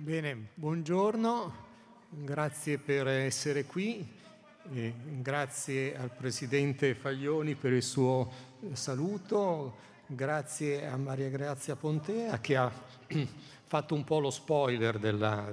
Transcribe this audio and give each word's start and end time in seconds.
Bene, 0.00 0.50
buongiorno, 0.54 1.52
grazie 2.10 2.78
per 2.78 3.08
essere 3.08 3.64
qui, 3.64 4.06
e 4.72 4.94
grazie 5.18 5.98
al 5.98 6.12
Presidente 6.12 6.94
Faglioni 6.94 7.56
per 7.56 7.72
il 7.72 7.82
suo 7.82 8.30
saluto, 8.74 9.76
grazie 10.06 10.86
a 10.86 10.96
Maria 10.96 11.28
Grazia 11.30 11.74
Pontea 11.74 12.38
che 12.38 12.56
ha 12.56 12.70
fatto 13.66 13.96
un 13.96 14.04
po' 14.04 14.20
lo 14.20 14.30
spoiler 14.30 15.00
della, 15.00 15.50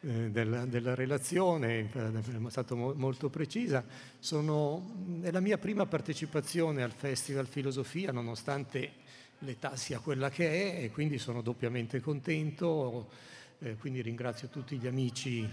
eh, 0.00 0.30
della, 0.32 0.64
della 0.66 0.96
relazione, 0.96 1.88
è 1.92 2.30
stata 2.48 2.74
molto 2.74 3.28
precisa. 3.28 3.84
Sono, 4.18 5.20
è 5.22 5.30
la 5.30 5.38
mia 5.38 5.58
prima 5.58 5.86
partecipazione 5.86 6.82
al 6.82 6.90
Festival 6.90 7.46
Filosofia, 7.46 8.10
nonostante 8.10 8.94
l'età 9.38 9.76
sia 9.76 10.00
quella 10.00 10.28
che 10.28 10.72
è, 10.72 10.82
e 10.82 10.90
quindi 10.90 11.18
sono 11.18 11.40
doppiamente 11.40 12.00
contento 12.00 13.38
eh, 13.60 13.76
quindi 13.76 14.00
ringrazio 14.02 14.48
tutti 14.48 14.78
gli 14.78 14.86
amici 14.86 15.48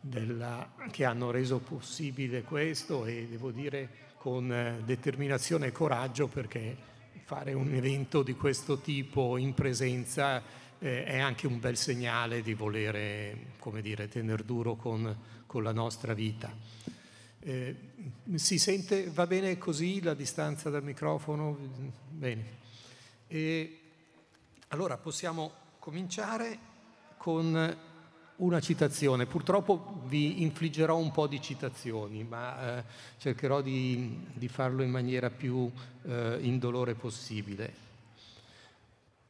della, 0.00 0.72
che 0.90 1.04
hanno 1.04 1.30
reso 1.30 1.58
possibile 1.58 2.42
questo 2.42 3.04
e 3.04 3.26
devo 3.28 3.50
dire 3.50 4.08
con 4.16 4.52
eh, 4.52 4.82
determinazione 4.84 5.68
e 5.68 5.72
coraggio 5.72 6.26
perché 6.26 6.76
fare 7.24 7.52
un 7.52 7.72
evento 7.72 8.22
di 8.22 8.34
questo 8.34 8.78
tipo 8.78 9.36
in 9.36 9.54
presenza 9.54 10.42
eh, 10.78 11.04
è 11.04 11.18
anche 11.18 11.46
un 11.46 11.60
bel 11.60 11.76
segnale 11.76 12.42
di 12.42 12.54
volere, 12.54 13.52
come 13.58 13.80
dire, 13.80 14.08
tenere 14.08 14.44
duro 14.44 14.76
con, 14.76 15.16
con 15.46 15.62
la 15.62 15.72
nostra 15.72 16.12
vita. 16.12 16.54
Eh, 17.42 17.76
si 18.34 18.58
sente, 18.58 19.08
va 19.10 19.26
bene 19.26 19.56
così 19.56 20.02
la 20.02 20.14
distanza 20.14 20.68
dal 20.68 20.82
microfono? 20.82 21.56
Bene. 22.10 22.58
E 23.26 23.80
allora 24.68 24.98
possiamo 24.98 25.52
cominciare 25.78 26.69
con 27.20 27.76
una 28.36 28.60
citazione. 28.60 29.26
Purtroppo 29.26 30.00
vi 30.06 30.40
infliggerò 30.40 30.96
un 30.96 31.10
po' 31.10 31.26
di 31.26 31.38
citazioni, 31.38 32.24
ma 32.24 32.78
eh, 32.78 32.84
cercherò 33.18 33.60
di, 33.60 34.18
di, 34.32 34.48
farlo 34.48 34.82
in 34.82 34.88
maniera 34.88 35.28
più 35.28 35.70
eh, 36.04 36.38
indolore 36.40 36.94
possibile. 36.94 37.88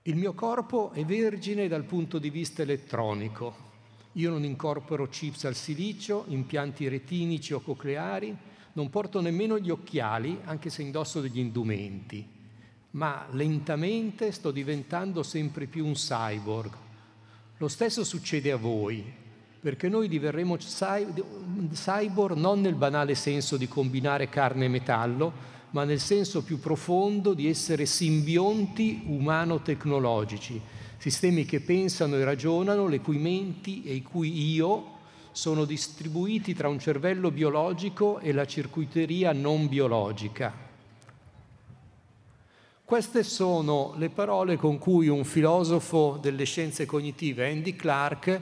Il 0.03 0.15
mio 0.15 0.35
corpo 0.35 0.93
è 0.93 1.05
vergine 1.05 1.67
dal 1.67 1.83
punto 1.83 2.21
di 2.21 2.31
vista 2.31 2.63
elettronico. 2.63 3.69
Io 4.13 4.31
non 4.31 4.45
incorporo 4.45 5.09
chips 5.09 5.45
al 5.47 5.57
silicio, 5.57 6.27
impianti 6.29 6.87
retinici 6.87 7.53
o 7.55 7.61
cocleari, 7.61 8.37
non 8.75 8.89
porto 8.89 9.21
nemmeno 9.21 9.59
gli 9.59 9.71
occhiali, 9.71 10.39
anche 10.45 10.71
se 10.71 10.83
indosso 10.83 11.21
degli 11.21 11.41
indumenti. 11.41 12.25
Ma 12.93 13.27
lentamente 13.33 14.31
sto 14.31 14.53
diventando 14.53 15.25
sempre 15.25 15.67
più 15.67 15.85
un 15.85 15.95
cyborg, 15.95 16.89
lo 17.61 17.69
stesso 17.69 18.05
succede 18.05 18.50
a 18.53 18.56
voi, 18.56 19.05
perché 19.61 19.91
noi 19.91 20.08
diverremo 20.08 20.56
cyborg 20.56 22.34
non 22.39 22.62
nel 22.62 22.75
banale 22.75 23.14
senso 23.14 23.58
di 23.58 23.69
combinare 23.69 24.30
carne 24.30 24.64
e 24.64 24.69
metallo, 24.69 25.30
ma 25.72 25.84
nel 25.84 26.00
senso 26.00 26.42
più 26.42 26.58
profondo 26.58 27.34
di 27.34 27.50
essere 27.50 27.84
simbionti 27.84 29.03
umano-tecnologici, 29.05 30.58
sistemi 30.97 31.44
che 31.44 31.61
pensano 31.61 32.16
e 32.16 32.25
ragionano, 32.25 32.88
le 32.88 33.00
cui 33.00 33.19
menti 33.19 33.83
e 33.84 33.92
i 33.92 34.03
cui 34.03 34.55
io 34.55 34.97
sono 35.33 35.66
distribuiti 35.66 36.55
tra 36.55 36.69
un 36.69 36.78
cervello 36.78 37.31
biologico 37.31 38.20
e 38.20 38.33
la 38.33 38.47
circuiteria 38.47 39.34
non 39.34 39.69
biologica. 39.69 40.70
Queste 42.91 43.23
sono 43.23 43.95
le 43.99 44.11
parole 44.11 44.57
con 44.57 44.79
cui 44.79 45.07
un 45.07 45.23
filosofo 45.25 46.19
delle 46.21 46.43
scienze 46.43 46.87
cognitive, 46.87 47.49
Andy 47.49 47.77
Clark, 47.77 48.41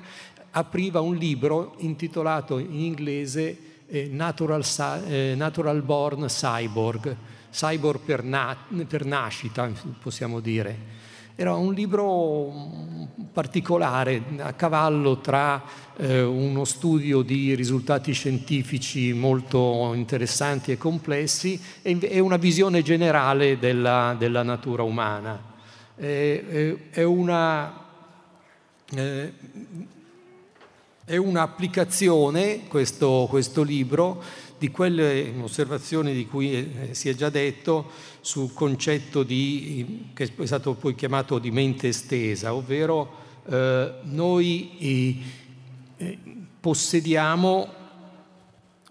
apriva 0.53 1.03
un 1.03 1.17
libro 1.17 1.75
intitolato 1.81 2.57
in 2.57 2.73
inglese 2.73 3.59
eh, 3.89 4.09
Natural, 4.11 4.65
eh, 5.07 5.35
Natural, 5.37 5.83
Born 5.83 6.25
Cyborg, 6.29 7.15
cyborg 7.53 8.01
per, 8.01 8.25
na- 8.25 8.57
per 8.89 9.05
nascita, 9.05 9.71
possiamo 10.01 10.41
dire. 10.41 10.98
Era 11.41 11.55
un 11.55 11.73
libro 11.73 12.53
particolare, 13.33 14.21
a 14.39 14.55
cavallo 14.55 15.19
tra 15.19 15.63
eh, 15.97 16.21
uno 16.21 16.65
studio 16.65 17.23
di 17.23 17.55
risultati 17.55 18.11
scientifici 18.11 19.13
molto 19.13 19.93
interessanti 19.95 20.73
e 20.73 20.77
complessi 20.77 21.57
e, 21.81 21.97
e 22.01 22.19
una 22.19 22.39
visione 22.39 22.83
generale 22.83 23.57
della, 23.57 24.17
della 24.19 24.43
natura 24.43 24.83
umana. 24.83 25.41
È, 25.95 26.75
è, 26.91 27.05
una, 27.05 27.85
eh, 28.97 29.33
è 31.05 31.17
un'applicazione, 31.17 32.67
questo, 32.67 33.29
questo 33.31 33.63
libro, 33.63 34.21
di 34.59 34.71
quelle 34.71 35.33
osservazioni 35.41 36.13
di 36.13 36.27
cui 36.27 36.53
eh, 36.53 36.95
si 36.95 37.09
è 37.09 37.15
già 37.15 37.31
detto 37.31 37.91
sul 38.21 38.53
concetto 38.53 39.23
di, 39.23 40.11
che 40.13 40.33
è 40.37 40.47
stato 40.47 40.75
poi 40.75 40.95
chiamato 40.95 41.39
di 41.39 41.51
mente 41.51 41.89
estesa, 41.89 42.53
ovvero 42.53 43.27
eh, 43.49 43.93
noi 44.03 45.23
eh, 45.97 46.19
possediamo 46.61 47.77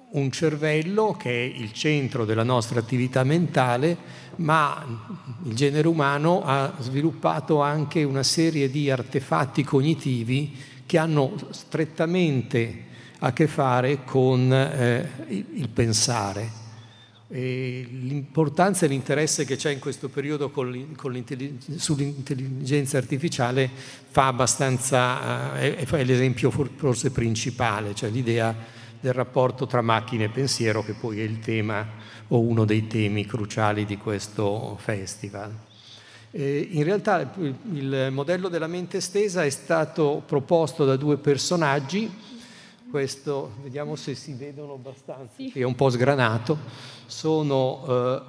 un 0.09 0.31
cervello 0.31 1.15
che 1.19 1.29
è 1.29 1.59
il 1.59 1.73
centro 1.73 2.23
della 2.23 2.43
nostra 2.43 2.79
attività 2.79 3.23
mentale, 3.23 3.97
ma 4.37 4.85
il 5.43 5.53
genere 5.53 5.87
umano 5.87 6.43
ha 6.43 6.73
sviluppato 6.79 7.61
anche 7.61 8.03
una 8.03 8.23
serie 8.23 8.69
di 8.69 8.89
artefatti 8.89 9.63
cognitivi 9.63 10.55
che 10.85 10.97
hanno 10.97 11.35
strettamente 11.49 12.85
a 13.19 13.33
che 13.33 13.47
fare 13.47 14.03
con 14.03 14.51
eh, 14.53 15.09
il 15.27 15.69
pensare. 15.69 16.65
L'importanza 17.29 18.85
e 18.85 18.87
l'interesse 18.87 19.43
che 19.43 19.57
c'è 19.57 19.69
in 19.71 19.79
questo 19.79 20.07
periodo 20.07 20.49
sull'intelligenza 21.75 22.97
artificiale 22.97 23.69
fa 24.09 24.27
abbastanza, 24.27 25.59
eh, 25.59 25.75
è, 25.75 26.03
l'esempio 26.05 26.49
forse 26.51 27.11
principale, 27.11 27.93
cioè 27.93 28.09
l'idea 28.09 28.55
del 28.99 29.11
rapporto 29.11 29.67
tra 29.67 29.81
macchina 29.81 30.23
e 30.23 30.29
pensiero 30.29 30.83
che 30.83 30.93
poi 30.93 31.19
è 31.19 31.23
il 31.23 31.39
tema 31.39 31.85
o 32.29 32.39
uno 32.39 32.63
dei 32.63 32.87
temi 32.87 33.25
cruciali 33.25 33.85
di 33.85 33.97
questo 33.97 34.77
festival. 34.79 35.53
In 36.31 36.83
realtà 36.83 37.33
il 37.73 38.09
modello 38.11 38.47
della 38.47 38.67
mente 38.67 38.97
estesa 38.97 39.43
è 39.43 39.49
stato 39.49 40.23
proposto 40.25 40.85
da 40.85 40.95
due 40.95 41.17
personaggi, 41.17 42.09
questo, 42.89 43.51
vediamo 43.61 43.95
se 43.95 44.15
si 44.15 44.33
vedono 44.33 44.73
abbastanza, 44.73 45.33
sì. 45.35 45.51
è 45.53 45.63
un 45.63 45.75
po' 45.75 45.89
sgranato, 45.89 46.57
sono 47.05 47.85
eh, 47.87 48.21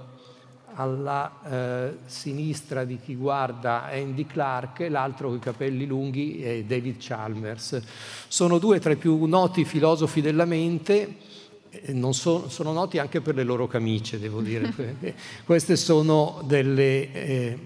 alla 0.75 1.41
eh, 1.45 1.97
sinistra 2.07 2.85
di 2.85 2.99
chi 3.01 3.17
guarda 3.17 3.87
Andy 3.91 4.27
Clark 4.27 4.81
e 4.81 4.89
l'altro 4.89 5.29
con 5.29 5.37
i 5.37 5.41
capelli 5.41 5.87
lunghi 5.87 6.43
è 6.43 6.63
David 6.63 6.97
Chalmers. 6.99 7.83
Sono 8.29 8.59
due 8.59 8.79
tra 8.79 8.93
i 8.93 8.97
più 8.97 9.25
noti 9.25 9.65
filosofi 9.65 10.21
della 10.21 10.45
mente, 10.45 11.17
so, 12.11 12.49
sono 12.49 12.73
noti 12.73 12.99
anche 12.99 13.21
per 13.21 13.35
le 13.35 13.43
loro 13.43 13.67
camicie, 13.67 14.19
devo 14.19 14.41
dire. 14.41 14.73
Queste 15.45 15.77
sono 15.77 16.43
delle... 16.45 17.13
Eh, 17.13 17.59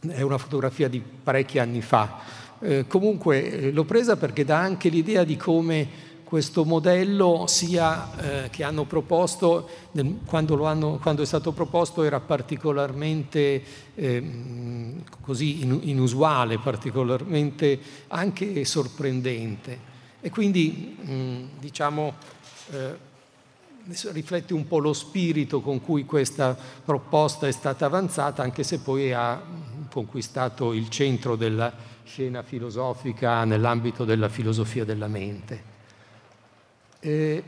è 0.00 0.22
una 0.22 0.38
fotografia 0.38 0.86
di 0.86 1.00
parecchi 1.00 1.58
anni 1.58 1.82
fa 1.82 2.20
eh, 2.60 2.86
comunque 2.86 3.50
eh, 3.50 3.72
l'ho 3.72 3.84
presa 3.84 4.16
perché 4.16 4.44
dà 4.44 4.58
anche 4.58 4.88
l'idea 4.88 5.24
di 5.24 5.36
come 5.36 6.06
questo 6.28 6.66
modello 6.66 7.46
sia, 7.46 8.44
eh, 8.44 8.50
che 8.50 8.62
hanno 8.62 8.84
proposto, 8.84 9.66
nel, 9.92 10.18
quando, 10.26 10.62
hanno, 10.66 10.98
quando, 11.00 11.22
è 11.22 11.24
stato 11.24 11.52
proposto 11.52 12.02
era 12.02 12.20
particolarmente 12.20 13.62
eh, 13.94 14.32
così 15.22 15.62
inusuale, 15.62 16.58
particolarmente 16.58 17.78
anche 18.08 18.62
sorprendente. 18.66 19.96
E 20.20 20.28
quindi 20.28 20.96
mh, 21.00 21.60
diciamo 21.60 22.12
eh, 22.72 23.06
riflette 24.10 24.52
un 24.52 24.66
po' 24.66 24.80
lo 24.80 24.92
spirito 24.92 25.62
con 25.62 25.80
cui 25.80 26.04
questa 26.04 26.54
proposta 26.84 27.46
è 27.46 27.52
stata 27.52 27.86
avanzata, 27.86 28.42
anche 28.42 28.64
se 28.64 28.80
poi 28.80 29.14
ha 29.14 29.40
conquistato 29.90 30.74
il 30.74 30.90
centro 30.90 31.36
della 31.36 31.72
scena 32.08 32.42
filosofica 32.42 33.44
nell'ambito 33.44 34.06
della 34.06 34.30
filosofia 34.30 34.84
della 34.84 35.08
mente. 35.08 35.62
E 37.00 37.42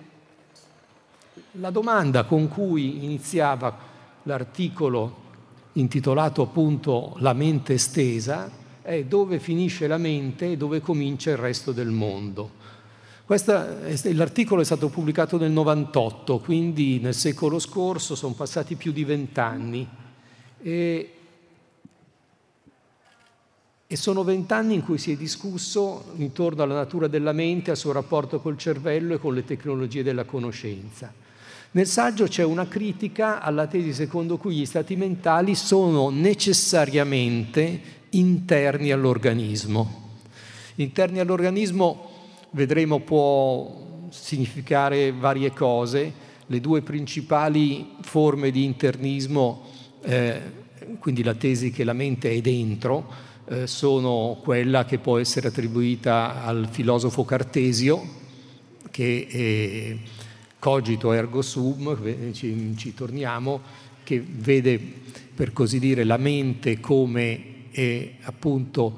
la 1.53 1.71
domanda 1.71 2.25
con 2.25 2.47
cui 2.49 3.03
iniziava 3.03 3.89
l'articolo 4.25 5.29
intitolato 5.73 6.43
appunto 6.43 7.15
La 7.21 7.33
mente 7.33 7.75
estesa 7.75 8.51
è 8.83 9.05
dove 9.05 9.39
finisce 9.39 9.87
la 9.87 9.97
mente 9.97 10.53
e 10.53 10.57
dove 10.59 10.81
comincia 10.81 11.31
il 11.31 11.39
resto 11.39 11.73
del 11.73 11.89
mondo. 11.89 12.59
Questa, 13.25 13.79
l'articolo 14.13 14.61
è 14.61 14.65
stato 14.65 14.89
pubblicato 14.89 15.39
nel 15.39 15.53
98, 15.53 16.41
quindi 16.41 16.99
nel 16.99 17.15
secolo 17.15 17.59
scorso 17.59 18.15
sono 18.15 18.35
passati 18.35 18.75
più 18.75 18.93
di 18.93 19.05
vent'anni 19.05 19.89
e 20.61 21.15
E 23.93 23.97
sono 23.97 24.23
vent'anni 24.23 24.75
in 24.75 24.85
cui 24.85 24.99
si 24.99 25.11
è 25.11 25.17
discusso 25.17 26.13
intorno 26.19 26.63
alla 26.63 26.77
natura 26.77 27.09
della 27.09 27.33
mente, 27.33 27.73
al 27.73 27.77
suo 27.77 27.91
rapporto 27.91 28.39
col 28.39 28.57
cervello 28.57 29.15
e 29.15 29.19
con 29.19 29.35
le 29.35 29.45
tecnologie 29.45 30.05
della 30.05 30.23
conoscenza. 30.23 31.13
Nel 31.73 31.89
saggio 31.89 32.29
c'è 32.29 32.45
una 32.45 32.69
critica 32.69 33.41
alla 33.41 33.67
tesi 33.67 33.93
secondo 33.93 34.37
cui 34.37 34.55
gli 34.55 34.65
stati 34.65 34.95
mentali 34.95 35.57
sono 35.57 36.09
necessariamente 36.09 37.81
interni 38.11 38.93
all'organismo. 38.93 40.19
Interni 40.77 41.19
all'organismo, 41.19 42.11
vedremo, 42.51 43.01
può 43.01 44.07
significare 44.11 45.11
varie 45.11 45.53
cose. 45.53 46.13
Le 46.47 46.61
due 46.61 46.83
principali 46.83 47.97
forme 48.03 48.53
di 48.53 48.63
internismo, 48.63 49.63
eh, 50.03 50.41
quindi 51.01 51.25
la 51.25 51.35
tesi 51.35 51.73
che 51.73 51.83
la 51.83 51.93
mente 51.93 52.31
è 52.31 52.41
dentro, 52.41 53.30
eh, 53.50 53.67
sono 53.67 54.38
quella 54.43 54.85
che 54.85 54.99
può 54.99 55.19
essere 55.19 55.49
attribuita 55.49 56.44
al 56.44 56.69
filosofo 56.70 57.25
Cartesio, 57.25 58.19
che 58.93 59.26
è 59.29 60.08
cogito 60.61 61.12
ergo 61.12 61.43
sum, 61.43 62.32
ci, 62.32 62.75
ci 62.76 62.94
torniamo, 62.94 63.61
che 64.05 64.25
vede 64.25 64.79
per 65.35 65.52
così 65.52 65.81
dire 65.81 66.05
la 66.05 66.17
mente 66.17 66.79
come 66.79 67.69
è 67.73 68.14
appunto 68.23 68.94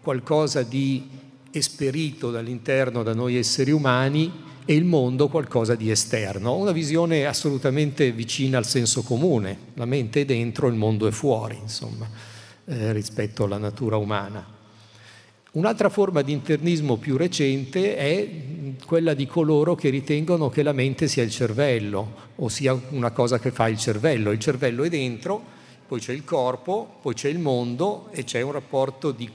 qualcosa 0.00 0.62
di 0.62 1.08
esperito 1.50 2.30
dall'interno 2.30 3.02
da 3.02 3.12
noi 3.12 3.36
esseri 3.36 3.72
umani 3.72 4.30
e 4.64 4.74
il 4.74 4.84
mondo 4.84 5.28
qualcosa 5.28 5.74
di 5.74 5.90
esterno, 5.90 6.54
una 6.54 6.72
visione 6.72 7.26
assolutamente 7.26 8.12
vicina 8.12 8.56
al 8.56 8.66
senso 8.66 9.02
comune, 9.02 9.58
la 9.74 9.84
mente 9.84 10.20
è 10.20 10.24
dentro, 10.24 10.68
il 10.68 10.74
mondo 10.74 11.08
è 11.08 11.10
fuori, 11.10 11.58
insomma 11.60 12.33
eh, 12.66 12.92
rispetto 12.92 13.44
alla 13.44 13.58
natura 13.58 13.96
umana. 13.96 14.52
Un'altra 15.52 15.88
forma 15.88 16.22
di 16.22 16.32
internismo 16.32 16.96
più 16.96 17.16
recente 17.16 17.96
è 17.96 18.28
quella 18.84 19.14
di 19.14 19.24
coloro 19.26 19.76
che 19.76 19.88
ritengono 19.88 20.48
che 20.48 20.64
la 20.64 20.72
mente 20.72 21.06
sia 21.06 21.22
il 21.22 21.30
cervello, 21.30 22.32
o 22.36 22.48
sia 22.48 22.76
una 22.88 23.12
cosa 23.12 23.38
che 23.38 23.52
fa 23.52 23.68
il 23.68 23.78
cervello. 23.78 24.32
Il 24.32 24.40
cervello 24.40 24.82
è 24.82 24.88
dentro, 24.88 25.40
poi 25.86 26.00
c'è 26.00 26.12
il 26.12 26.24
corpo, 26.24 26.98
poi 27.00 27.14
c'è 27.14 27.28
il 27.28 27.38
mondo 27.38 28.08
e 28.10 28.24
c'è 28.24 28.40
un 28.40 28.50
rapporto 28.50 29.12
di, 29.12 29.30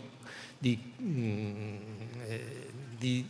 di, 0.58 0.78
mm, 1.02 1.76
eh, 2.28 2.44
di 2.98 3.26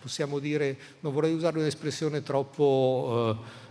possiamo 0.00 0.38
dire, 0.38 0.76
non 1.00 1.12
vorrei 1.12 1.32
usare 1.34 1.58
un'espressione 1.58 2.22
troppo... 2.22 3.36
Eh, 3.44 3.68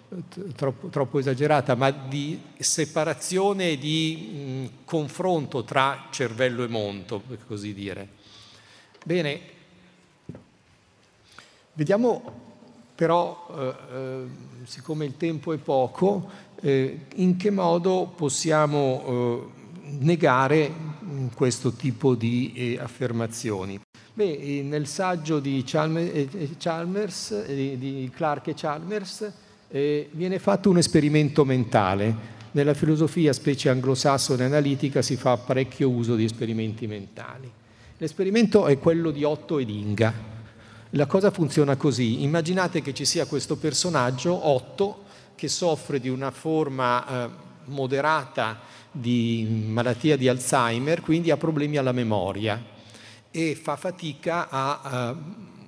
troppo, 0.56 0.88
troppo, 0.88 1.20
esagerata, 1.20 1.76
ma 1.76 1.92
di 1.92 2.40
separazione 2.58 3.72
e 3.72 3.78
di 3.78 4.70
mh, 4.72 4.86
confronto 4.86 5.64
tra 5.64 6.08
cervello 6.10 6.64
e 6.64 6.68
mondo, 6.68 7.20
per 7.20 7.46
così 7.46 7.74
dire. 7.74 8.08
Bene, 9.04 9.40
vediamo 11.74 12.48
però, 12.96 13.48
eh, 13.58 13.96
eh, 13.96 14.24
siccome 14.64 15.06
il 15.06 15.16
tempo 15.16 15.54
è 15.54 15.58
poco, 15.58 16.30
eh, 16.62 17.06
in 17.16 17.38
che 17.38 17.50
modo 17.50 18.12
possiamo 18.14 19.04
eh, 19.06 19.92
negare 20.00 20.74
questo 21.34 21.72
tipo 21.72 22.16
di 22.16 22.54
eh, 22.56 22.80
affermazioni. 22.80 23.80
Beh, 24.14 24.64
nel 24.64 24.86
saggio 24.86 25.40
di 25.40 25.64
Chalmers 25.66 27.46
di 27.46 28.12
Clark 28.14 28.48
e 28.48 28.54
Chalmers, 28.54 29.32
eh, 29.70 30.10
viene 30.12 30.40
fatto 30.40 30.70
un 30.70 30.78
esperimento 30.78 31.46
mentale. 31.46 32.38
Nella 32.52 32.74
filosofia, 32.74 33.32
specie 33.32 33.70
anglosassone 33.70 34.44
analitica, 34.44 35.02
si 35.02 35.16
fa 35.16 35.38
parecchio 35.38 35.90
uso 35.90 36.16
di 36.16 36.24
esperimenti 36.24 36.88
mentali. 36.88 37.50
L'esperimento 37.98 38.66
è 38.66 38.80
quello 38.80 39.12
di 39.12 39.24
Otto 39.24 39.60
ed 39.60 39.70
Inga. 39.70 40.14
La 40.92 41.06
cosa 41.06 41.30
funziona 41.30 41.76
così. 41.76 42.24
Immaginate 42.24 42.82
che 42.82 42.94
ci 42.94 43.06
sia 43.06 43.28
questo 43.28 43.58
personaggio, 43.58 44.48
Otto, 44.48 45.04
che 45.36 45.48
soffre 45.48 46.00
di 46.00 46.10
una 46.10 46.32
forma 46.32 47.08
eh, 47.08 47.30
moderata 47.66 48.60
di 48.92 49.66
malattia 49.68 50.18
di 50.18 50.28
Alzheimer, 50.28 51.02
quindi 51.02 51.30
ha 51.30 51.38
problemi 51.38 51.78
alla 51.78 51.92
memoria 51.92 52.78
e 53.30 53.56
fa 53.56 53.76
fatica 53.76 54.50
a, 54.50 54.80
a 54.82 55.18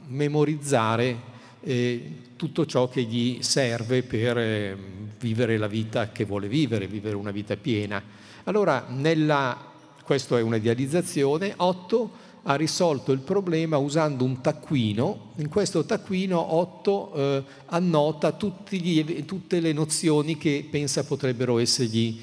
memorizzare 0.08 1.30
eh, 1.62 2.12
tutto 2.36 2.66
ciò 2.66 2.90
che 2.90 3.04
gli 3.04 3.42
serve 3.42 4.04
per 4.04 4.38
eh, 4.38 4.78
vivere 5.20 5.58
la 5.58 5.68
vita 5.68 6.12
che 6.12 6.26
vuole 6.26 6.48
vivere, 6.48 6.88
vivere 6.88 7.16
una 7.16 7.32
vita 7.32 7.56
piena. 7.56 8.02
Allora, 8.46 8.86
nella, 8.90 9.72
questa 10.04 10.40
è 10.40 10.42
un'idealizzazione, 10.42 11.54
Otto 11.58 12.30
ha 12.44 12.56
risolto 12.56 13.12
il 13.12 13.20
problema 13.20 13.78
usando 13.78 14.24
un 14.24 14.42
taccuino. 14.42 15.34
In 15.36 15.50
questo 15.50 15.86
taccuino 15.86 16.56
Otto 16.56 17.14
eh, 17.14 17.44
annota 17.68 18.36
gli, 18.70 19.26
tutte 19.26 19.60
le 19.60 19.74
nozioni 19.74 20.38
che 20.38 20.66
pensa 20.68 21.04
potrebbero 21.04 21.60
essergli 21.60 22.20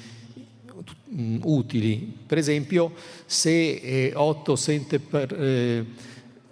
mm, 1.13 1.39
utili. 1.43 2.17
Per 2.25 2.37
esempio, 2.37 2.91
se 3.25 3.75
eh, 3.75 4.11
Otto 4.13 4.57
sente 4.57 4.99
per, 4.99 5.85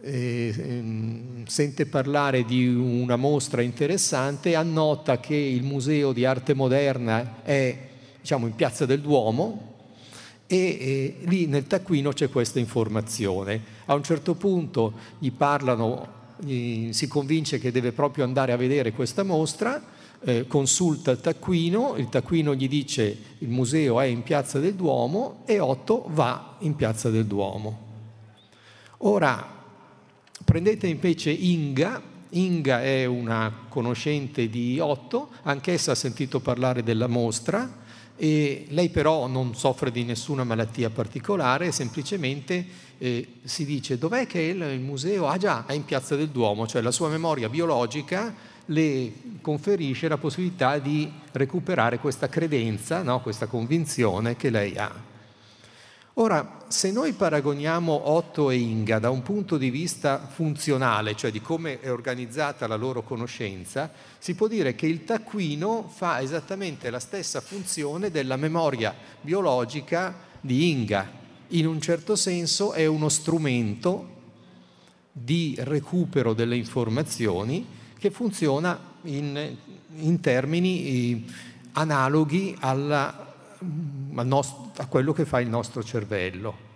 eh, 0.07 0.53
eh, 0.57 0.69
ehm, 0.69 1.45
sente 1.47 1.85
parlare 1.85 2.45
di 2.45 2.65
una 2.65 3.17
mostra 3.17 3.61
interessante, 3.61 4.55
annota 4.55 5.19
che 5.19 5.35
il 5.35 5.63
Museo 5.63 6.13
di 6.13 6.23
Arte 6.23 6.53
Moderna 6.53 7.43
è 7.43 7.77
diciamo, 8.21 8.47
in 8.47 8.55
Piazza 8.55 8.85
del 8.85 9.01
Duomo 9.01 9.75
e 10.47 10.55
eh, 10.57 11.17
lì 11.27 11.45
nel 11.47 11.67
taccuino 11.67 12.13
c'è 12.13 12.29
questa 12.29 12.59
informazione. 12.59 13.61
A 13.85 13.95
un 13.95 14.03
certo 14.03 14.35
punto 14.35 14.93
gli 15.19 15.31
parlano, 15.31 16.07
gli, 16.37 16.93
si 16.93 17.07
convince 17.07 17.59
che 17.59 17.71
deve 17.71 17.91
proprio 17.91 18.23
andare 18.23 18.53
a 18.53 18.57
vedere 18.57 18.93
questa 18.93 19.23
mostra, 19.23 19.83
eh, 20.21 20.47
consulta 20.47 21.11
il 21.11 21.19
taccuino, 21.19 21.95
il 21.97 22.07
taccuino 22.07 22.55
gli 22.55 22.69
dice 22.69 23.17
il 23.39 23.49
museo 23.49 23.99
è 23.99 24.05
in 24.05 24.23
Piazza 24.23 24.59
del 24.59 24.73
Duomo 24.73 25.43
e 25.45 25.59
Otto 25.59 26.05
va 26.11 26.55
in 26.59 26.77
Piazza 26.77 27.09
del 27.09 27.25
Duomo. 27.25 27.85
Ora, 28.99 29.55
Prendete 30.47 30.87
invece 30.87 31.29
Inga, 31.29 32.01
Inga 32.29 32.81
è 32.81 33.03
una 33.03 33.65
conoscente 33.67 34.47
di 34.47 34.79
Otto, 34.79 35.27
anch'essa 35.43 35.91
ha 35.91 35.95
sentito 35.95 36.39
parlare 36.39 36.83
della 36.83 37.07
mostra 37.07 37.69
e 38.15 38.65
lei 38.69 38.87
però 38.87 39.27
non 39.27 39.55
soffre 39.55 39.91
di 39.91 40.05
nessuna 40.05 40.45
malattia 40.45 40.89
particolare, 40.89 41.73
semplicemente 41.73 42.65
eh, 42.97 43.27
si 43.43 43.65
dice 43.65 43.97
dov'è 43.97 44.25
che 44.25 44.39
il, 44.39 44.61
il 44.61 44.79
museo? 44.79 45.27
Ah 45.27 45.35
già, 45.35 45.65
è 45.65 45.73
in 45.73 45.83
Piazza 45.83 46.15
del 46.15 46.29
Duomo, 46.29 46.65
cioè 46.65 46.81
la 46.81 46.91
sua 46.91 47.09
memoria 47.09 47.49
biologica 47.49 48.33
le 48.67 49.11
conferisce 49.41 50.07
la 50.07 50.17
possibilità 50.17 50.77
di 50.77 51.11
recuperare 51.33 51.99
questa 51.99 52.29
credenza, 52.29 53.03
no? 53.03 53.19
questa 53.19 53.47
convinzione 53.47 54.37
che 54.37 54.49
lei 54.49 54.77
ha. 54.77 55.16
Ora, 56.19 56.65
se 56.67 56.91
noi 56.91 57.13
paragoniamo 57.13 58.09
Otto 58.09 58.49
e 58.49 58.55
Inga 58.55 58.97
da 58.97 59.11
un 59.11 59.21
punto 59.21 59.55
di 59.55 59.69
vista 59.69 60.17
funzionale, 60.27 61.15
cioè 61.15 61.29
di 61.29 61.41
come 61.41 61.79
è 61.79 61.91
organizzata 61.91 62.65
la 62.65 62.75
loro 62.75 63.03
conoscenza, 63.03 63.91
si 64.17 64.33
può 64.33 64.47
dire 64.47 64.73
che 64.73 64.87
il 64.87 65.03
taccuino 65.03 65.87
fa 65.87 66.19
esattamente 66.19 66.89
la 66.89 66.97
stessa 66.97 67.39
funzione 67.39 68.09
della 68.09 68.35
memoria 68.35 68.95
biologica 69.21 70.15
di 70.41 70.71
Inga. 70.71 71.07
In 71.49 71.67
un 71.67 71.79
certo 71.79 72.15
senso 72.15 72.71
è 72.73 72.87
uno 72.87 73.09
strumento 73.09 74.15
di 75.11 75.55
recupero 75.59 76.33
delle 76.33 76.55
informazioni 76.55 77.63
che 77.95 78.09
funziona 78.09 78.95
in, 79.03 79.55
in 79.97 80.19
termini 80.19 80.83
eh, 80.83 81.23
analoghi 81.73 82.55
alla 82.59 83.26
a 83.59 84.85
quello 84.87 85.13
che 85.13 85.25
fa 85.25 85.39
il 85.39 85.49
nostro 85.49 85.83
cervello. 85.83 86.67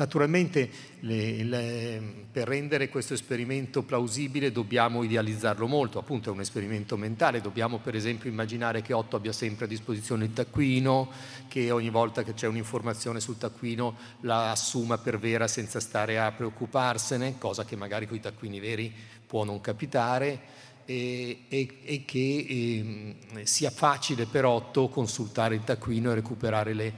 Naturalmente 0.00 0.70
le, 1.00 1.44
le, 1.44 2.02
per 2.32 2.48
rendere 2.48 2.88
questo 2.88 3.12
esperimento 3.12 3.82
plausibile 3.82 4.50
dobbiamo 4.50 5.02
idealizzarlo 5.02 5.66
molto, 5.66 5.98
appunto 5.98 6.30
è 6.30 6.32
un 6.32 6.40
esperimento 6.40 6.96
mentale, 6.96 7.42
dobbiamo 7.42 7.80
per 7.80 7.94
esempio 7.94 8.30
immaginare 8.30 8.80
che 8.80 8.94
Otto 8.94 9.16
abbia 9.16 9.32
sempre 9.32 9.66
a 9.66 9.68
disposizione 9.68 10.24
il 10.24 10.32
taccuino, 10.32 11.10
che 11.48 11.70
ogni 11.70 11.90
volta 11.90 12.22
che 12.22 12.32
c'è 12.32 12.46
un'informazione 12.46 13.20
sul 13.20 13.36
taccuino 13.36 13.94
la 14.20 14.52
assuma 14.52 14.96
per 14.96 15.18
vera 15.18 15.46
senza 15.46 15.80
stare 15.80 16.18
a 16.18 16.32
preoccuparsene, 16.32 17.36
cosa 17.36 17.66
che 17.66 17.76
magari 17.76 18.06
con 18.06 18.16
i 18.16 18.20
taccuini 18.20 18.58
veri 18.58 18.90
può 19.26 19.44
non 19.44 19.60
capitare 19.60 20.68
e, 20.90 21.44
e, 21.48 21.68
e 21.84 22.04
che 22.04 23.16
eh, 23.36 23.46
sia 23.46 23.70
facile 23.70 24.26
per 24.26 24.44
Otto 24.44 24.88
consultare 24.88 25.54
il 25.54 25.62
taccuino 25.62 26.10
e 26.10 26.14
recuperare 26.14 26.74
le, 26.74 26.92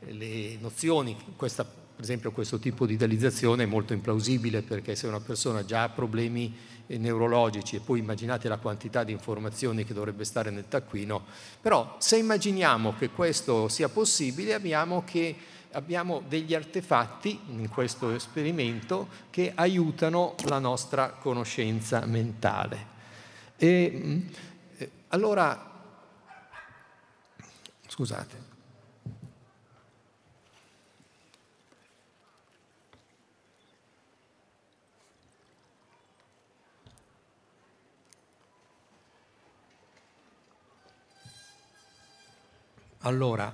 le 0.00 0.58
nozioni. 0.60 1.16
Questa 1.34 1.64
per 1.64 2.06
esempio 2.06 2.30
questo 2.30 2.58
tipo 2.60 2.86
di 2.86 2.92
idealizzazione 2.92 3.64
è 3.64 3.66
molto 3.66 3.92
implausibile 3.92 4.62
perché 4.62 4.94
se 4.94 5.08
una 5.08 5.18
persona 5.18 5.64
già 5.64 5.84
ha 5.84 5.88
problemi 5.88 6.54
eh, 6.86 6.98
neurologici 6.98 7.76
e 7.76 7.80
poi 7.80 8.00
immaginate 8.00 8.48
la 8.48 8.58
quantità 8.58 9.02
di 9.02 9.12
informazioni 9.12 9.82
che 9.82 9.94
dovrebbe 9.94 10.24
stare 10.24 10.50
nel 10.50 10.68
taccuino, 10.68 11.24
però 11.60 11.96
se 11.98 12.18
immaginiamo 12.18 12.94
che 12.98 13.08
questo 13.08 13.68
sia 13.68 13.88
possibile 13.88 14.52
abbiamo, 14.52 15.02
che, 15.04 15.34
abbiamo 15.72 16.22
degli 16.28 16.54
artefatti 16.54 17.40
in 17.48 17.68
questo 17.70 18.14
esperimento 18.14 19.08
che 19.30 19.52
aiutano 19.54 20.34
la 20.44 20.58
nostra 20.58 21.08
conoscenza 21.12 22.04
mentale. 22.04 22.97
E, 23.60 23.92
mm, 23.92 24.20
eh, 24.78 24.90
allora, 25.08 25.68
scusate. 27.88 28.46
Allora, 43.02 43.52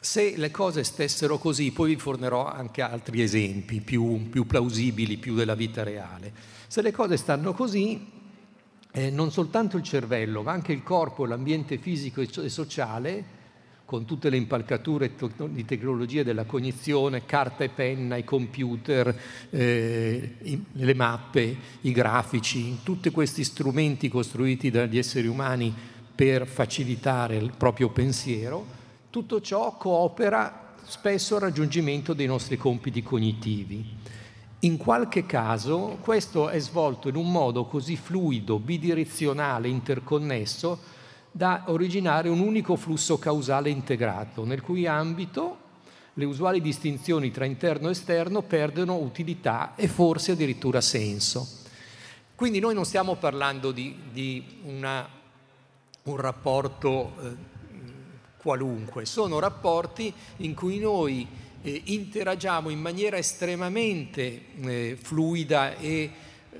se 0.00 0.36
le 0.36 0.50
cose 0.50 0.82
stessero 0.82 1.38
così, 1.38 1.70
poi 1.70 1.94
vi 1.94 2.00
fornerò 2.00 2.46
anche 2.46 2.82
altri 2.82 3.22
esempi 3.22 3.80
più, 3.80 4.28
più 4.30 4.46
plausibili, 4.46 5.16
più 5.18 5.34
della 5.36 5.54
vita 5.54 5.84
reale. 5.84 6.32
Se 6.66 6.82
le 6.82 6.90
cose 6.90 7.16
stanno 7.16 7.52
così, 7.52 8.21
eh, 8.92 9.10
non 9.10 9.32
soltanto 9.32 9.76
il 9.76 9.82
cervello, 9.82 10.42
ma 10.42 10.52
anche 10.52 10.72
il 10.72 10.82
corpo, 10.82 11.24
l'ambiente 11.24 11.78
fisico 11.78 12.20
e 12.20 12.48
sociale, 12.48 13.40
con 13.84 14.04
tutte 14.06 14.30
le 14.30 14.38
impalcature 14.38 15.12
di 15.50 15.64
tecnologia 15.66 16.22
della 16.22 16.44
cognizione, 16.44 17.26
carta 17.26 17.64
e 17.64 17.68
penna, 17.68 18.16
i 18.16 18.24
computer, 18.24 19.14
eh, 19.50 20.36
le 20.72 20.94
mappe, 20.94 21.56
i 21.82 21.92
grafici, 21.92 22.78
tutti 22.82 23.10
questi 23.10 23.44
strumenti 23.44 24.08
costruiti 24.08 24.70
dagli 24.70 24.96
esseri 24.96 25.26
umani 25.26 25.74
per 26.14 26.46
facilitare 26.46 27.36
il 27.36 27.52
proprio 27.54 27.90
pensiero, 27.90 28.64
tutto 29.10 29.40
ciò 29.42 29.76
coopera 29.76 30.74
spesso 30.84 31.34
al 31.34 31.42
raggiungimento 31.42 32.14
dei 32.14 32.26
nostri 32.26 32.56
compiti 32.56 33.02
cognitivi. 33.02 33.84
In 34.64 34.76
qualche 34.76 35.26
caso 35.26 35.98
questo 36.00 36.48
è 36.48 36.58
svolto 36.60 37.08
in 37.08 37.16
un 37.16 37.30
modo 37.30 37.64
così 37.64 37.96
fluido, 37.96 38.58
bidirezionale, 38.58 39.68
interconnesso, 39.68 40.78
da 41.32 41.64
originare 41.66 42.28
un 42.28 42.38
unico 42.38 42.76
flusso 42.76 43.18
causale 43.18 43.70
integrato, 43.70 44.44
nel 44.44 44.62
cui 44.62 44.86
ambito 44.86 45.58
le 46.14 46.24
usuali 46.24 46.60
distinzioni 46.60 47.30
tra 47.30 47.44
interno 47.44 47.88
e 47.88 47.92
esterno 47.92 48.42
perdono 48.42 48.96
utilità 48.96 49.74
e 49.74 49.88
forse 49.88 50.32
addirittura 50.32 50.80
senso. 50.80 51.48
Quindi 52.34 52.60
noi 52.60 52.74
non 52.74 52.84
stiamo 52.84 53.16
parlando 53.16 53.72
di, 53.72 53.96
di 54.12 54.60
una 54.64 55.20
un 56.04 56.16
rapporto 56.16 57.12
eh, 57.20 57.36
qualunque, 58.36 59.04
sono 59.04 59.38
rapporti 59.38 60.12
in 60.38 60.54
cui 60.54 60.78
noi 60.78 61.26
eh, 61.62 61.82
interagiamo 61.84 62.68
in 62.68 62.80
maniera 62.80 63.16
estremamente 63.16 64.42
eh, 64.60 64.98
fluida 65.00 65.76
e 65.78 66.10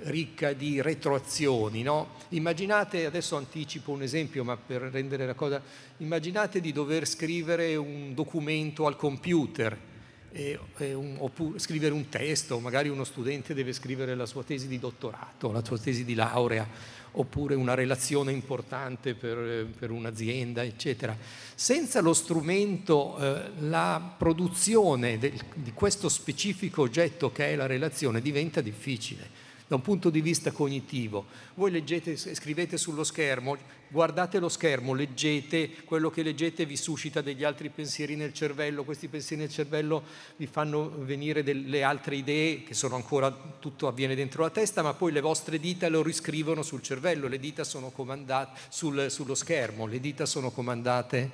ricca 0.05 0.53
di 0.53 0.81
retroazioni. 0.81 1.83
No? 1.83 2.15
Immaginate, 2.31 3.05
adesso 3.05 3.37
anticipo 3.37 3.93
un 3.93 4.03
esempio, 4.03 4.45
ma 4.45 4.57
per 4.57 4.83
rendere 4.83 5.27
la 5.27 5.35
cosa, 5.35 5.63
immaginate 5.99 6.61
di 6.61 6.73
dover 6.73 7.07
scrivere 7.07 7.77
un 7.77 8.15
documento 8.15 8.87
al 8.87 8.97
computer 8.97 9.91
eh, 10.33 10.59
un, 10.95 11.17
oppure 11.19 11.59
scrivere 11.59 11.93
un 11.93 12.09
testo, 12.09 12.59
magari 12.59 12.89
uno 12.89 13.05
studente 13.05 13.55
deve 13.55 13.73
scrivere 13.73 14.15
la 14.15 14.27
sua 14.27 14.43
tesi 14.43 14.67
di 14.67 14.79
dottorato, 14.79 15.53
la 15.53 15.65
sua 15.65 15.79
tesi 15.79 16.05
di 16.05 16.15
laurea 16.15 16.67
oppure 17.13 17.55
una 17.55 17.75
relazione 17.75 18.33
importante 18.33 19.15
per, 19.15 19.67
per 19.79 19.91
un'azienda, 19.91 20.63
eccetera. 20.63 21.17
Senza 21.55 22.01
lo 22.01 22.13
strumento, 22.15 23.19
eh, 23.19 23.51
la 23.61 24.15
produzione 24.17 25.19
del, 25.19 25.39
di 25.55 25.73
questo 25.73 26.09
specifico 26.09 26.83
oggetto 26.83 27.31
che 27.33 27.49
è 27.49 27.57
la 27.57 27.67
relazione 27.67 28.21
diventa 28.21 28.61
difficile 28.61 29.42
da 29.73 29.79
un 29.79 29.83
punto 29.83 30.11
di 30.11 30.21
vista 30.21 30.53
cognitivo. 30.53 31.25
Voi 31.55 31.71
leggete, 31.71 32.15
scrivete 32.15 32.77
sullo 32.77 33.05
schermo, 33.05 33.57
guardate 33.89 34.39
lo 34.39 34.51
schermo, 34.51 34.93
leggete, 34.93 35.71
quello 35.87 36.11
che 36.11 36.23
leggete 36.23 36.67
vi 36.67 36.77
suscita 36.77 37.23
degli 37.23 37.43
altri 37.43 37.71
pensieri 37.71 38.15
nel 38.15 38.35
cervello, 38.35 38.85
questi 38.85 39.09
pensieri 39.09 39.41
nel 39.41 39.51
cervello 39.51 40.03
vi 40.37 40.47
fanno 40.47 40.93
venire 40.99 41.43
delle 41.43 41.83
altre 41.83 42.17
idee 42.17 42.65
che 42.65 42.75
sono 42.75 42.97
ancora, 42.97 43.31
tutto 43.31 43.89
avviene 43.89 44.15
dentro 44.15 44.43
la 44.43 44.51
testa, 44.51 44.83
ma 44.83 44.93
poi 44.93 45.11
le 45.11 45.23
vostre 45.23 45.59
dita 45.59 45.89
lo 45.89 46.03
riscrivono 46.03 46.63
sul 46.63 46.83
cervello, 46.83 47.27
le 47.27 47.39
dita 47.39 47.65
sono 47.65 47.89
comandate 47.89 48.61
sul, 48.69 49.07
sullo 49.11 49.35
schermo, 49.35 49.87
le 49.87 50.01
dita 50.01 50.27
sono 50.27 50.51
comandate 50.51 51.31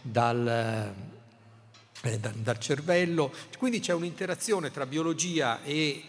dal, 0.00 0.94
eh, 2.04 2.18
dal 2.18 2.58
cervello, 2.58 3.30
quindi 3.58 3.80
c'è 3.80 3.92
un'interazione 3.92 4.70
tra 4.70 4.86
biologia 4.86 5.62
e 5.62 6.04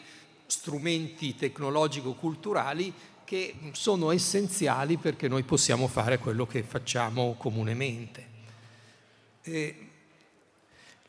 strumenti 0.53 1.35
tecnologico-culturali 1.35 2.93
che 3.23 3.55
sono 3.71 4.11
essenziali 4.11 4.97
perché 4.97 5.27
noi 5.27 5.41
possiamo 5.41 5.87
fare 5.87 6.19
quello 6.19 6.45
che 6.45 6.61
facciamo 6.61 7.33
comunemente. 7.39 8.27
E 9.41 9.87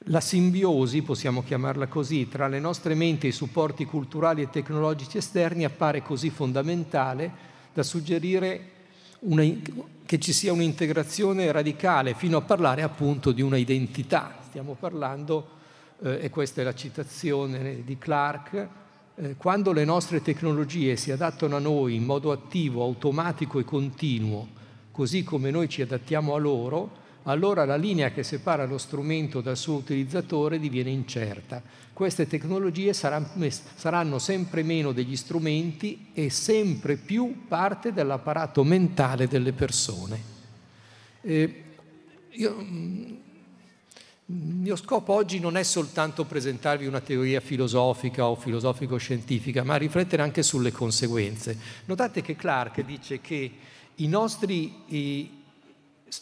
la 0.09 0.21
simbiosi, 0.21 1.03
possiamo 1.03 1.43
chiamarla 1.43 1.87
così, 1.87 2.27
tra 2.27 2.49
le 2.49 2.59
nostre 2.59 2.95
menti 2.95 3.27
e 3.27 3.31
i 3.31 3.33
supporti 3.33 3.85
culturali 3.85 4.41
e 4.41 4.51
tecnologici 4.51 5.19
esterni 5.19 5.65
appare 5.65 6.03
così 6.03 6.31
fondamentale 6.31 7.53
da 7.75 7.83
suggerire 7.83 8.71
una, 9.21 9.45
che 10.07 10.19
ci 10.19 10.33
sia 10.33 10.53
un'integrazione 10.53 11.53
radicale 11.53 12.15
fino 12.15 12.39
a 12.39 12.43
parlare 12.43 12.83
appunto 12.83 13.31
di 13.33 13.43
una 13.43 13.59
identità. 13.59 14.39
Stiamo 14.49 14.75
parlando, 14.75 15.49
eh, 16.03 16.21
e 16.23 16.31
questa 16.31 16.63
è 16.63 16.65
la 16.65 16.75
citazione 16.75 17.85
di 17.85 17.99
Clark, 17.99 18.69
eh, 19.17 19.37
quando 19.37 19.73
le 19.73 19.85
nostre 19.85 20.23
tecnologie 20.23 20.97
si 20.97 21.11
adattano 21.11 21.57
a 21.57 21.61
noi 21.61 21.95
in 21.95 22.05
modo 22.05 22.33
attivo, 22.33 22.83
automatico 22.83 23.59
e 23.59 23.65
continuo, 23.65 24.49
così 24.91 25.23
come 25.23 25.51
noi 25.51 25.69
ci 25.69 25.83
adattiamo 25.83 26.35
a 26.35 26.39
loro, 26.39 27.03
allora 27.25 27.65
la 27.65 27.77
linea 27.77 28.11
che 28.11 28.23
separa 28.23 28.67
lo 28.67 28.77
strumento 28.77 29.41
dal 29.41 29.57
suo 29.57 29.77
utilizzatore 29.77 30.59
diviene 30.59 30.91
incerta. 30.91 31.63
Queste 31.93 32.27
tecnologie 32.27 32.93
saranno 32.93 34.19
sempre 34.19 34.63
meno 34.63 34.93
degli 34.93 35.17
strumenti 35.17 36.09
e 36.13 36.29
sempre 36.29 36.97
più 36.97 37.47
parte 37.47 37.93
dell'apparato 37.93 38.63
mentale 38.65 39.29
delle 39.29 39.53
persone. 39.53 40.33
Eh, 41.23 41.63
io, 42.31 42.57
mm, 42.61 43.15
il 44.27 44.37
mio 44.37 44.77
scopo 44.77 45.13
oggi 45.13 45.39
non 45.39 45.59
è 45.59 45.63
soltanto 45.63 46.25
presentarvi 46.25 46.87
una 46.87 47.01
teoria 47.01 47.41
filosofica 47.41 48.27
o 48.27 48.35
filosofico-scientifica, 48.35 49.65
ma 49.65 49.77
riflettere 49.77 50.23
anche 50.23 50.43
sulle 50.43 50.73
conseguenze. 50.73 51.59
Notate 51.85 52.23
che 52.23 52.35
Clark 52.35 52.81
dice 52.81 53.21
che 53.21 53.51
nostri, 53.97 54.75
i, 54.87 55.31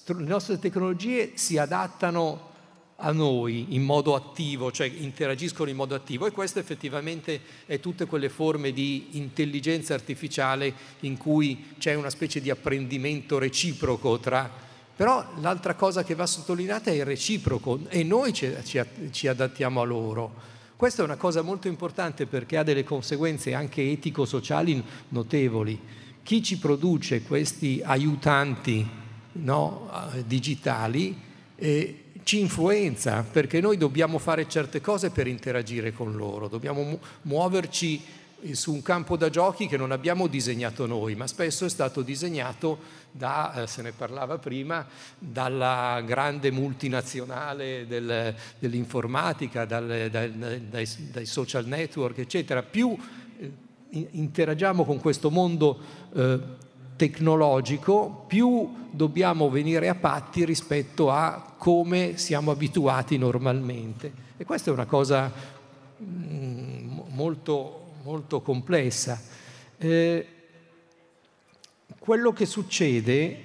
le 0.04 0.24
nostre 0.24 0.58
tecnologie 0.58 1.32
si 1.34 1.58
adattano 1.58 2.50
a 2.96 3.12
noi 3.12 3.66
in 3.70 3.82
modo 3.82 4.16
attivo, 4.16 4.72
cioè 4.72 4.88
interagiscono 4.88 5.70
in 5.70 5.76
modo 5.76 5.94
attivo 5.94 6.26
e 6.26 6.32
questo 6.32 6.58
effettivamente 6.58 7.40
è 7.66 7.78
tutte 7.78 8.06
quelle 8.06 8.28
forme 8.28 8.72
di 8.72 9.10
intelligenza 9.12 9.94
artificiale 9.94 10.74
in 11.00 11.16
cui 11.16 11.74
c'è 11.78 11.94
una 11.94 12.10
specie 12.10 12.40
di 12.40 12.50
apprendimento 12.50 13.38
reciproco 13.38 14.18
tra 14.18 14.70
però 15.02 15.26
l'altra 15.40 15.74
cosa 15.74 16.04
che 16.04 16.14
va 16.14 16.26
sottolineata 16.26 16.92
è 16.92 16.94
il 16.94 17.04
reciproco 17.04 17.80
e 17.88 18.04
noi 18.04 18.32
ci, 18.32 18.54
ci, 18.62 18.80
ci 19.10 19.26
adattiamo 19.26 19.80
a 19.80 19.84
loro. 19.84 20.32
Questa 20.76 21.02
è 21.02 21.04
una 21.04 21.16
cosa 21.16 21.42
molto 21.42 21.66
importante 21.66 22.26
perché 22.26 22.56
ha 22.56 22.62
delle 22.62 22.84
conseguenze 22.84 23.52
anche 23.52 23.82
etico-sociali 23.82 24.80
notevoli. 25.08 25.76
Chi 26.22 26.40
ci 26.40 26.56
produce 26.56 27.22
questi 27.22 27.82
aiutanti 27.84 28.88
no, 29.32 29.90
digitali 30.24 31.20
eh, 31.56 32.04
ci 32.22 32.38
influenza 32.38 33.24
perché 33.28 33.60
noi 33.60 33.76
dobbiamo 33.76 34.18
fare 34.18 34.48
certe 34.48 34.80
cose 34.80 35.10
per 35.10 35.26
interagire 35.26 35.92
con 35.92 36.14
loro, 36.14 36.46
dobbiamo 36.46 36.80
mu- 36.80 36.98
muoverci 37.22 38.00
su 38.52 38.72
un 38.72 38.82
campo 38.82 39.16
da 39.16 39.30
giochi 39.30 39.66
che 39.66 39.76
non 39.76 39.92
abbiamo 39.92 40.26
disegnato 40.26 40.86
noi, 40.86 41.14
ma 41.14 41.26
spesso 41.26 41.64
è 41.64 41.68
stato 41.68 42.02
disegnato 42.02 42.78
da, 43.10 43.62
eh, 43.62 43.66
se 43.66 43.82
ne 43.82 43.92
parlava 43.92 44.38
prima, 44.38 44.86
dalla 45.18 46.02
grande 46.04 46.50
multinazionale 46.50 47.86
del, 47.86 48.34
dell'informatica, 48.58 49.64
dal, 49.64 50.08
dai, 50.10 50.68
dai, 50.68 50.88
dai, 51.10 51.26
social 51.26 51.66
network, 51.66 52.18
eccetera. 52.18 52.62
Più 52.62 52.96
eh, 53.38 54.08
interagiamo 54.10 54.84
con 54.84 54.98
questo 54.98 55.30
mondo 55.30 55.78
eh, 56.14 56.40
tecnologico, 56.96 58.24
più 58.26 58.88
dobbiamo 58.90 59.50
venire 59.50 59.88
a 59.88 59.94
patti 59.94 60.44
rispetto 60.44 61.10
a 61.10 61.54
come 61.56 62.16
siamo 62.16 62.50
abituati 62.50 63.18
normalmente. 63.18 64.30
E 64.36 64.44
questa 64.44 64.70
è 64.70 64.72
una 64.72 64.86
cosa 64.86 65.32
mm, 66.02 67.00
molto, 67.10 67.81
molto 68.04 68.40
complessa. 68.40 69.20
Eh, 69.78 70.26
quello 71.98 72.32
che 72.32 72.46
succede, 72.46 73.40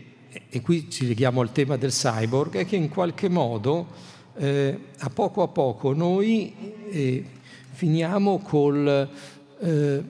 e 0.50 0.62
qui 0.62 0.90
ci 0.90 1.08
leghiamo 1.08 1.42
al 1.42 1.52
tema 1.52 1.78
del 1.78 1.92
cyborg, 1.92 2.56
è 2.56 2.66
che 2.66 2.76
in 2.76 2.90
qualche 2.90 3.30
modo 3.30 3.88
eh, 4.36 4.80
a 4.98 5.10
poco 5.10 5.44
a 5.44 5.48
poco 5.48 5.94
noi 5.94 6.54
eh, 6.90 7.26
finiamo 7.72 8.40
col 8.40 9.10
eh, 9.60 10.04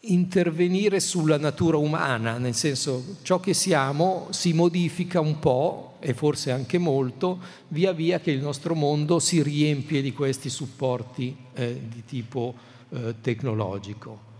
intervenire 0.00 1.00
sulla 1.00 1.38
natura 1.38 1.76
umana, 1.76 2.38
nel 2.38 2.54
senso 2.54 3.16
ciò 3.22 3.40
che 3.40 3.54
siamo 3.54 4.28
si 4.30 4.52
modifica 4.52 5.18
un 5.20 5.38
po' 5.38 5.94
e 5.98 6.12
forse 6.12 6.50
anche 6.50 6.78
molto 6.78 7.40
via 7.68 7.92
via 7.92 8.20
che 8.20 8.30
il 8.30 8.40
nostro 8.40 8.74
mondo 8.74 9.18
si 9.18 9.42
riempie 9.42 10.02
di 10.02 10.12
questi 10.12 10.50
supporti 10.50 11.34
eh, 11.54 11.80
di 11.88 12.04
tipo 12.04 12.72
eh, 12.90 13.14
tecnologico. 13.20 14.32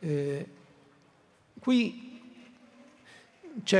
Eh, 0.00 0.46
qui 1.58 2.08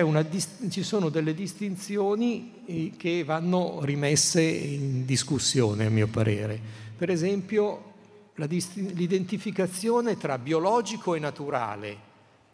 una, 0.02 0.26
ci 0.68 0.82
sono 0.82 1.08
delle 1.08 1.34
distinzioni 1.34 2.52
eh, 2.66 2.92
che 2.96 3.25
vanno 3.25 3.84
rimesse 3.84 4.42
in 4.42 5.04
discussione, 5.04 5.87
a 5.87 5.90
mio 5.90 6.08
parere. 6.08 6.60
Per 6.96 7.08
esempio, 7.10 7.92
l'identificazione 8.34 10.16
tra 10.16 10.38
biologico 10.38 11.14
e 11.14 11.18
naturale 11.18 12.08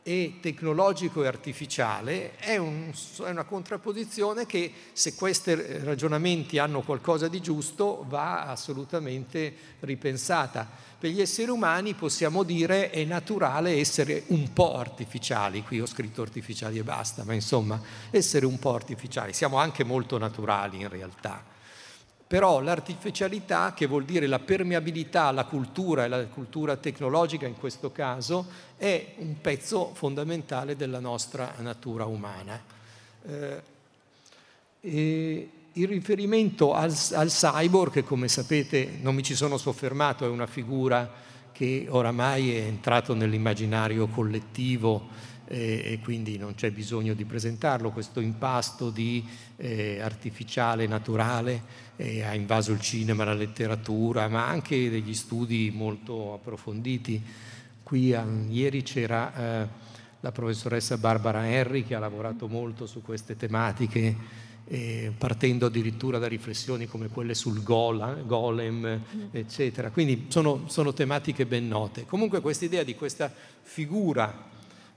e 0.09 0.35
tecnologico 0.41 1.25
e 1.25 1.27
artificiale 1.27 2.37
è, 2.37 2.57
un, 2.59 2.93
è, 3.25 3.29
una 3.29 3.43
contrapposizione 3.43 4.47
che 4.47 4.73
se 4.93 5.17
questi 5.17 5.53
ragionamenti 5.83 6.59
hanno 6.59 6.83
qualcosa 6.83 7.27
di 7.27 7.41
giusto 7.41 8.05
va 8.09 8.45
assolutamente 8.45 9.53
ripensata. 9.81 10.65
Per 10.97 11.11
gli 11.11 11.21
esseri 11.21 11.51
umani 11.51 11.95
possiamo 11.95 12.45
dire 12.45 12.91
è 12.91 13.03
naturale 13.03 13.81
essere 13.81 14.23
un 14.29 14.53
po' 14.53 14.79
artificiali, 14.79 15.65
qui 15.65 15.81
ho 15.81 15.87
scritto 15.87 16.23
artificiali 16.23 16.79
e 16.79 16.85
basta, 16.85 17.25
ma 17.25 17.35
insomma 17.35 17.83
essere 18.11 18.47
un 18.47 18.61
po' 18.61 18.75
artificiali, 18.75 19.33
siamo 19.33 19.57
anche 19.57 19.83
molto 19.83 20.19
naturali 20.19 20.83
in 20.83 20.89
realtà. 20.89 21.56
Però 22.29 22.61
l'artificialità, 22.61 23.73
che 23.73 23.87
vuol 23.87 24.05
dire 24.05 24.27
la 24.27 24.41
permeabilità 24.41 25.27
alla 25.27 25.45
cultura 25.45 26.05
e 26.05 26.09
la 26.09 26.25
cultura 26.27 26.77
tecnologica 26.77 27.47
in 27.47 27.57
questo 27.57 27.93
caso, 27.93 28.47
è 28.77 29.15
un 29.19 29.41
pezzo 29.41 29.93
fondamentale 29.95 30.75
della 30.75 30.99
nostra 30.99 31.55
natura 31.59 32.05
umana. 32.07 32.61
Eh, 33.29 33.63
il 35.73 35.87
riferimento 35.87 36.73
al, 36.73 36.93
al 37.13 37.29
cyborg, 37.29 37.93
che 37.93 38.03
come 38.03 38.29
sapete 38.29 38.99
non 39.03 39.15
mi 39.15 39.23
ci 39.23 39.35
sono 39.35 39.57
soffermato, 39.57 40.25
è 40.25 40.29
una 40.29 40.47
figura 40.47 41.09
che 41.53 41.87
oramai 41.89 42.55
è 42.55 42.61
entrato 42.61 43.15
nell'immaginario 43.15 44.09
collettivo 44.09 45.09
eh, 45.49 45.81
e 45.85 46.01
quindi 46.03 46.39
non 46.39 46.55
c'è 46.55 46.71
bisogno 46.71 47.15
di 47.15 47.25
presentarlo, 47.25 47.91
questo 47.91 48.21
impasto 48.21 48.91
di 48.91 49.27
eh, 49.57 50.01
artificiale 50.01 50.87
naturale 50.87 51.85
eh, 51.97 52.23
ha 52.23 52.35
invaso 52.35 52.73
il 52.73 52.81
cinema, 52.81 53.25
la 53.25 53.35
letteratura, 53.35 54.29
ma 54.29 54.47
anche 54.47 54.91
degli 54.91 55.15
studi 55.15 55.73
molto 55.75 56.35
approfonditi. 56.35 57.23
Qui 57.83 58.15
a, 58.15 58.27
ieri 58.49 58.83
c'era 58.83 59.35
eh, 59.63 59.69
la 60.21 60.33
professoressa 60.33 60.99
Barbara 60.99 61.47
Henry 61.47 61.85
che 61.85 61.95
ha 61.95 61.99
lavorato 61.99 62.49
molto 62.49 62.87
su 62.87 63.03
queste 63.03 63.37
tematiche. 63.37 64.45
Eh, 64.69 65.13
partendo 65.17 65.67
addirittura 65.67 66.19
da 66.19 66.27
riflessioni 66.27 66.87
come 66.87 67.07
quelle 67.07 67.35
sul 67.35 67.63
golem, 67.63 69.01
eccetera. 69.31 69.91
Quindi 69.91 70.27
sono, 70.27 70.65
sono 70.67 70.93
tematiche 70.93 71.47
ben 71.47 71.69
note. 71.69 72.05
Comunque 72.05 72.41
questa 72.41 72.65
idea 72.65 72.83
di 72.83 72.97
questa 72.97 73.33
figura 73.63 74.55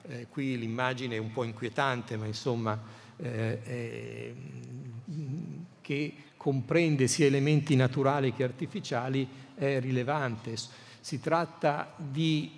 eh, 0.08 0.26
qui 0.28 0.58
l'immagine 0.58 1.16
è 1.16 1.20
un 1.20 1.32
po' 1.32 1.44
inquietante, 1.44 2.18
ma 2.18 2.26
insomma 2.26 2.82
eh, 3.18 3.60
eh, 3.64 4.36
che 5.82 6.14
comprende 6.40 7.10
sia 7.10 7.26
elementi 7.26 7.76
naturali 7.76 8.34
che 8.34 8.46
artificiali 8.46 9.28
è 9.56 9.82
rilevante. 9.82 10.56
Si 11.02 11.20
tratta 11.20 11.94
di 11.98 12.50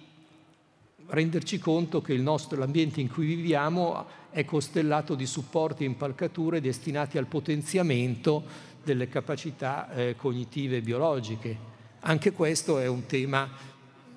renderci 1.08 1.58
conto 1.58 2.00
che 2.00 2.16
l'ambiente 2.16 3.02
in 3.02 3.10
cui 3.10 3.26
viviamo 3.26 4.06
è 4.30 4.46
costellato 4.46 5.16
di 5.16 5.26
supporti 5.26 5.82
e 5.82 5.88
impalcature 5.88 6.62
destinati 6.62 7.18
al 7.18 7.26
potenziamento 7.26 8.44
delle 8.84 9.08
capacità 9.08 9.92
eh, 9.92 10.16
cognitive 10.16 10.78
e 10.78 10.82
biologiche. 10.82 11.58
Anche 12.02 12.34
questo 12.34 12.78
è 12.78 12.86
un 12.86 13.08
tema 13.08 13.50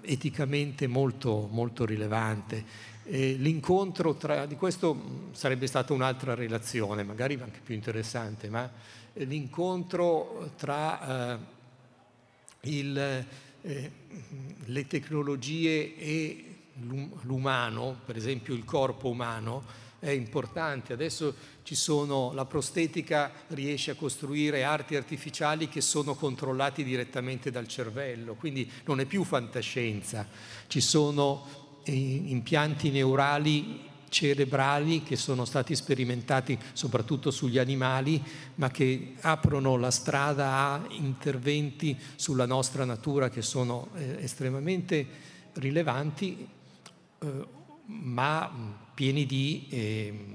eticamente 0.02 0.86
molto, 0.86 1.48
molto 1.50 1.86
rilevante 1.86 2.92
eh, 3.04 3.34
l'incontro 3.38 4.14
tra, 4.14 4.46
di 4.46 4.56
questo 4.56 5.28
sarebbe 5.32 5.66
stata 5.66 5.92
un'altra 5.92 6.34
relazione, 6.34 7.02
magari 7.02 7.38
anche 7.40 7.60
più 7.62 7.74
interessante, 7.74 8.48
ma 8.48 8.70
l'incontro 9.14 10.52
tra 10.56 11.34
eh, 11.34 11.38
il, 12.62 13.26
eh, 13.62 13.90
le 14.64 14.86
tecnologie 14.86 15.96
e 15.96 16.44
l'umano, 17.22 18.00
per 18.04 18.16
esempio 18.16 18.54
il 18.54 18.64
corpo 18.64 19.08
umano, 19.08 19.82
è 19.98 20.10
importante. 20.10 20.92
Adesso 20.92 21.34
sono, 21.62 22.32
la 22.34 22.44
prostetica 22.44 23.32
riesce 23.48 23.92
a 23.92 23.94
costruire 23.94 24.64
arti 24.64 24.96
artificiali 24.96 25.68
che 25.68 25.80
sono 25.80 26.14
controllati 26.14 26.84
direttamente 26.84 27.50
dal 27.50 27.66
cervello, 27.66 28.34
quindi 28.34 28.70
non 28.84 29.00
è 29.00 29.06
più 29.06 29.24
fantascienza. 29.24 30.28
Ci 30.66 30.80
sono 30.80 31.62
impianti 31.84 32.90
neurali 32.90 33.92
cerebrali 34.14 35.02
che 35.02 35.16
sono 35.16 35.44
stati 35.44 35.74
sperimentati 35.74 36.56
soprattutto 36.72 37.32
sugli 37.32 37.58
animali, 37.58 38.22
ma 38.54 38.70
che 38.70 39.14
aprono 39.22 39.76
la 39.76 39.90
strada 39.90 40.50
a 40.52 40.86
interventi 40.90 41.98
sulla 42.14 42.46
nostra 42.46 42.84
natura 42.84 43.28
che 43.28 43.42
sono 43.42 43.88
eh, 43.96 44.18
estremamente 44.20 45.04
rilevanti, 45.54 46.46
eh, 47.18 47.46
ma 47.86 48.78
pieni 48.94 49.26
di 49.26 49.66
eh, 49.68 50.26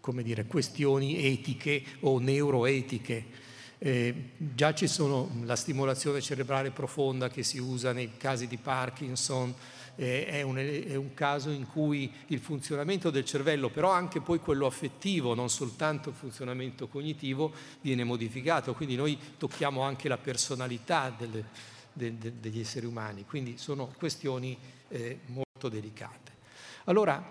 come 0.00 0.22
dire, 0.22 0.46
questioni 0.46 1.22
etiche 1.22 1.84
o 2.00 2.18
neuroetiche. 2.18 3.48
Eh, 3.76 4.14
già 4.38 4.72
ci 4.72 4.86
sono 4.86 5.30
la 5.44 5.56
stimolazione 5.56 6.22
cerebrale 6.22 6.70
profonda 6.70 7.28
che 7.28 7.42
si 7.42 7.58
usa 7.58 7.92
nei 7.92 8.16
casi 8.16 8.46
di 8.46 8.56
Parkinson, 8.56 9.54
è 9.94 10.42
un, 10.42 10.56
è 10.56 10.94
un, 10.94 11.12
caso 11.14 11.50
in 11.50 11.66
cui 11.66 12.10
il 12.28 12.38
funzionamento 12.38 13.10
del 13.10 13.24
cervello, 13.24 13.68
però 13.68 13.90
anche 13.90 14.20
poi 14.20 14.38
quello 14.38 14.66
affettivo, 14.66 15.34
non 15.34 15.50
soltanto 15.50 16.08
il 16.08 16.14
funzionamento 16.14 16.88
cognitivo, 16.88 17.52
viene 17.80 18.04
modificato. 18.04 18.74
Quindi 18.74 18.96
noi 18.96 19.18
tocchiamo 19.36 19.82
anche 19.82 20.08
la 20.08 20.18
personalità 20.18 21.14
delle, 21.16 21.44
de, 21.92 22.16
de, 22.18 22.32
degli 22.40 22.60
esseri 22.60 22.86
umani, 22.86 23.24
quindi 23.26 23.58
sono 23.58 23.92
questioni 23.98 24.56
eh, 24.88 25.20
molto 25.26 25.68
delicate. 25.68 26.38
Allora, 26.84 27.22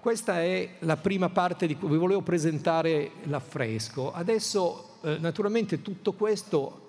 questa 0.00 0.42
è 0.42 0.76
la 0.80 0.96
prima 0.96 1.28
parte 1.28 1.66
di 1.66 1.76
cui 1.76 1.88
vi 1.88 1.96
volevo 1.96 2.22
presentare 2.22 3.12
l'affresco. 3.24 4.12
Adesso, 4.12 4.98
eh, 5.02 5.18
naturalmente, 5.18 5.82
tutto 5.82 6.12
questo 6.12 6.86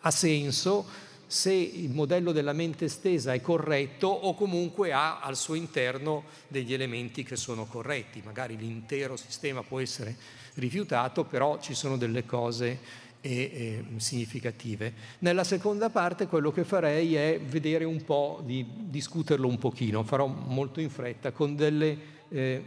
ha 0.00 0.10
senso 0.10 0.86
se 1.28 1.52
il 1.52 1.90
modello 1.90 2.32
della 2.32 2.54
mente 2.54 2.86
estesa 2.86 3.34
è 3.34 3.42
corretto 3.42 4.08
o 4.08 4.34
comunque 4.34 4.92
ha 4.92 5.20
al 5.20 5.36
suo 5.36 5.54
interno 5.54 6.24
degli 6.48 6.72
elementi 6.72 7.22
che 7.22 7.36
sono 7.36 7.66
corretti. 7.66 8.22
Magari 8.24 8.56
l'intero 8.56 9.14
sistema 9.14 9.62
può 9.62 9.78
essere 9.78 10.16
rifiutato, 10.54 11.24
però 11.24 11.60
ci 11.60 11.74
sono 11.74 11.98
delle 11.98 12.24
cose 12.24 12.78
eh, 13.20 13.30
eh, 13.30 13.84
significative. 14.00 14.94
Nella 15.18 15.44
seconda 15.44 15.90
parte 15.90 16.26
quello 16.28 16.50
che 16.50 16.64
farei 16.64 17.14
è 17.14 17.38
vedere 17.38 17.84
un 17.84 18.02
po', 18.04 18.40
di 18.42 18.64
discuterlo 18.66 19.46
un 19.46 19.58
pochino, 19.58 20.04
farò 20.04 20.26
molto 20.26 20.80
in 20.80 20.88
fretta, 20.88 21.30
con 21.32 21.54
delle 21.54 21.98
eh, 22.30 22.62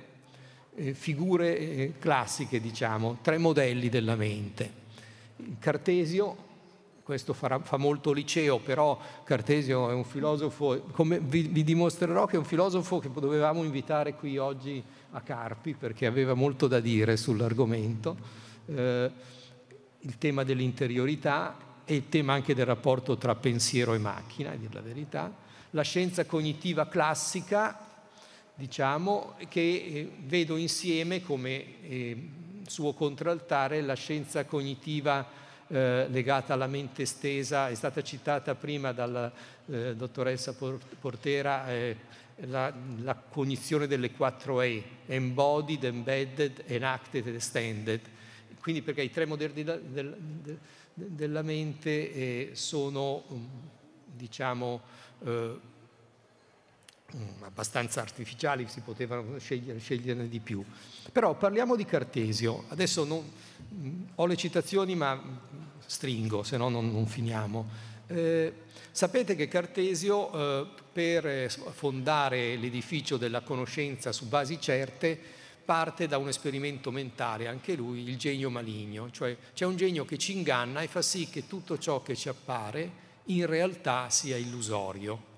eh 0.75 0.93
figure 0.93 1.95
classiche, 1.97 2.61
diciamo, 2.61 3.17
tre 3.23 3.39
modelli 3.39 3.89
della 3.89 4.15
mente. 4.15 4.79
Cartesio, 5.57 6.49
questo 7.03 7.33
farà, 7.33 7.59
fa 7.59 7.77
molto 7.77 8.11
liceo, 8.11 8.59
però 8.59 8.99
Cartesio 9.23 9.89
è 9.89 9.93
un 9.93 10.03
filosofo, 10.03 10.81
come 10.91 11.19
vi, 11.19 11.43
vi, 11.43 11.63
dimostrerò 11.63 12.25
che 12.25 12.35
è 12.35 12.39
un 12.39 12.45
filosofo 12.45 12.99
che 12.99 13.09
dovevamo 13.13 13.63
invitare 13.63 14.13
qui 14.15 14.37
oggi 14.37 14.83
a 15.11 15.21
Carpi 15.21 15.73
perché 15.73 16.05
aveva 16.05 16.33
molto 16.33 16.67
da 16.67 16.79
dire 16.79 17.17
sull'argomento, 17.17 18.17
eh, 18.67 19.11
il 19.99 20.17
tema 20.17 20.43
dell'interiorità 20.43 21.57
e 21.85 21.95
il 21.95 22.09
tema 22.09 22.33
anche 22.33 22.55
del 22.55 22.65
rapporto 22.65 23.17
tra 23.17 23.35
pensiero 23.35 23.93
e 23.93 23.97
macchina, 23.97 24.51
a 24.51 24.55
dir 24.55 24.73
la 24.73 24.81
verità, 24.81 25.33
la 25.71 25.81
scienza 25.81 26.25
cognitiva 26.25 26.87
classica, 26.87 27.87
diciamo, 28.55 29.35
che 29.47 29.59
eh, 29.59 30.11
vedo 30.25 30.55
insieme 30.55 31.21
come 31.21 31.81
eh, 31.87 32.29
suo 32.67 32.93
contraltare 32.93 33.81
la 33.81 33.95
scienza 33.95 34.45
cognitiva 34.45 35.39
eh, 35.71 36.07
legata 36.09 36.53
alla 36.53 36.67
mente 36.67 37.03
estesa, 37.03 37.69
è 37.69 37.75
stata 37.75 38.03
citata 38.03 38.55
prima 38.55 38.91
dalla 38.91 39.31
eh, 39.67 39.95
dottoressa 39.95 40.53
Portera, 40.53 41.71
eh, 41.71 41.95
la, 42.47 42.73
la, 43.01 43.15
cognizione 43.15 43.87
delle 43.87 44.11
quattro 44.11 44.61
E, 44.61 44.83
embodied, 45.05 45.85
embedded, 45.85 46.63
enacted 46.65 47.25
ed 47.25 47.35
extended. 47.35 48.01
Quindi 48.59 48.81
perché 48.81 49.01
i 49.01 49.09
tre 49.09 49.25
modelli 49.25 49.63
del, 49.63 49.81
del, 49.81 50.59
della 50.93 51.41
mente 51.41 52.13
eh, 52.13 52.49
sono, 52.53 53.23
mm, 53.31 53.45
diciamo, 54.05 54.81
eh, 55.23 55.59
abbastanza 57.41 58.01
artificiali, 58.01 58.67
si 58.67 58.81
potevano 58.81 59.37
scegliere, 59.37 59.79
sceglierne 59.79 60.27
di 60.27 60.39
più. 60.39 60.63
Però 61.11 61.35
parliamo 61.35 61.75
di 61.75 61.85
Cartesio. 61.85 62.65
Adesso 62.69 63.03
non, 63.03 63.23
mm, 63.73 64.03
ho 64.15 64.25
le 64.25 64.35
citazioni, 64.35 64.95
ma 64.95 65.21
stringo, 65.85 66.43
se 66.43 66.57
no 66.57 66.69
non, 66.69 66.91
non 66.91 67.05
finiamo. 67.07 67.89
Eh, 68.07 68.53
sapete 68.91 69.35
che 69.35 69.47
Cartesio, 69.47 70.31
eh, 70.33 70.67
per 70.91 71.49
fondare 71.71 72.55
l'edificio 72.57 73.17
della 73.17 73.41
conoscenza 73.41 74.11
su 74.11 74.27
basi 74.27 74.59
certe, 74.59 75.17
parte 75.63 76.07
da 76.07 76.17
un 76.17 76.27
esperimento 76.27 76.91
mentale, 76.91 77.47
anche 77.47 77.75
lui, 77.75 78.07
il 78.07 78.17
genio 78.17 78.49
maligno, 78.49 79.09
cioè 79.11 79.37
c'è 79.53 79.65
un 79.65 79.77
genio 79.77 80.03
che 80.05 80.17
ci 80.17 80.33
inganna 80.33 80.81
e 80.81 80.87
fa 80.87 81.01
sì 81.01 81.29
che 81.29 81.47
tutto 81.47 81.77
ciò 81.77 82.01
che 82.01 82.15
ci 82.15 82.27
appare 82.27 83.09
in 83.25 83.45
realtà 83.45 84.09
sia 84.09 84.35
illusorio. 84.35 85.30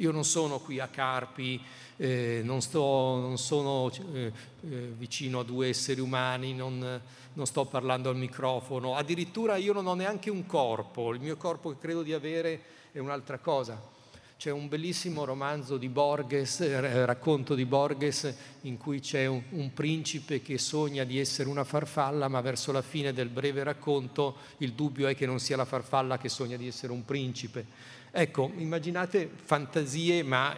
Io 0.00 0.12
non 0.12 0.24
sono 0.24 0.60
qui 0.60 0.78
a 0.78 0.86
Carpi, 0.86 1.60
eh, 1.96 2.40
non, 2.44 2.60
sto, 2.60 2.80
non, 3.20 3.36
sono 3.36 3.90
eh, 4.12 4.32
eh, 4.60 4.92
vicino 4.96 5.40
a 5.40 5.42
due 5.42 5.70
esseri 5.70 6.00
umani, 6.00 6.54
non, 6.54 7.00
non, 7.32 7.46
sto 7.46 7.64
parlando 7.64 8.08
al 8.08 8.16
microfono, 8.16 8.94
addirittura 8.94 9.56
io 9.56 9.72
non 9.72 9.88
ho 9.88 9.94
neanche 9.94 10.30
un 10.30 10.46
corpo, 10.46 11.12
il 11.12 11.20
mio 11.20 11.36
corpo 11.36 11.70
che 11.70 11.78
credo 11.80 12.04
di 12.04 12.12
avere 12.12 12.62
è 12.92 13.00
un'altra 13.00 13.38
cosa. 13.38 13.96
C'è 14.36 14.52
un 14.52 14.68
bellissimo 14.68 15.24
romanzo 15.24 15.76
di 15.76 15.88
Borges, 15.88 16.60
eh, 16.60 17.04
racconto 17.04 17.56
di 17.56 17.64
Borges, 17.64 18.32
in 18.62 18.76
cui 18.76 19.00
c'è 19.00 19.26
un, 19.26 19.42
un, 19.50 19.72
principe 19.72 20.40
che 20.42 20.58
sogna 20.58 21.02
di 21.02 21.18
essere 21.18 21.48
una 21.48 21.64
farfalla, 21.64 22.28
ma 22.28 22.40
verso 22.40 22.70
la 22.70 22.82
fine 22.82 23.12
del 23.12 23.30
breve 23.30 23.64
racconto 23.64 24.36
il 24.58 24.74
dubbio 24.74 25.08
è 25.08 25.16
che 25.16 25.26
non 25.26 25.40
sia 25.40 25.56
la 25.56 25.64
farfalla 25.64 26.18
che 26.18 26.28
sogna 26.28 26.56
di 26.56 26.68
essere 26.68 26.92
un 26.92 27.04
principe. 27.04 27.96
Ecco, 28.20 28.50
immaginate 28.56 29.30
fantasie, 29.32 30.24
ma 30.24 30.52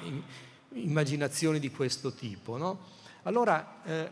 immaginazioni 0.72 1.58
di 1.58 1.70
questo 1.70 2.14
tipo. 2.14 2.56
No? 2.56 2.78
Allora, 3.24 3.82
eh, 3.84 4.10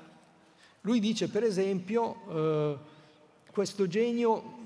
lui 0.82 1.00
dice 1.00 1.30
per 1.30 1.44
esempio, 1.44 2.16
eh, 2.28 2.76
questo 3.50 3.86
genio 3.86 4.56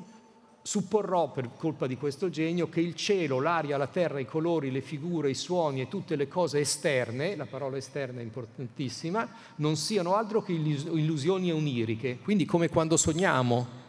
supporrò 0.63 1.31
per 1.31 1.51
colpa 1.57 1.87
di 1.87 1.97
questo 1.97 2.29
genio 2.29 2.69
che 2.69 2.81
il 2.81 2.97
cielo, 2.97 3.39
l'aria, 3.39 3.77
la 3.77 3.87
terra, 3.87 4.19
i 4.19 4.27
colori, 4.27 4.73
le 4.73 4.81
figure, 4.81 5.31
i 5.31 5.35
suoni 5.35 5.83
e 5.83 5.89
tutte 5.89 6.17
le 6.17 6.27
cose 6.27 6.59
esterne, 6.59 7.37
la 7.37 7.47
parola 7.47 7.77
esterna 7.77 8.19
è 8.19 8.25
importantissima, 8.25 9.29
non 9.57 9.77
siano 9.77 10.17
altro 10.17 10.43
che 10.43 10.55
illusioni 10.55 11.53
oniriche, 11.53 12.19
quindi 12.19 12.45
come 12.47 12.69
quando 12.69 12.97
sogniamo. 12.97 13.81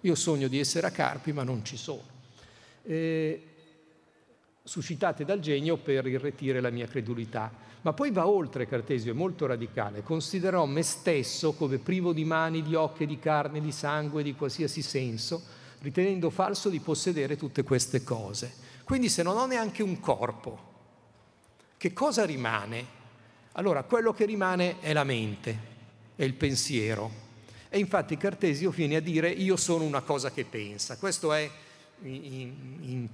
Io 0.00 0.14
sogno 0.14 0.48
di 0.48 0.58
essere 0.58 0.86
a 0.86 0.90
Carpi 0.90 1.34
ma 1.34 1.42
non 1.42 1.62
ci 1.66 1.76
sono. 1.76 2.16
Eh, 2.84 3.47
suscitate 4.68 5.24
dal 5.24 5.40
genio 5.40 5.78
per 5.78 6.06
irretire 6.06 6.60
la 6.60 6.68
mia 6.68 6.86
credulità. 6.86 7.50
Ma 7.80 7.94
poi 7.94 8.10
va 8.10 8.28
oltre 8.28 8.68
Cartesio, 8.68 9.12
è 9.12 9.14
molto 9.14 9.46
radicale. 9.46 10.02
Considerò 10.02 10.66
me 10.66 10.82
stesso 10.82 11.54
come 11.54 11.78
privo 11.78 12.12
di 12.12 12.26
mani, 12.26 12.62
di 12.62 12.74
occhi, 12.74 13.06
di 13.06 13.18
carne, 13.18 13.62
di 13.62 13.72
sangue, 13.72 14.22
di 14.22 14.34
qualsiasi 14.34 14.82
senso, 14.82 15.42
ritenendo 15.80 16.28
falso 16.28 16.68
di 16.68 16.80
possedere 16.80 17.38
tutte 17.38 17.62
queste 17.62 18.04
cose. 18.04 18.52
Quindi 18.84 19.08
se 19.08 19.22
non 19.22 19.38
ho 19.38 19.46
neanche 19.46 19.82
un 19.82 20.00
corpo, 20.00 20.66
che 21.78 21.94
cosa 21.94 22.26
rimane? 22.26 22.96
Allora, 23.52 23.84
quello 23.84 24.12
che 24.12 24.26
rimane 24.26 24.80
è 24.80 24.92
la 24.92 25.04
mente, 25.04 25.58
è 26.14 26.24
il 26.24 26.34
pensiero. 26.34 27.26
E 27.70 27.78
infatti 27.78 28.18
Cartesio 28.18 28.70
viene 28.70 28.96
a 28.96 29.00
dire 29.00 29.30
io 29.30 29.56
sono 29.56 29.84
una 29.84 30.02
cosa 30.02 30.30
che 30.30 30.44
pensa. 30.44 30.98
Questo 30.98 31.32
è 31.32 31.50
in, 32.02 32.78
in, 32.82 33.08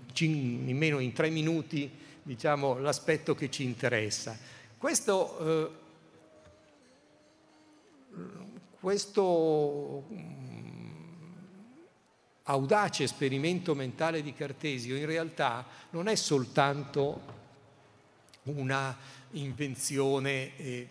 in 0.69 0.77
meno 0.77 0.99
in 0.99 1.13
tre 1.13 1.31
minuti 1.31 1.91
diciamo, 2.23 2.79
l'aspetto 2.79 3.35
che 3.35 3.51
ci 3.51 3.65
interessa. 3.65 4.37
Questo, 4.79 5.39
eh, 5.39 5.71
questo 8.81 10.05
audace 12.45 13.05
esperimento 13.05 13.75
mentale 13.75 14.23
di 14.23 14.35
Cartesio 14.35 14.97
in 14.97 15.07
realtà 15.07 15.65
non 15.91 16.09
è 16.09 16.15
soltanto 16.15 17.33
una 18.45 18.97
invenzione 19.31 20.57
eh, 20.57 20.89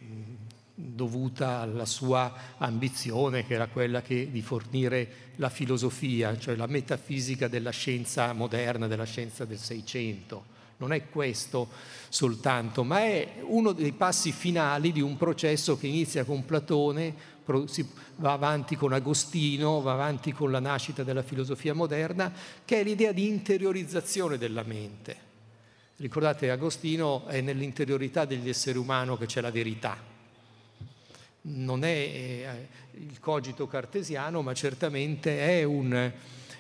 dovuta 0.76 1.60
alla 1.60 1.86
sua 1.86 2.34
ambizione 2.58 3.46
che 3.46 3.54
era 3.54 3.68
quella 3.68 4.02
che, 4.02 4.32
di 4.32 4.42
fornire 4.42 5.32
la 5.36 5.50
filosofia, 5.50 6.38
cioè 6.38 6.56
la 6.56 6.68
metafisica 6.68 7.48
della 7.48 7.70
scienza 7.70 8.34
moderna, 8.34 8.88
della 8.88 9.04
scienza 9.04 9.46
del 9.46 9.60
Seicento. 9.60 10.52
Non 10.78 10.92
è 10.92 11.10
questo 11.10 11.70
soltanto, 12.10 12.84
ma 12.84 13.00
è 13.00 13.36
uno 13.44 13.72
dei 13.72 13.92
passi 13.92 14.32
finali 14.32 14.92
di 14.92 15.02
un 15.02 15.16
processo 15.16 15.78
che 15.78 15.88
inizia 15.88 16.24
con 16.24 16.44
Platone, 16.44 17.32
va 18.16 18.32
avanti 18.32 18.76
con 18.76 18.94
Agostino, 18.94 19.82
va 19.82 19.94
avanti 19.94 20.32
con 20.32 20.50
la 20.50 20.60
nascita 20.60 21.04
della 21.04 21.22
filosofia 21.22 21.74
moderna, 21.74 22.34
che 22.66 22.80
è 22.80 22.84
l'idea 22.84 23.12
di 23.12 23.28
interiorizzazione 23.28 24.38
della 24.38 24.64
mente. 24.64 25.32
Ricordate, 25.98 26.50
Agostino 26.50 27.28
è 27.28 27.42
nell'interiorità 27.42 28.26
degli 28.26 28.50
esseri 28.50 28.78
umani 28.78 29.16
che 29.18 29.28
c'è 29.28 29.42
la 29.42 29.52
verità. 29.52 30.13
Non 31.46 31.84
è 31.84 31.88
eh, 31.88 32.68
il 32.94 33.20
cogito 33.20 33.68
cartesiano, 33.68 34.42
ma 34.42 34.54
certamente 34.54 35.60
è 35.60 35.64
un, 35.64 36.12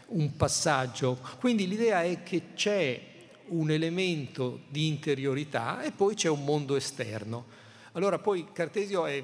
un 0.08 0.36
passaggio. 0.36 1.20
Quindi 1.40 1.68
l'idea 1.68 2.04
è 2.04 2.24
che 2.24 2.54
c'è 2.54 3.12
un 3.48 3.72
elemento 3.72 4.62
di 4.70 4.88
interiorità 4.88 5.84
e 5.84 5.92
poi 5.92 6.16
c'è 6.16 6.30
un 6.30 6.44
mondo 6.44 6.76
esterno. 6.76 7.46
Allora 7.94 8.18
poi 8.20 8.48
Cartesio 8.52 9.06
è 9.06 9.24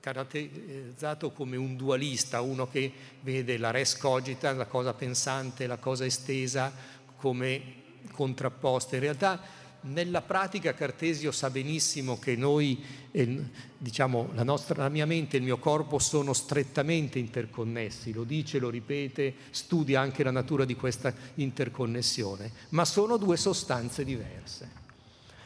caratterizzato 0.00 1.32
come 1.32 1.56
un 1.56 1.76
dualista, 1.76 2.40
uno 2.40 2.68
che 2.68 2.92
vede 3.22 3.58
la 3.58 3.72
res 3.72 3.96
cogita, 3.96 4.52
la 4.52 4.66
cosa 4.66 4.94
pensante, 4.94 5.66
la 5.66 5.78
cosa 5.78 6.04
estesa 6.04 6.72
come 7.16 7.84
contrapposte. 8.12 8.96
In 8.96 9.02
realtà 9.02 9.40
nella 9.86 10.22
pratica 10.22 10.74
Cartesio 10.74 11.32
sa 11.32 11.50
benissimo 11.50 12.18
che 12.18 12.36
noi, 12.36 12.82
eh, 13.10 13.42
diciamo, 13.78 14.30
la, 14.34 14.42
nostra, 14.42 14.82
la 14.82 14.88
mia 14.88 15.06
mente 15.06 15.36
e 15.36 15.38
il 15.38 15.44
mio 15.44 15.58
corpo 15.58 15.98
sono 15.98 16.32
strettamente 16.32 17.18
interconnessi, 17.18 18.12
lo 18.12 18.24
dice, 18.24 18.58
lo 18.58 18.70
ripete, 18.70 19.34
studia 19.50 20.00
anche 20.00 20.22
la 20.22 20.30
natura 20.30 20.64
di 20.64 20.74
questa 20.74 21.14
interconnessione, 21.34 22.50
ma 22.70 22.84
sono 22.84 23.16
due 23.16 23.36
sostanze 23.36 24.04
diverse. 24.04 24.84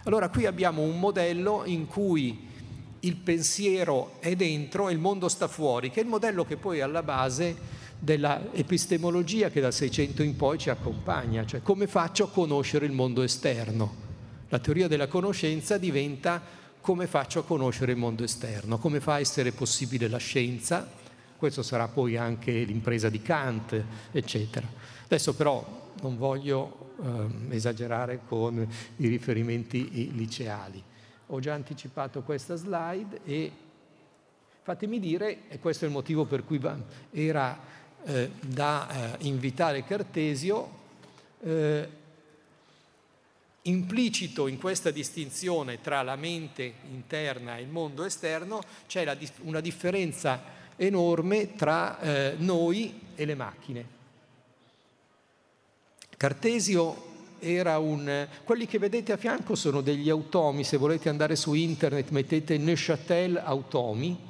Allora 0.05 0.29
qui 0.31 0.46
abbiamo 0.46 0.83
un 0.83 0.98
modello 0.98 1.62
in 1.66 1.87
cui 1.87 2.48
il 3.00 3.16
pensiero 3.16 4.20
è 4.20 4.35
dentro 4.35 4.88
e 4.88 4.92
il 4.92 4.98
mondo 4.98 5.29
sta 5.29 5.48
fuori, 5.48 5.90
che 5.90 6.00
è 6.00 6.03
il 6.03 6.09
modello 6.09 6.44
che 6.44 6.57
poi 6.57 6.79
è 6.79 6.83
alla 6.83 7.03
base 7.03 7.79
della 7.98 8.53
epistemologia 8.53 9.50
che 9.50 9.61
dal 9.61 9.74
600 9.74 10.22
in 10.22 10.37
poi 10.37 10.57
ci 10.57 10.70
accompagna, 10.70 11.44
cioè 11.44 11.61
come 11.61 11.87
faccio 11.87 12.24
a 12.24 12.31
conoscere 12.31 12.87
il 12.87 12.92
mondo 12.92 13.22
esterno. 13.22 14.09
La 14.50 14.58
teoria 14.58 14.86
della 14.86 15.08
conoscenza 15.08 15.78
diventa 15.78 16.40
come 16.80 17.06
faccio 17.06 17.40
a 17.40 17.44
conoscere 17.44 17.92
il 17.92 17.98
mondo 17.98 18.22
esterno, 18.22 18.78
come 18.78 19.00
fa 19.00 19.14
a 19.14 19.20
essere 19.20 19.52
possibile 19.52 20.06
la 20.08 20.18
scienza, 20.18 20.88
questo 21.36 21.62
sarà 21.62 21.88
poi 21.88 22.16
anche 22.16 22.52
l'impresa 22.52 23.08
di 23.08 23.22
Kant, 23.22 23.82
eccetera. 24.12 24.68
Adesso 25.04 25.34
però 25.34 25.88
non 26.02 26.18
voglio 26.18 26.92
eh, 27.02 27.54
esagerare 27.56 28.20
con 28.28 28.66
i 28.96 29.08
riferimenti 29.08 30.14
liceali 30.14 30.84
ho 31.32 31.40
già 31.40 31.54
anticipato 31.54 32.22
questa 32.22 32.56
slide 32.56 33.20
e 33.24 33.52
fatemi 34.62 34.98
dire, 34.98 35.48
e 35.48 35.58
questo 35.58 35.84
è 35.84 35.88
il 35.88 35.94
motivo 35.94 36.24
per 36.24 36.44
cui 36.44 36.60
era 37.12 37.58
eh, 38.04 38.30
da 38.40 39.14
eh, 39.18 39.26
invitare 39.26 39.84
Cartesio, 39.84 40.78
eh, 41.42 41.88
implicito 43.62 44.46
in 44.46 44.58
questa 44.58 44.90
distinzione 44.90 45.80
tra 45.80 46.02
la 46.02 46.16
mente 46.16 46.72
interna 46.90 47.56
e 47.56 47.62
il 47.62 47.68
mondo 47.68 48.04
esterno 48.04 48.62
c'è 48.86 49.04
la, 49.04 49.16
una 49.42 49.60
differenza 49.60 50.42
enorme 50.76 51.54
tra 51.54 52.00
eh, 52.00 52.34
noi 52.38 53.00
e 53.14 53.24
le 53.24 53.34
macchine. 53.34 53.98
Cartesio 56.16 57.08
era 57.38 57.78
un... 57.78 58.28
Quelli 58.44 58.66
che 58.66 58.78
vedete 58.78 59.12
a 59.12 59.16
fianco 59.16 59.54
sono 59.54 59.80
degli 59.80 60.10
automi, 60.10 60.64
se 60.64 60.76
volete 60.76 61.08
andare 61.08 61.36
su 61.36 61.54
internet 61.54 62.10
mettete 62.10 62.58
Neuchâtel 62.58 63.38
automi, 63.38 64.28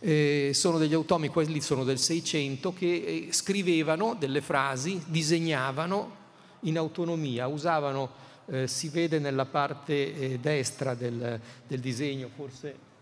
eh, 0.00 0.50
sono 0.52 0.76
degli 0.76 0.92
automi, 0.92 1.28
quelli 1.28 1.60
sono 1.60 1.84
del 1.84 1.98
600, 1.98 2.74
che 2.74 2.86
eh, 2.86 3.28
scrivevano 3.30 4.14
delle 4.18 4.42
frasi, 4.42 5.02
disegnavano 5.06 6.22
in 6.60 6.76
autonomia, 6.76 7.46
usavano, 7.46 8.22
eh, 8.46 8.66
si 8.66 8.88
vede 8.88 9.18
nella 9.18 9.46
parte 9.46 10.14
eh, 10.14 10.38
destra 10.38 10.94
del, 10.94 11.40
del 11.66 11.80
disegno, 11.80 12.28
forse 12.34 12.92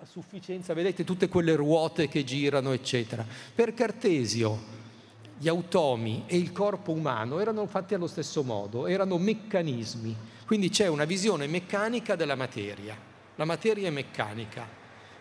a 0.00 0.04
sufficienza, 0.04 0.74
vedete 0.74 1.04
tutte 1.04 1.28
quelle 1.28 1.54
ruote 1.54 2.08
che 2.08 2.24
girano, 2.24 2.72
eccetera. 2.72 3.24
Per 3.54 3.72
Cartesio 3.72 4.80
gli 5.38 5.48
automi 5.48 6.24
e 6.26 6.36
il 6.36 6.52
corpo 6.52 6.92
umano 6.92 7.40
erano 7.40 7.66
fatti 7.66 7.94
allo 7.94 8.08
stesso 8.08 8.42
modo, 8.42 8.86
erano 8.86 9.16
meccanismi, 9.18 10.16
quindi 10.44 10.70
c'è 10.70 10.88
una 10.88 11.04
visione 11.04 11.46
meccanica 11.46 12.16
della 12.16 12.34
materia. 12.34 12.96
La 13.36 13.44
materia 13.44 13.88
è 13.88 13.90
meccanica, 13.90 14.66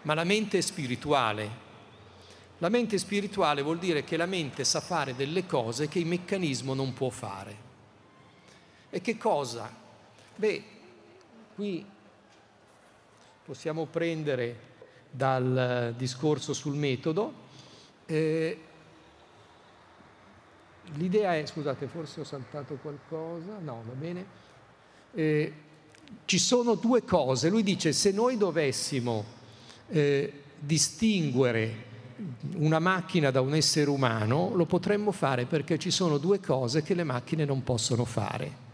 ma 0.02 0.14
la 0.14 0.24
mente 0.24 0.58
è 0.58 0.62
spirituale. 0.62 1.70
La 2.58 2.70
mente 2.70 2.98
spirituale 2.98 3.62
vuol 3.62 3.80
dire 3.80 4.04
che 4.04 4.18
la 4.18 4.26
mente 4.26 4.64
sa 4.64 4.82
fare 4.82 5.16
delle 5.16 5.46
cose 5.46 5.88
che 5.88 6.00
il 6.00 6.06
meccanismo 6.06 6.74
non 6.74 6.94
può 6.94 7.10
fare. 7.10 7.70
E 8.93 8.99
che 8.99 9.17
cosa? 9.17 9.71
Beh, 10.36 10.63
qui 11.56 11.86
possiamo 13.45 13.86
prendere 13.86 14.69
dal 15.10 15.93
discorso 15.95 16.51
sul 16.51 16.75
metodo. 16.75 17.34
Eh, 18.06 18.60
l'idea 20.95 21.38
è, 21.38 21.45
scusate, 21.45 21.88
forse 21.88 22.19
ho 22.19 22.23
saltato 22.25 22.75
qualcosa, 22.82 23.60
no, 23.60 23.82
va 23.88 23.93
bene. 23.93 24.25
Eh, 25.13 25.54
ci 26.25 26.38
sono 26.38 26.75
due 26.75 27.06
cose. 27.06 27.47
Lui 27.47 27.63
dice, 27.63 27.93
se 27.93 28.12
noi 28.12 28.36
dovessimo 28.36 29.23
eh, 29.88 30.43
distinguere 30.60 31.89
una 32.56 32.80
macchina 32.80 33.32
da 33.32 33.39
un 33.39 33.56
essere 33.56 33.89
umano, 33.89 34.51
lo 34.54 34.65
potremmo 34.65 35.13
fare 35.13 35.45
perché 35.45 35.80
ci 35.80 35.91
sono 35.91 36.17
due 36.17 36.41
cose 36.41 36.84
che 36.84 36.93
le 36.93 37.06
macchine 37.06 37.45
non 37.45 37.63
possono 37.63 38.04
fare 38.04 38.67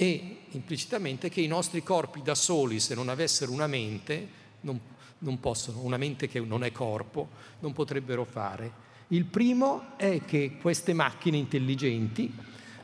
e 0.00 0.36
implicitamente 0.52 1.28
che 1.28 1.42
i 1.42 1.46
nostri 1.46 1.82
corpi 1.82 2.22
da 2.22 2.34
soli, 2.34 2.80
se 2.80 2.94
non 2.94 3.10
avessero 3.10 3.52
una 3.52 3.66
mente, 3.66 4.28
non, 4.60 4.80
non 5.18 5.38
possono, 5.40 5.82
una 5.82 5.98
mente 5.98 6.26
che 6.26 6.40
non 6.40 6.64
è 6.64 6.72
corpo, 6.72 7.28
non 7.58 7.74
potrebbero 7.74 8.24
fare. 8.24 8.72
Il 9.08 9.26
primo 9.26 9.98
è 9.98 10.24
che 10.24 10.56
queste 10.58 10.94
macchine 10.94 11.36
intelligenti 11.36 12.32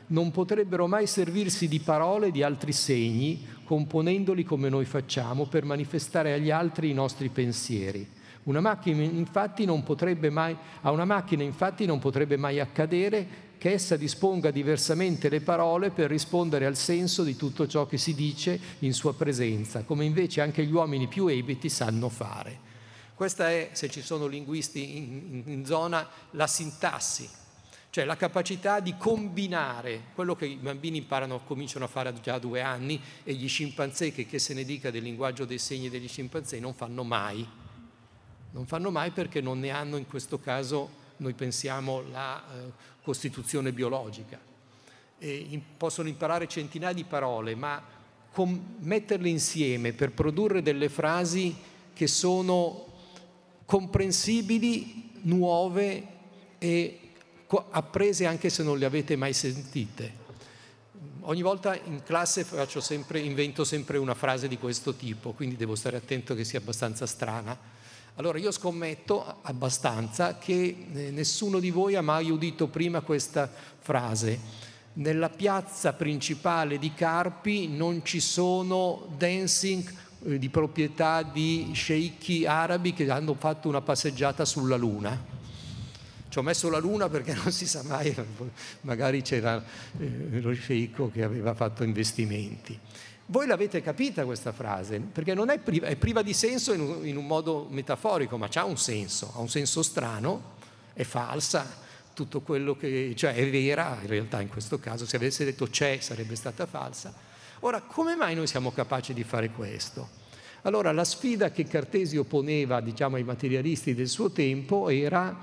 non 0.09 0.29
potrebbero 0.29 0.85
mai 0.85 1.07
servirsi 1.07 1.67
di 1.67 1.79
parole 1.79 2.29
di 2.29 2.43
altri 2.43 2.71
segni, 2.71 3.43
componendoli 3.63 4.43
come 4.43 4.69
noi 4.69 4.85
facciamo, 4.85 5.47
per 5.47 5.65
manifestare 5.65 6.33
agli 6.33 6.51
altri 6.51 6.91
i 6.91 6.93
nostri 6.93 7.29
pensieri. 7.29 8.07
Una 8.47 8.61
macchina 8.61 9.03
infatti 9.03 9.65
non 9.65 9.83
potrebbe 9.83 10.29
mai, 10.29 10.55
a 10.81 10.91
una 10.91 11.03
macchina 11.03 11.43
infatti 11.43 11.85
non 11.85 11.99
potrebbe 11.99 12.37
mai 12.37 12.61
accadere 12.61 13.45
che 13.57 13.73
essa 13.73 13.97
disponga 13.97 14.51
diversamente 14.51 15.27
le 15.27 15.41
parole 15.41 15.89
per 15.89 16.09
rispondere 16.09 16.65
al 16.65 16.77
senso 16.77 17.23
di 17.23 17.35
tutto 17.35 17.67
ciò 17.67 17.85
che 17.85 17.97
si 17.97 18.15
dice 18.15 18.57
in 18.79 18.93
sua 18.93 19.13
presenza, 19.15 19.83
come 19.83 20.05
invece 20.05 20.39
anche 20.39 20.63
gli 20.63 20.71
uomini 20.71 21.07
più 21.07 21.27
ebiti 21.27 21.67
sanno 21.67 22.07
fare. 22.07 22.59
Questa 23.15 23.49
è, 23.49 23.71
se 23.73 23.89
ci 23.89 24.01
sono 24.01 24.27
linguisti 24.27 24.95
in, 24.95 25.43
in, 25.45 25.65
zona, 25.65 26.07
la 26.31 26.47
sintassi, 26.47 27.27
cioè 27.89 28.05
la 28.05 28.15
capacità 28.15 28.79
di 28.79 28.95
combinare 28.95 30.03
quello 30.15 30.37
che 30.37 30.45
i 30.45 30.55
bambini 30.55 30.99
imparano, 30.99 31.41
cominciano 31.43 31.83
a 31.83 31.89
fare 31.89 32.13
già 32.21 32.35
a 32.35 32.39
due 32.39 32.61
anni 32.61 33.01
e 33.25 33.33
gli 33.33 33.49
scimpanzé, 33.49 34.13
che, 34.13 34.25
che 34.25 34.39
se 34.39 34.53
ne 34.53 34.63
dica 34.63 34.89
del 34.89 35.03
linguaggio 35.03 35.43
dei 35.43 35.57
segni 35.57 35.89
degli 35.89 36.07
scimpanzé, 36.07 36.61
non 36.61 36.73
fanno 36.73 37.03
mai. 37.03 37.65
Non 38.57 38.65
fanno 38.65 38.89
mai 38.89 39.11
perché 39.11 39.39
non 39.39 39.59
ne 39.59 39.69
hanno 39.69 39.97
in 39.97 40.07
questo 40.07 40.39
caso, 40.39 40.89
noi 41.17 41.33
pensiamo, 41.33 42.01
la 42.09 42.41
eh, 42.41 42.71
costituzione 43.03 43.71
biologica. 43.71 44.39
In, 45.19 45.61
possono 45.77 46.07
imparare 46.07 46.47
centinaia 46.47 46.91
di 46.91 47.03
parole, 47.03 47.53
ma 47.53 47.79
com- 48.31 48.77
metterle 48.79 49.29
insieme 49.29 49.93
per 49.93 50.11
produrre 50.11 50.63
delle 50.63 50.89
frasi 50.89 51.55
che 51.93 52.07
sono 52.07 52.85
comprensibili, 53.65 55.11
nuove 55.21 56.07
e 56.57 56.99
apprese 57.69 58.25
anche 58.25 58.49
se 58.49 58.63
non 58.63 58.79
le 58.79 58.85
avete 58.85 59.15
mai 59.15 59.33
sentite. 59.33 60.25
Ogni 61.21 61.43
volta 61.43 61.79
in 61.79 62.01
classe 62.01 62.43
sempre, 62.79 63.19
invento 63.19 63.63
sempre 63.63 63.99
una 63.99 64.15
frase 64.15 64.47
di 64.47 64.57
questo 64.57 64.95
tipo, 64.95 65.33
quindi 65.33 65.55
devo 65.57 65.75
stare 65.75 65.97
attento 65.97 66.33
che 66.33 66.43
sia 66.43 66.57
abbastanza 66.57 67.05
strana 67.05 67.75
allora 68.17 68.39
io 68.39 68.51
scommetto 68.51 69.37
abbastanza 69.43 70.39
che 70.39 70.87
eh, 70.91 71.11
nessuno 71.11 71.59
di 71.59 71.69
voi 71.69 71.95
ha 71.95 72.01
mai 72.01 72.31
udito 72.31 72.67
prima 72.67 73.01
questa 73.01 73.49
frase. 73.79 74.65
Nella 74.93 75.29
piazza 75.29 75.93
principale 75.93 76.79
di 76.79 76.93
Carpi 76.95 77.67
non 77.67 78.03
ci 78.03 78.19
sono 78.19 79.07
dancing 79.15 79.93
eh, 80.25 80.39
di 80.39 80.49
proprietà 80.49 81.21
di 81.21 81.69
sceicchi 81.73 82.47
arabi 82.47 82.93
che 82.93 83.07
hanno 83.07 83.35
fatto 83.35 83.69
una 83.69 83.81
passeggiata 83.81 84.45
sulla 84.45 84.77
luna. 84.77 85.35
Ci 86.27 86.39
ho 86.39 86.41
messo 86.41 86.71
la 86.71 86.79
luna 86.79 87.09
perché 87.09 87.35
non 87.37 87.51
si 87.51 87.67
sa 87.67 87.83
mai, 87.83 88.15
magari 88.81 89.21
c'era 89.21 89.63
eh, 89.99 90.41
lo 90.41 90.53
sceicco 90.53 91.11
che 91.11 91.21
aveva 91.21 91.53
fatto 91.53 91.83
investimenti. 91.83 92.79
Voi 93.29 93.45
l'avete 93.45 93.81
capita 93.81 94.23
questa 94.23 94.53
frase, 94.53 94.99
perché 94.99 95.33
non 95.33 95.49
è 95.49 95.59
priva, 95.59 95.87
è 95.87 95.97
priva 95.97 96.21
di 96.21 96.33
senso 96.33 96.71
in 96.73 96.79
un, 96.79 97.05
in 97.05 97.17
un 97.17 97.27
modo 97.27 97.67
metaforico, 97.69 98.37
ma 98.37 98.47
ha 98.53 98.63
un 98.63 98.77
senso, 98.77 99.33
ha 99.35 99.39
un 99.39 99.49
senso 99.49 99.83
strano, 99.83 100.55
è 100.93 101.03
falsa, 101.03 101.85
tutto 102.13 102.39
quello 102.39 102.77
che, 102.77 103.13
cioè 103.17 103.33
è 103.35 103.49
vera, 103.49 103.97
in 104.01 104.07
realtà 104.07 104.39
in 104.39 104.47
questo 104.47 104.79
caso 104.79 105.05
se 105.05 105.17
avesse 105.17 105.43
detto 105.43 105.67
c'è 105.67 105.99
sarebbe 105.99 106.35
stata 106.35 106.65
falsa. 106.65 107.13
Ora, 107.59 107.81
come 107.81 108.15
mai 108.15 108.33
noi 108.33 108.47
siamo 108.47 108.71
capaci 108.71 109.13
di 109.13 109.23
fare 109.23 109.49
questo? 109.49 110.07
Allora, 110.61 110.93
la 110.93 111.03
sfida 111.03 111.51
che 111.51 111.65
Cartesio 111.65 112.23
poneva, 112.23 112.79
diciamo, 112.79 113.17
ai 113.17 113.23
materialisti 113.23 113.93
del 113.93 114.07
suo 114.07 114.31
tempo 114.31 114.87
era 114.87 115.35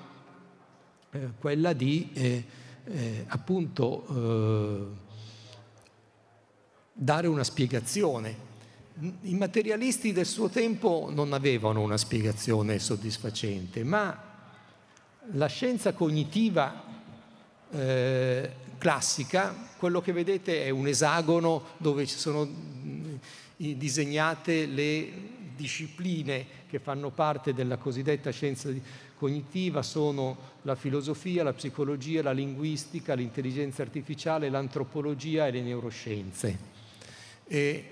eh, 1.11 1.18
quella 1.38 1.75
di, 1.75 2.11
eh, 2.14 2.44
eh, 2.87 3.25
appunto, 3.29 4.07
eh, 4.09 5.03
dare 6.94 7.26
una 7.26 7.44
spiegazione. 7.44 8.52
I 9.22 9.35
materialisti 9.35 10.12
del 10.12 10.24
suo 10.24 10.48
tempo 10.48 11.11
non 11.12 11.33
avevano 11.33 11.80
una 11.80 11.96
spiegazione 11.96 12.78
soddisfacente, 12.78 13.83
ma 13.83 14.33
la 15.33 15.46
scienza 15.46 15.92
cognitiva 15.92 16.83
eh, 17.72 18.52
classica, 18.78 19.54
quello 19.78 20.00
che 20.00 20.12
vedete 20.12 20.64
è 20.64 20.70
un 20.70 20.87
esagono 20.87 21.62
dove 21.78 22.07
ci 22.07 22.16
sono 22.16 22.48
disegnate 23.57 24.66
le 24.66 25.33
discipline 25.57 26.46
che 26.68 26.78
fanno 26.78 27.11
parte 27.11 27.52
della 27.52 27.76
cosiddetta 27.76 28.30
scienza 28.30 28.70
cognitiva, 29.16 29.83
sono 29.83 30.37
la 30.62 30.74
filosofia, 30.74 31.42
la 31.42 31.52
psicologia, 31.52 32.22
la 32.22 32.33
linguistica, 32.33 33.14
l'intelligenza 33.14 33.83
artificiale, 33.83 34.50
l'antropologia 34.50 35.46
e 35.46 35.50
le 35.50 35.62
neuroscienze. 35.62 36.74
E 37.46 37.90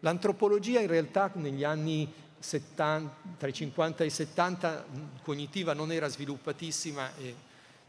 l'antropologia 0.00 0.80
in 0.80 0.88
realtà 0.88 1.30
negli 1.34 1.64
anni 1.64 2.10
70, 2.38 3.16
tra 3.38 3.48
i 3.48 3.52
50 3.52 4.04
e 4.04 4.06
i 4.06 4.10
70 4.10 4.86
cognitiva 5.22 5.72
non 5.72 5.90
era 5.90 6.08
sviluppatissima 6.08 7.16
e 7.16 7.34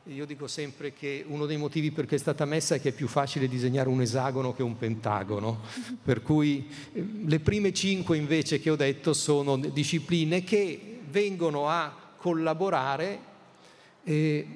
io 0.10 0.26
dico 0.26 0.48
sempre 0.48 0.94
che 0.94 1.26
uno 1.28 1.48
dei 1.48 1.58
motivi 1.58 1.92
perché 1.92 2.16
è 2.16 2.20
stata 2.20 2.46
messa 2.46 2.76
è 2.76 2.82
che 2.82 2.90
è 2.90 2.94
più 2.94 3.08
facile 3.08 3.48
disegnare 3.48 3.90
un 3.90 4.02
esagono 4.02 4.54
che 4.54 4.62
un 4.62 4.78
pentagono, 4.78 5.62
per 6.04 6.22
cui 6.22 6.70
le 7.26 7.40
prime 7.40 7.74
cinque 7.74 8.16
invece 8.16 8.60
che 8.60 8.70
ho 8.70 8.76
detto 8.76 9.14
sono 9.14 9.58
discipline 9.58 10.44
che 10.44 11.00
vengono 11.10 11.68
a 11.68 11.94
collaborare 12.18 13.20
eh, 14.04 14.48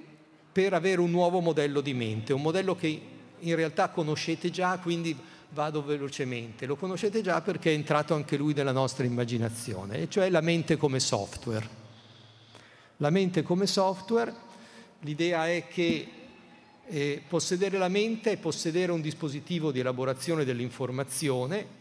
per 0.51 0.73
avere 0.73 1.01
un 1.01 1.09
nuovo 1.09 1.39
modello 1.39 1.81
di 1.81 1.93
mente, 1.93 2.31
un 2.31 2.41
modello 2.41 2.75
che 2.75 3.01
in 3.39 3.55
realtà 3.55 3.89
conoscete 3.89 4.51
già, 4.51 4.77
quindi 4.77 5.17
vado 5.51 5.83
velocemente. 5.83 6.65
Lo 6.65 6.75
conoscete 6.75 7.21
già 7.21 7.41
perché 7.41 7.71
è 7.71 7.73
entrato 7.73 8.13
anche 8.13 8.38
lui 8.38 8.53
nella 8.53 8.71
nostra 8.71 9.05
immaginazione, 9.05 10.01
e 10.01 10.09
cioè 10.09 10.29
la 10.29 10.41
mente 10.41 10.77
come 10.77 10.99
software. 10.99 11.77
La 12.97 13.09
mente 13.09 13.43
come 13.43 13.65
software, 13.65 14.33
l'idea 15.01 15.47
è 15.47 15.67
che 15.67 16.07
eh, 16.85 17.23
possedere 17.27 17.77
la 17.77 17.88
mente 17.88 18.31
è 18.31 18.38
possedere 18.38 18.91
un 18.91 19.01
dispositivo 19.01 19.71
di 19.71 19.79
elaborazione 19.79 20.43
dell'informazione. 20.43 21.77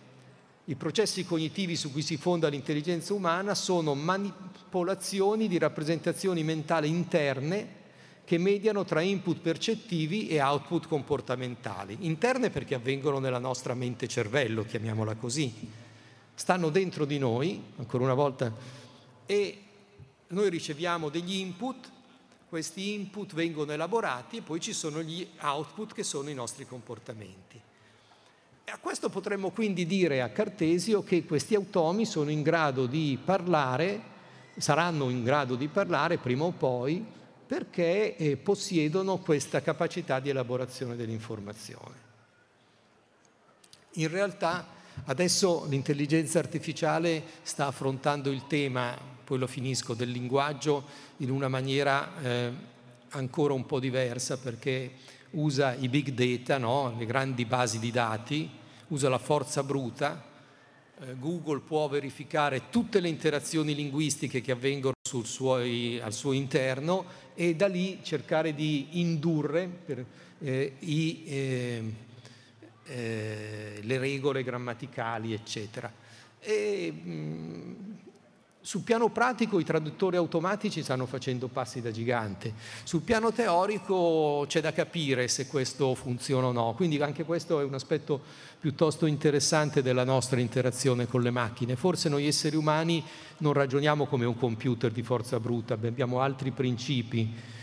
I 0.67 0.75
processi 0.75 1.25
cognitivi 1.25 1.77
su 1.77 1.91
cui 1.91 2.03
si 2.03 2.19
fonda 2.19 2.49
l'intelligenza 2.49 3.15
umana 3.15 3.55
sono 3.55 3.95
manipolazioni 3.95 5.49
di 5.49 5.59
rappresentazioni 5.59 6.43
mentali 6.45 6.89
interne 6.89 7.78
che 8.29 8.37
mediano 8.37 8.85
tra 8.85 9.01
input 9.01 9.41
percettivi 9.41 10.29
e 10.29 10.43
output 10.43 10.87
comportamentali. 10.87 11.97
Interne 12.01 12.51
perché 12.51 12.75
avvengono 12.75 13.21
nella 13.21 13.39
nostra 13.39 13.73
mente 13.73 14.07
cervello, 14.07 14.67
chiamiamola 14.67 15.15
così. 15.15 15.51
Stanno 16.35 16.69
dentro 16.69 17.07
di 17.07 17.17
noi, 17.19 17.59
ancora 17.79 18.05
una 18.05 18.13
volta, 18.13 18.53
e 19.25 19.59
noi 20.27 20.51
riceviamo 20.51 21.09
degli 21.09 21.37
input, 21.37 21.91
questi 22.51 22.93
input 22.93 23.33
vengono 23.33 23.73
elaborati 23.73 24.37
e 24.37 24.43
poi 24.43 24.61
ci 24.61 24.75
sono 24.75 25.01
gli 25.01 25.27
output 25.41 25.95
che 25.95 26.03
sono 26.03 26.29
i 26.29 26.35
nostri 26.35 26.67
comportamenti. 26.67 27.59
E 28.63 28.71
a 28.71 28.77
questo 28.77 29.09
potremmo 29.09 29.53
quindi 29.53 29.87
dire 29.87 30.21
a 30.21 30.29
Cartesio 30.29 31.03
che 31.03 31.25
questi 31.25 31.55
automi 31.55 32.05
sono 32.05 32.29
in 32.29 32.43
grado 32.43 32.85
di 32.85 33.19
parlare, 33.25 34.03
saranno 34.59 35.09
in 35.09 35.25
grado 35.25 35.55
di 35.55 35.69
parlare 35.69 36.19
prima 36.19 36.45
o 36.45 36.51
poi 36.51 37.17
perché 37.49 38.15
eh, 38.15 38.37
possiedono 38.37 39.17
questa 39.17 39.63
capacità 39.63 40.21
di 40.21 40.29
elaborazione 40.29 40.97
dell'informazione. 40.97 42.07
In 43.93 44.09
realtà 44.09 44.67
adesso 45.07 45.65
l'intelligenza 45.67 46.39
artificiale 46.39 47.23
sta 47.41 47.67
affrontando 47.67 48.31
il 48.31 48.47
tema, 48.47 48.95
poi 49.25 49.39
lo 49.39 49.47
finisco, 49.47 49.95
del 49.95 50.11
linguaggio 50.11 50.85
in 51.19 51.31
una 51.31 51.49
maniera 51.49 52.21
eh, 52.21 52.53
ancora 53.11 53.55
un 53.55 53.65
po' 53.65 53.81
diversa 53.81 54.37
perché 54.37 54.93
usa 55.31 55.75
i 55.75 55.89
big 55.89 56.11
data, 56.11 56.59
no? 56.59 56.95
le 56.99 57.07
grandi 57.07 57.47
basi 57.47 57.79
di 57.79 57.91
dati, 57.91 58.49
usa 58.89 59.09
la 59.09 59.19
forza 59.19 59.63
bruta. 59.63 60.23
Eh, 61.01 61.17
Google 61.19 61.61
può 61.61 61.89
verificare 61.89 62.69
tutte 62.69 63.01
le 63.01 63.09
interazioni 63.09 63.75
linguistiche 63.75 64.43
che 64.43 64.53
avvengono 64.53 64.97
suo, 65.25 65.55
al 65.55 66.13
suo 66.13 66.33
interno 66.33 67.05
e 67.35 67.55
da 67.55 67.67
lì 67.67 68.01
cercare 68.03 68.55
di 68.55 69.01
indurre 69.01 69.67
per, 69.67 70.05
eh, 70.41 70.75
i, 70.81 71.25
eh, 71.27 71.83
eh, 72.87 73.81
le 73.83 73.99
regole 73.99 74.43
grammaticali, 74.43 75.33
eccetera. 75.33 75.93
E, 76.41 76.93
mh, 76.93 77.11
mm, 77.11 77.75
sul 78.69 78.83
piano 78.83 79.09
pratico 79.09 79.59
i 79.59 79.65
traduttori 79.65 80.19
automatici 80.19 80.83
stanno 80.83 81.07
facendo 81.07 81.49
passi 81.49 81.81
da 81.81 81.91
gigante, 81.91 82.53
sul 82.83 83.01
piano 83.01 83.33
teorico 83.33 84.45
c'è 84.47 84.61
da 84.61 84.75
capire 84.75 85.27
se 85.27 85.47
questo 85.47 85.95
funziona 85.95 86.49
o 86.49 86.53
no, 86.53 86.75
quindi 86.77 87.01
anche 87.01 87.25
questo 87.25 87.61
è 87.61 87.65
un 87.65 87.73
aspetto 87.73 88.21
piuttosto 88.61 89.07
interessante 89.07 89.81
della 89.81 90.05
nostra 90.05 90.39
interazione 90.39 91.07
con 91.07 91.23
le 91.23 91.31
macchine. 91.31 91.77
Forse 91.77 92.11
noi 92.11 92.27
esseri 92.27 92.57
umani 92.57 93.03
non 93.39 93.55
ragioniamo 93.55 94.05
come 94.05 94.27
un 94.27 94.37
computer 94.37 94.93
di 94.93 95.03
forza 95.03 95.41
bruta, 95.41 95.73
abbiamo 95.73 96.21
altri 96.21 96.51
principi 96.51 97.57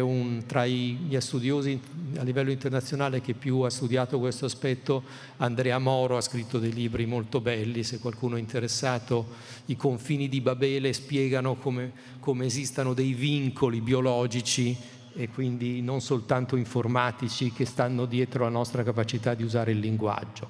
un, 0.00 0.42
tra 0.46 0.66
gli 0.66 1.16
studiosi 1.20 1.80
a 2.16 2.22
livello 2.22 2.50
internazionale 2.50 3.20
che 3.20 3.34
più 3.34 3.60
ha 3.60 3.70
studiato 3.70 4.18
questo 4.18 4.46
aspetto, 4.46 5.02
Andrea 5.36 5.78
Moro 5.78 6.16
ha 6.16 6.20
scritto 6.20 6.58
dei 6.58 6.72
libri 6.72 7.06
molto 7.06 7.40
belli, 7.40 7.84
se 7.84 7.98
qualcuno 7.98 8.36
è 8.36 8.40
interessato, 8.40 9.26
i 9.66 9.76
confini 9.76 10.28
di 10.28 10.40
Babele 10.40 10.92
spiegano 10.92 11.54
come, 11.56 11.92
come 12.18 12.46
esistano 12.46 12.94
dei 12.94 13.12
vincoli 13.12 13.80
biologici 13.80 14.76
e 15.14 15.28
quindi 15.28 15.82
non 15.82 16.00
soltanto 16.00 16.56
informatici 16.56 17.52
che 17.52 17.64
stanno 17.64 18.06
dietro 18.06 18.44
la 18.44 18.50
nostra 18.50 18.82
capacità 18.82 19.34
di 19.34 19.42
usare 19.42 19.72
il 19.72 19.78
linguaggio. 19.78 20.48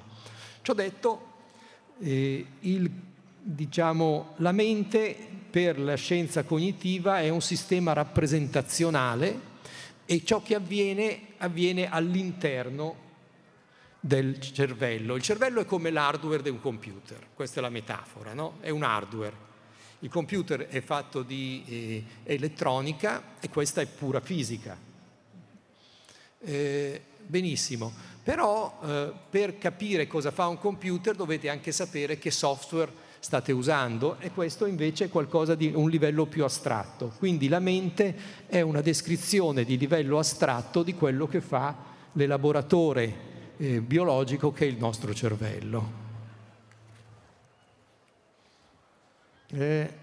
Ciò 0.61 0.73
detto, 0.73 1.25
eh, 1.99 2.45
il, 2.61 2.89
diciamo, 3.41 4.33
la 4.37 4.51
mente 4.51 5.28
per 5.49 5.79
la 5.79 5.95
scienza 5.95 6.43
cognitiva 6.43 7.21
è 7.21 7.29
un 7.29 7.41
sistema 7.41 7.93
rappresentazionale 7.93 9.47
e 10.05 10.23
ciò 10.23 10.41
che 10.41 10.55
avviene 10.55 11.29
avviene 11.39 11.89
all'interno 11.89 13.07
del 13.99 14.39
cervello. 14.39 15.15
Il 15.15 15.21
cervello 15.21 15.61
è 15.61 15.65
come 15.65 15.89
l'hardware 15.89 16.41
di 16.41 16.49
un 16.49 16.61
computer, 16.61 17.27
questa 17.33 17.59
è 17.59 17.61
la 17.61 17.69
metafora, 17.69 18.33
no? 18.33 18.57
È 18.61 18.69
un 18.69 18.83
hardware. 18.83 19.47
Il 19.99 20.09
computer 20.09 20.67
è 20.67 20.81
fatto 20.81 21.23
di 21.23 21.63
eh, 21.67 22.03
elettronica 22.23 23.35
e 23.41 23.49
questa 23.49 23.81
è 23.81 23.85
pura 23.85 24.21
fisica. 24.21 24.77
Eh, 26.41 27.01
benissimo, 27.25 27.91
però 28.23 28.79
eh, 28.81 29.11
per 29.29 29.57
capire 29.57 30.07
cosa 30.07 30.31
fa 30.31 30.47
un 30.47 30.57
computer 30.57 31.15
dovete 31.15 31.49
anche 31.49 31.73
sapere 31.73 32.17
che 32.17 32.31
software 32.31 33.07
state 33.19 33.51
usando 33.51 34.17
e 34.19 34.31
questo 34.31 34.65
invece 34.65 35.05
è 35.05 35.09
qualcosa 35.09 35.55
di 35.55 35.71
un 35.73 35.89
livello 35.89 36.25
più 36.25 36.43
astratto. 36.43 37.13
Quindi 37.17 37.47
la 37.47 37.59
mente 37.59 38.15
è 38.47 38.61
una 38.61 38.81
descrizione 38.81 39.63
di 39.63 39.77
livello 39.77 40.17
astratto 40.17 40.83
di 40.83 40.93
quello 40.93 41.27
che 41.27 41.41
fa 41.41 41.75
l'elaboratore 42.13 43.27
eh, 43.57 43.81
biologico 43.81 44.51
che 44.51 44.65
è 44.65 44.69
il 44.69 44.77
nostro 44.77 45.13
cervello. 45.13 46.07
Eh, 49.51 49.93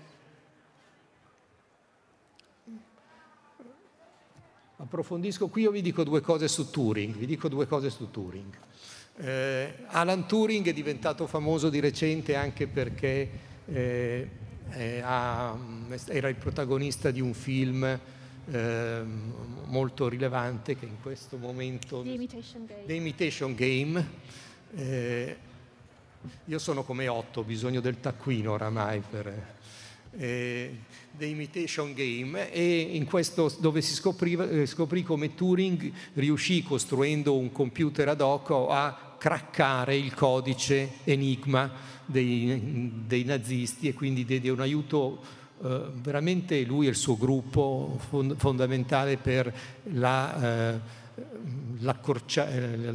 approfondisco 4.76 5.48
qui, 5.48 5.62
io 5.62 5.70
vi 5.70 5.83
dico 5.83 6.05
due 6.05 6.20
cose 6.20 6.48
su 6.48 6.70
Turing, 6.70 7.14
vi 7.14 7.26
dico 7.26 7.48
due 7.48 7.66
cose 7.66 7.90
su 7.90 8.11
Turing. 8.11 8.55
Eh, 9.18 9.72
Alan 9.87 10.26
Turing 10.26 10.66
è 10.66 10.72
diventato 10.72 11.26
famoso 11.26 11.70
di 11.70 11.81
recente 11.81 12.35
anche 12.35 12.66
perché 12.66 13.31
eh, 13.66 14.29
eh, 14.70 15.00
ha, 15.02 15.57
era 16.09 16.29
il 16.29 16.35
protagonista 16.35 17.11
di 17.11 17.20
un 17.20 17.33
film 17.33 17.98
eh, 18.48 19.02
molto 19.64 20.09
rilevante 20.09 20.76
che 20.76 20.85
in 20.85 21.00
questo 21.00 21.37
momento... 21.38 22.02
The 22.02 22.09
Imitation 22.11 22.66
Game. 22.66 22.85
The 22.85 22.92
Imitation 22.94 23.55
Game. 23.55 24.09
Eh, 24.74 25.37
io 26.44 26.59
sono 26.59 26.83
come 26.83 27.09
Otto, 27.09 27.40
ho 27.40 27.44
bisogno 27.44 27.81
del 27.81 28.00
taccuino 28.00 28.52
oramai 28.52 29.00
per... 29.00 29.55
Eh, 30.18 30.70
The 31.16 31.24
Imitation 31.24 31.94
Game 31.94 32.52
e 32.52 32.81
in 32.81 33.07
questo 33.07 33.55
dove 33.59 33.81
si 33.81 33.94
scoprì, 33.94 34.66
scoprì 34.66 35.02
come 35.02 35.35
Turing 35.35 35.90
riuscì 36.14 36.62
costruendo 36.62 37.37
un 37.38 37.50
computer 37.52 38.09
ad 38.09 38.20
hoc 38.20 38.50
a 38.68 39.16
craccare 39.18 39.96
il 39.96 40.12
codice 40.12 40.98
enigma 41.05 41.70
dei, 42.05 42.92
dei 43.07 43.24
nazisti 43.24 43.88
e 43.88 43.94
quindi 43.94 44.24
diede 44.24 44.50
un 44.50 44.61
aiuto 44.61 45.20
eh, 45.64 45.85
veramente 46.02 46.62
lui 46.64 46.87
e 46.87 46.90
il 46.90 46.96
suo 46.96 47.16
gruppo 47.16 47.98
fond- 48.09 48.37
fondamentale 48.37 49.16
per 49.16 49.52
la, 49.85 50.74
eh, 50.74 50.81
l'accorcia- 51.79 52.48
eh, 52.50 52.94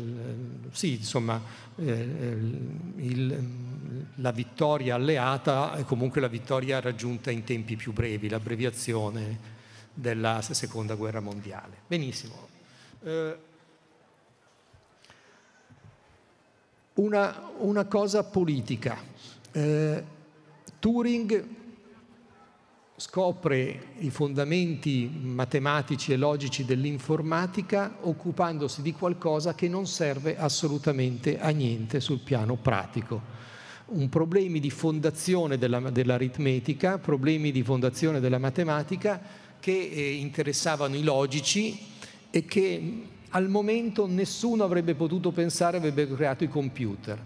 sì, 0.72 0.94
insomma, 0.98 1.42
eh, 1.78 2.08
il, 2.98 3.48
la 4.16 4.32
vittoria 4.32 4.96
alleata 4.96 5.76
e 5.76 5.84
comunque 5.84 6.22
la 6.22 6.28
vittoria 6.28 6.80
raggiunta 6.80 7.32
in 7.32 7.44
tempi 7.44 7.76
più 7.76 7.94
brevi, 7.94 8.30
l'abbreviazione 8.30 9.60
della 9.94 10.42
seconda 10.42 10.96
guerra 10.96 11.20
mondiale. 11.20 11.78
Benissimo. 11.88 12.48
Eh, 13.04 13.38
una, 16.96 17.52
una 17.58 17.86
cosa 17.86 18.24
politica. 18.24 18.98
Eh, 19.52 20.04
Turing 20.80 21.60
scopre 22.96 23.88
i 23.98 24.12
fondamenti 24.12 25.10
matematici 25.10 26.14
e 26.14 26.18
logici 26.18 26.66
dell'informatica 26.66 27.98
occupandosi 28.02 28.84
di 28.84 28.94
qualcosa 28.94 29.56
che 29.56 29.68
non 29.68 29.88
serve 29.88 30.38
assolutamente 30.38 31.40
a 31.40 31.50
niente 31.50 32.00
sul 32.00 32.20
piano 32.20 32.56
pratico. 32.56 33.40
Un 33.94 34.08
problemi 34.08 34.62
di 34.62 34.70
fondazione 34.70 35.58
della, 35.58 35.82
dell'aritmetica, 35.90 36.98
problemi 36.98 37.52
di 37.52 37.62
fondazione 37.62 38.22
della 38.22 38.38
matematica 38.38 39.22
che 39.60 39.90
eh, 39.92 40.14
interessavano 40.14 40.96
i 40.96 41.04
logici 41.04 41.78
e 42.30 42.46
che 42.46 43.02
al 43.28 43.50
momento 43.50 44.08
nessuno 44.08 44.64
avrebbe 44.64 44.96
potuto 44.96 45.32
pensare 45.32 45.76
avrebbe 45.76 46.08
creato 46.08 46.46
i 46.46 46.48
computer. 46.48 47.22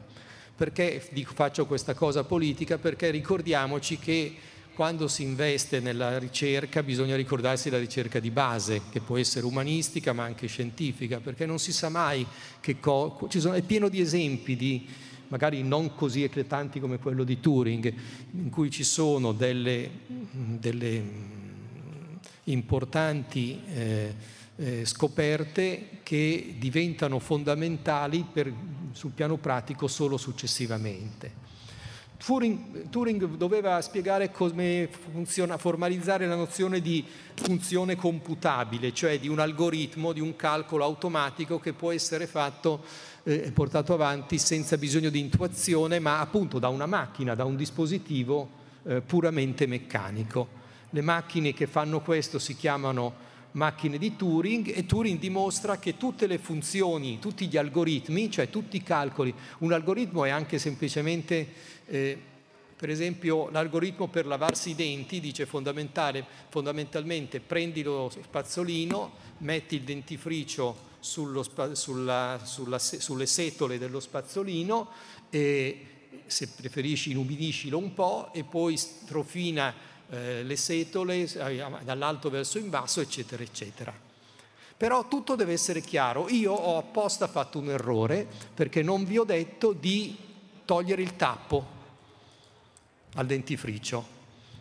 Perché 0.55 1.07
faccio 1.35 1.67
questa 1.67 1.93
cosa 1.93 2.23
politica? 2.23 2.79
Perché 2.79 3.11
ricordiamoci 3.11 3.99
che 3.99 4.33
quando 4.73 5.07
si 5.07 5.21
investe 5.21 5.79
nella 5.79 6.17
ricerca 6.17 6.81
bisogna 6.81 7.15
ricordarsi 7.15 7.69
la 7.69 7.77
ricerca 7.77 8.19
di 8.19 8.31
base, 8.31 8.81
che 8.89 9.01
può 9.01 9.17
essere 9.17 9.45
umanistica 9.45 10.13
ma 10.13 10.23
anche 10.23 10.47
scientifica, 10.47 11.19
perché 11.19 11.45
non 11.45 11.59
si 11.59 11.71
sa 11.71 11.89
mai 11.89 12.25
che 12.59 12.79
co- 12.79 13.27
ci 13.29 13.39
sono, 13.39 13.53
è 13.53 13.61
pieno 13.61 13.87
di 13.87 14.01
esempi 14.01 14.55
di 14.55 14.87
magari 15.27 15.63
non 15.63 15.93
così 15.95 16.23
eclatanti 16.23 16.79
come 16.79 16.97
quello 16.99 17.23
di 17.23 17.39
Turing, 17.39 17.93
in 18.31 18.49
cui 18.49 18.69
ci 18.69 18.83
sono 18.83 19.31
delle, 19.31 19.89
delle 20.31 21.03
importanti 22.45 23.61
eh, 23.67 24.15
eh, 24.57 24.85
scoperte 24.85 25.99
che 26.03 26.55
diventano 26.57 27.19
fondamentali 27.19 28.25
per, 28.31 28.51
sul 28.91 29.11
piano 29.11 29.37
pratico 29.37 29.87
solo 29.87 30.17
successivamente. 30.17 31.44
Turing, 32.17 32.89
Turing, 32.89 33.25
doveva 33.35 33.81
spiegare 33.81 34.31
come 34.31 34.89
funziona, 35.11 35.57
formalizzare 35.57 36.25
la 36.27 36.35
nozione 36.35 36.79
di 36.79 37.03
funzione 37.33 37.95
computabile, 37.95 38.93
cioè 38.93 39.19
di 39.19 39.27
un 39.27 39.39
algoritmo, 39.39 40.13
di 40.13 40.21
un 40.21 40.35
calcolo 40.35 40.83
automatico 40.83 41.59
che 41.59 41.73
può 41.73 41.91
essere 41.91 42.25
fatto 42.25 42.83
e 43.23 43.33
eh, 43.45 43.51
portato 43.51 43.93
avanti 43.93 44.37
senza 44.37 44.77
bisogno 44.77 45.09
di 45.09 45.19
intuazione, 45.19 45.99
ma 45.99 46.19
appunto 46.19 46.59
da 46.59 46.69
una 46.69 46.85
macchina, 46.85 47.35
da 47.35 47.43
un 47.43 47.55
dispositivo 47.55 48.49
eh, 48.83 49.01
puramente 49.01 49.65
meccanico. 49.65 50.63
le 50.91 51.01
macchine 51.01 51.53
che 51.53 51.67
fanno 51.67 51.99
questo 51.99 52.39
si 52.39 52.55
chiamano 52.55 53.33
macchine 53.55 53.97
di 53.97 54.15
Turing 54.15 54.71
e 54.75 54.85
Turing 54.85 55.19
dimostra 55.19 55.77
che 55.77 55.97
tutte 55.97 56.27
le 56.27 56.37
funzioni, 56.37 57.19
tutti 57.19 57.47
gli 57.47 57.57
algoritmi, 57.57 58.29
cioè 58.29 58.49
tutti 58.49 58.77
i 58.77 58.83
calcoli, 58.83 59.33
un 59.59 59.73
algoritmo 59.73 60.25
è 60.25 60.29
anche 60.29 60.59
semplicemente, 60.59 61.47
eh, 61.87 62.17
per 62.77 62.89
esempio 62.89 63.49
l'algoritmo 63.51 64.07
per 64.07 64.25
lavarsi 64.25 64.71
i 64.71 64.75
denti 64.75 65.21
dice 65.21 65.45
fondamentalmente 65.45 67.39
prendi 67.39 67.81
lo 67.83 68.09
spazzolino, 68.09 69.11
metti 69.39 69.75
il 69.75 69.83
dentifricio 69.83 70.93
sullo, 70.99 71.45
sulla, 71.73 72.39
sulla, 72.43 72.77
sulle 72.77 73.25
setole 73.25 73.77
dello 73.77 74.01
spazzolino 74.01 74.89
e 75.29 75.85
se 76.25 76.49
preferisci 76.49 77.11
inumidiscilo 77.11 77.77
un 77.77 77.93
po' 77.93 78.33
e 78.33 78.43
poi 78.43 78.75
strofina 78.75 79.73
eh, 80.09 80.43
le 80.43 80.55
setole 80.57 81.21
eh, 81.21 81.65
dall'alto 81.83 82.29
verso 82.29 82.57
in 82.57 82.69
basso, 82.69 82.99
eccetera, 82.99 83.41
eccetera. 83.41 83.93
Però 84.77 85.07
tutto 85.07 85.35
deve 85.35 85.53
essere 85.53 85.79
chiaro. 85.79 86.27
Io 86.27 86.51
ho 86.51 86.77
apposta 86.77 87.27
fatto 87.27 87.59
un 87.59 87.69
errore 87.69 88.27
perché 88.53 88.83
non 88.83 89.05
vi 89.05 89.17
ho 89.17 89.23
detto 89.23 89.71
di 89.71 90.17
togliere 90.65 91.01
il 91.01 91.15
tappo 91.15 91.74
al 93.15 93.25
dentifricio. 93.25 94.13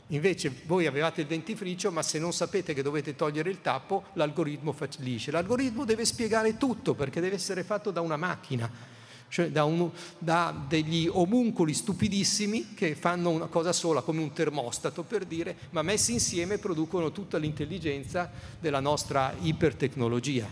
Invece 0.09 0.53
voi 0.67 0.87
avevate 0.87 1.23
il 1.23 1.27
dentifricio, 1.27 1.91
ma 1.91 2.03
se 2.03 2.19
non 2.19 2.33
sapete 2.33 2.75
che 2.75 2.83
dovete 2.83 3.15
togliere 3.15 3.51
il 3.51 3.61
tappo, 3.63 4.05
l'algoritmo 4.15 4.73
fallisce. 4.73 5.31
L'algoritmo 5.31 5.85
deve 5.85 6.05
spiegare 6.05 6.57
tutto 6.57 6.95
perché 6.95 7.21
deve 7.21 7.37
essere 7.37 7.63
fatto 7.65 7.91
da 7.91 8.01
una 8.01 8.17
macchina 8.17 8.93
cioè 9.35 9.51
da, 9.51 9.65
un, 9.65 9.91
da, 10.17 10.55
degli 10.69 11.09
omuncoli 11.11 11.75
stupidissimi 11.75 12.73
che 12.73 12.95
fanno 12.95 13.31
una 13.31 13.47
cosa 13.47 13.73
sola 13.73 14.01
come 14.03 14.23
un 14.23 14.33
termostato 14.33 15.03
per 15.03 15.25
dire, 15.25 15.57
ma 15.71 15.83
messi 15.83 16.13
insieme 16.13 16.59
producono 16.59 17.11
tutta 17.11 17.37
l'intelligenza 17.37 18.31
della 18.61 18.79
nostra 18.79 19.35
ipertecnologia. 19.41 20.47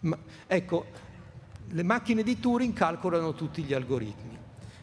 Ma, 0.00 0.18
ecco, 0.46 0.84
le 1.70 1.82
macchine 1.82 2.22
di 2.22 2.38
Turing 2.38 2.74
calcolano 2.74 3.32
tutti 3.32 3.62
gli 3.62 3.72
algoritmi. 3.72 4.36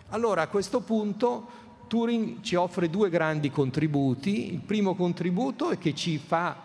Allora 0.10 0.42
a 0.42 0.48
questo 0.48 0.82
punto 0.82 1.48
Turing 1.88 2.42
ci 2.42 2.56
offre 2.56 2.90
due 2.90 3.10
grandi 3.10 3.50
contributi. 3.50 4.54
Il 4.54 4.60
primo 4.60 4.96
contributo 4.96 5.70
è 5.70 5.78
che 5.78 5.94
ci, 5.94 6.18
fa, 6.18 6.58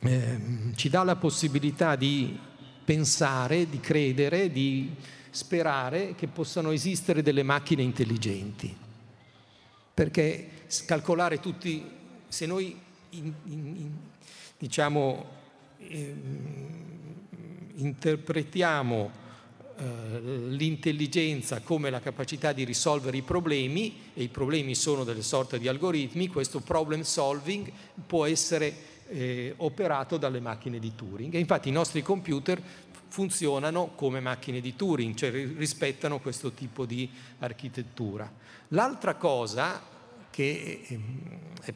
eh, 0.00 0.40
ci 0.74 0.88
dà 0.88 1.02
la 1.02 1.16
possibilità 1.16 1.96
di 1.96 2.38
pensare, 2.84 3.68
di 3.68 3.80
credere, 3.80 4.50
di 4.50 4.94
sperare 5.30 6.14
che 6.14 6.28
possano 6.28 6.70
esistere 6.70 7.22
delle 7.22 7.42
macchine 7.42 7.82
intelligenti. 7.82 8.74
Perché 9.92 10.50
calcolare 10.86 11.40
tutti, 11.40 11.84
se 12.28 12.46
noi 12.46 12.78
in, 13.10 13.32
in, 13.44 13.90
diciamo, 14.58 15.24
eh, 15.78 16.14
interpretiamo 17.74 19.24
eh, 19.78 20.20
l'intelligenza 20.48 21.60
come 21.60 21.90
la 21.90 22.00
capacità 22.00 22.52
di 22.52 22.64
risolvere 22.64 23.18
i 23.18 23.22
problemi, 23.22 24.10
e 24.14 24.22
i 24.22 24.28
problemi 24.28 24.74
sono 24.74 25.04
delle 25.04 25.22
sorte 25.22 25.58
di 25.58 25.68
algoritmi, 25.68 26.28
questo 26.28 26.60
problem 26.60 27.02
solving 27.02 27.70
può 28.06 28.24
essere 28.24 28.74
eh, 29.08 29.52
operato 29.58 30.16
dalle 30.16 30.40
macchine 30.40 30.78
di 30.78 30.94
Turing. 30.94 31.34
E 31.34 31.38
infatti 31.38 31.68
i 31.68 31.72
nostri 31.72 32.02
computer 32.02 32.60
funzionano 33.08 33.92
come 33.94 34.20
macchine 34.20 34.60
di 34.60 34.74
Turing, 34.74 35.14
cioè 35.14 35.30
rispettano 35.30 36.20
questo 36.20 36.52
tipo 36.52 36.86
di 36.86 37.08
architettura. 37.38 38.32
L'altra 38.68 39.14
cosa 39.14 39.80
che 40.30 40.86
è, 40.88 41.70
è, 41.70 41.74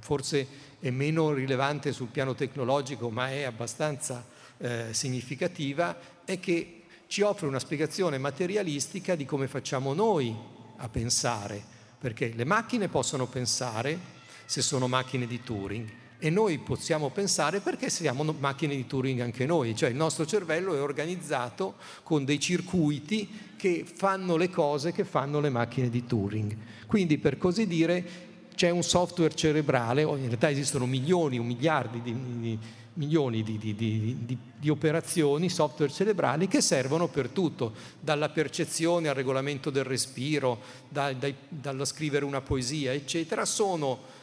forse 0.00 0.46
è 0.78 0.90
meno 0.90 1.32
rilevante 1.32 1.92
sul 1.92 2.08
piano 2.08 2.34
tecnologico 2.34 3.10
ma 3.10 3.30
è 3.30 3.42
abbastanza 3.42 4.26
eh, 4.58 4.88
significativa 4.92 5.98
è 6.24 6.38
che 6.38 6.79
ci 7.10 7.22
offre 7.22 7.48
una 7.48 7.58
spiegazione 7.58 8.18
materialistica 8.18 9.16
di 9.16 9.24
come 9.24 9.48
facciamo 9.48 9.94
noi 9.94 10.32
a 10.76 10.88
pensare, 10.88 11.60
perché 11.98 12.32
le 12.36 12.44
macchine 12.44 12.86
possono 12.86 13.26
pensare 13.26 13.98
se 14.44 14.62
sono 14.62 14.86
macchine 14.86 15.26
di 15.26 15.42
Turing, 15.42 15.90
e 16.20 16.30
noi 16.30 16.58
possiamo 16.58 17.10
pensare 17.10 17.58
perché 17.58 17.90
siamo 17.90 18.22
macchine 18.38 18.76
di 18.76 18.86
Turing 18.86 19.22
anche 19.22 19.44
noi, 19.44 19.74
cioè 19.74 19.88
il 19.88 19.96
nostro 19.96 20.24
cervello 20.24 20.72
è 20.76 20.80
organizzato 20.80 21.74
con 22.04 22.24
dei 22.24 22.38
circuiti 22.38 23.56
che 23.56 23.84
fanno 23.92 24.36
le 24.36 24.48
cose 24.48 24.92
che 24.92 25.04
fanno 25.04 25.40
le 25.40 25.50
macchine 25.50 25.90
di 25.90 26.06
Turing. 26.06 26.56
Quindi 26.86 27.18
per 27.18 27.38
così 27.38 27.66
dire 27.66 28.28
c'è 28.54 28.70
un 28.70 28.84
software 28.84 29.34
cerebrale, 29.34 30.02
in 30.02 30.26
realtà 30.26 30.48
esistono 30.48 30.86
milioni 30.86 31.40
o 31.40 31.42
miliardi 31.42 32.02
di, 32.02 32.14
di 32.38 32.58
milioni 33.00 33.42
di, 33.42 33.56
di, 33.56 33.74
di, 33.74 34.38
di, 34.58 34.68
operazioni, 34.68 35.48
software 35.48 35.90
cerebrali 35.90 36.46
che 36.48 36.60
servono 36.60 37.08
per 37.08 37.30
tutto, 37.30 37.72
dalla 37.98 38.28
percezione 38.28 39.08
al 39.08 39.14
regolamento 39.14 39.70
del 39.70 39.84
respiro, 39.84 40.60
da, 40.86 41.10
da, 41.14 41.32
dallo 41.48 41.86
scrivere 41.86 42.26
una 42.26 42.42
poesia, 42.42 42.92
eccetera, 42.92 43.46
sono 43.46 44.18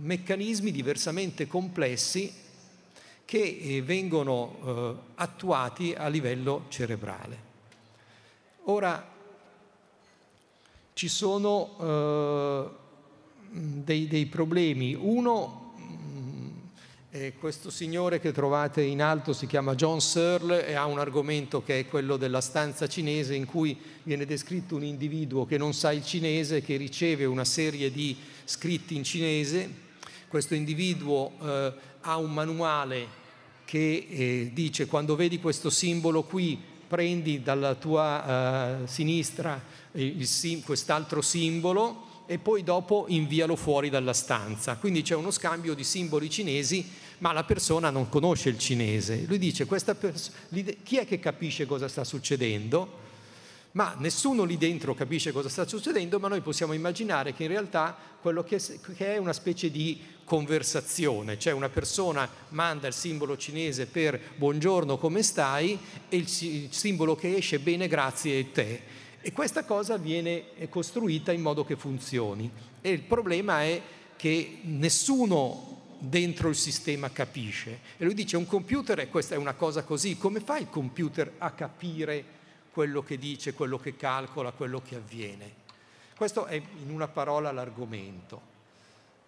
meccanismi 0.00 0.72
diversamente 0.72 1.46
complessi 1.46 2.32
che 3.26 3.58
eh, 3.60 3.82
vengono 3.82 4.56
eh, 4.64 4.94
attuati 5.16 5.92
a 5.94 6.08
livello 6.08 6.64
cerebrale. 6.68 7.44
Ora, 8.68 9.14
ci 10.94 11.08
sono 11.08 11.76
eh, 11.78 12.68
dei, 13.50 14.08
dei, 14.08 14.26
problemi. 14.26 14.94
Uno, 14.94 15.65
eh, 17.16 17.32
questo 17.38 17.70
signore 17.70 18.20
che 18.20 18.30
trovate 18.30 18.82
in 18.82 19.00
alto 19.00 19.32
si 19.32 19.46
chiama 19.46 19.74
John 19.74 20.00
Searle 20.02 20.66
e 20.66 20.74
ha 20.74 20.84
un 20.84 20.98
argomento 20.98 21.62
che 21.62 21.80
è 21.80 21.86
quello 21.86 22.18
della 22.18 22.42
stanza 22.42 22.86
cinese 22.86 23.34
in 23.34 23.46
cui 23.46 23.78
viene 24.02 24.26
descritto 24.26 24.76
un 24.76 24.84
individuo 24.84 25.46
che 25.46 25.56
non 25.56 25.72
sa 25.72 25.92
il 25.92 26.04
cinese, 26.04 26.60
che 26.60 26.76
riceve 26.76 27.24
una 27.24 27.46
serie 27.46 27.90
di 27.90 28.14
scritti 28.44 28.96
in 28.96 29.04
cinese. 29.04 29.84
Questo 30.28 30.54
individuo 30.54 31.32
eh, 31.40 31.72
ha 32.02 32.16
un 32.18 32.32
manuale 32.34 33.24
che 33.64 34.06
eh, 34.10 34.50
dice 34.52 34.86
quando 34.86 35.16
vedi 35.16 35.40
questo 35.40 35.70
simbolo 35.70 36.22
qui 36.22 36.60
prendi 36.86 37.42
dalla 37.42 37.74
tua 37.74 38.82
eh, 38.82 38.86
sinistra 38.86 39.60
sim- 40.20 40.62
quest'altro 40.62 41.22
simbolo 41.22 42.15
e 42.26 42.38
poi 42.38 42.62
dopo 42.62 43.06
invialo 43.08 43.56
fuori 43.56 43.90
dalla 43.90 44.12
stanza. 44.12 44.76
Quindi 44.76 45.02
c'è 45.02 45.14
uno 45.14 45.30
scambio 45.30 45.74
di 45.74 45.84
simboli 45.84 46.28
cinesi, 46.28 46.88
ma 47.18 47.32
la 47.32 47.44
persona 47.44 47.90
non 47.90 48.08
conosce 48.08 48.48
il 48.48 48.58
cinese. 48.58 49.24
Lui 49.26 49.38
dice, 49.38 49.66
pers- 49.66 50.30
chi 50.82 50.96
è 50.98 51.06
che 51.06 51.18
capisce 51.18 51.66
cosa 51.66 51.88
sta 51.88 52.04
succedendo? 52.04 53.04
ma 53.76 53.94
nessuno 53.98 54.44
lì 54.44 54.56
dentro 54.56 54.94
capisce 54.94 55.32
cosa 55.32 55.50
sta 55.50 55.66
succedendo, 55.66 56.18
ma 56.18 56.28
noi 56.28 56.40
possiamo 56.40 56.72
immaginare 56.72 57.34
che 57.34 57.42
in 57.42 57.50
realtà 57.50 57.94
quello 58.22 58.42
che 58.42 58.58
è 58.96 59.18
una 59.18 59.34
specie 59.34 59.70
di 59.70 60.00
conversazione, 60.24 61.38
cioè 61.38 61.52
una 61.52 61.68
persona 61.68 62.28
manda 62.50 62.88
il 62.88 62.94
simbolo 62.94 63.36
cinese 63.36 63.84
per 63.84 64.18
buongiorno 64.36 64.96
come 64.96 65.22
stai 65.22 65.78
e 66.08 66.16
il 66.16 66.68
simbolo 66.70 67.14
che 67.16 67.36
esce 67.36 67.58
bene 67.58 67.86
grazie 67.86 68.40
a 68.40 68.44
te. 68.50 68.80
E 69.26 69.32
questa 69.32 69.64
cosa 69.64 69.96
viene 69.96 70.68
costruita 70.68 71.32
in 71.32 71.40
modo 71.40 71.64
che 71.64 71.74
funzioni. 71.74 72.48
E 72.80 72.90
il 72.92 73.00
problema 73.00 73.64
è 73.64 73.82
che 74.14 74.58
nessuno 74.62 75.96
dentro 75.98 76.48
il 76.48 76.54
sistema 76.54 77.10
capisce. 77.10 77.80
E 77.96 78.04
lui 78.04 78.14
dice 78.14 78.36
un 78.36 78.46
computer, 78.46 79.00
e 79.00 79.08
questa 79.08 79.34
è 79.34 79.38
una 79.38 79.54
cosa 79.54 79.82
così, 79.82 80.16
come 80.16 80.38
fa 80.38 80.58
il 80.58 80.70
computer 80.70 81.32
a 81.38 81.50
capire 81.50 82.24
quello 82.70 83.02
che 83.02 83.18
dice, 83.18 83.52
quello 83.52 83.80
che 83.80 83.96
calcola, 83.96 84.52
quello 84.52 84.80
che 84.80 84.94
avviene. 84.94 85.52
Questo 86.16 86.46
è 86.46 86.54
in 86.54 86.90
una 86.90 87.08
parola 87.08 87.50
l'argomento. 87.50 88.40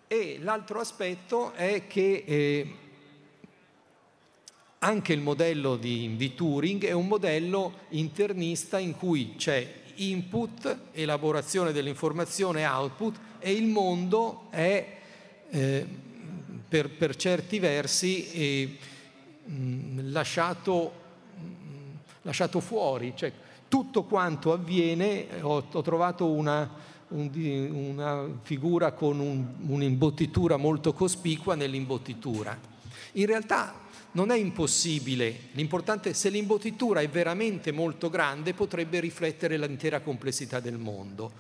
E 0.07 0.39
l'altro 0.41 0.79
aspetto 0.79 1.55
è 1.55 1.89
che 1.89 2.23
eh, 2.25 2.75
anche 4.79 5.13
il 5.13 5.21
modello 5.21 5.75
di, 5.75 6.15
di 6.15 6.35
Turing 6.37 6.85
è 6.85 6.93
un 6.93 7.09
modello 7.09 7.81
internista 7.89 8.79
in 8.79 8.97
cui 8.97 9.35
c'è 9.35 9.78
input, 9.99 10.77
elaborazione 10.93 11.73
dell'informazione, 11.73 12.67
output 12.67 13.19
e 13.39 13.53
il 13.53 13.67
mondo 13.67 14.47
è 14.51 14.97
eh, 15.51 15.87
per, 16.69 16.91
per, 16.91 17.17
certi 17.17 17.59
versi 17.59 18.31
eh, 18.31 18.77
mh, 19.45 20.11
lasciato 20.11 21.07
lasciato 22.29 22.61
fuori, 22.61 23.15
cioè 23.17 23.33
tutto 23.69 24.05
quanto 24.05 24.53
avviene, 24.53 25.27
ho, 25.41 25.65
ho 25.71 25.83
trovato 25.83 26.27
una, 26.27 26.69
un, 27.09 27.31
una, 27.95 28.29
figura 28.43 28.93
con 28.93 29.19
un, 29.19 29.47
un'imbottitura 29.67 30.57
molto 30.57 30.93
cospicua 30.93 31.55
nell'imbottitura. 31.55 32.57
In 33.13 33.27
realtà 33.27 33.75
non 34.13 34.31
è 34.31 34.37
impossibile, 34.37 35.49
l'importante 35.53 36.11
è 36.11 36.13
se 36.13 36.31
l'imbottitura 36.31 37.01
è 37.01 37.09
veramente 37.09 37.73
molto 37.73 38.09
grande 38.09 38.55
potrebbe 38.55 39.01
riflettere 39.01 39.59
l'intera 39.59 40.01
complessità 40.01 40.61
del 40.61 40.79
mondo. 40.79 41.31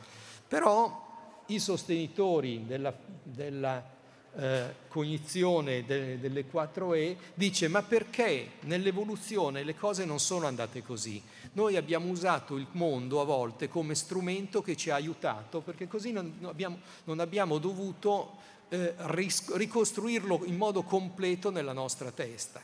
Però 0.46 1.06
i 1.46 1.58
sostenitori 1.58 2.64
della, 2.66 2.94
della 3.22 3.96
eh, 4.36 4.74
cognizione 4.88 5.84
de, 5.84 6.20
delle 6.20 6.44
4E 6.44 7.16
dice 7.34 7.68
ma 7.68 7.82
perché 7.82 8.52
nell'evoluzione 8.60 9.64
le 9.64 9.74
cose 9.74 10.04
non 10.04 10.20
sono 10.20 10.46
andate 10.46 10.82
così? 10.82 11.22
Noi 11.52 11.76
abbiamo 11.76 12.08
usato 12.08 12.56
il 12.56 12.66
mondo 12.72 13.20
a 13.20 13.24
volte 13.24 13.68
come 13.68 13.94
strumento 13.94 14.62
che 14.62 14.76
ci 14.76 14.90
ha 14.90 14.94
aiutato 14.94 15.60
perché 15.60 15.88
così 15.88 16.12
non 16.12 16.38
abbiamo, 16.42 16.78
non 17.04 17.20
abbiamo 17.20 17.58
dovuto 17.58 18.36
eh, 18.68 18.94
ricostruirlo 18.98 20.42
in 20.44 20.56
modo 20.56 20.82
completo 20.82 21.50
nella 21.50 21.72
nostra 21.72 22.10
testa. 22.10 22.60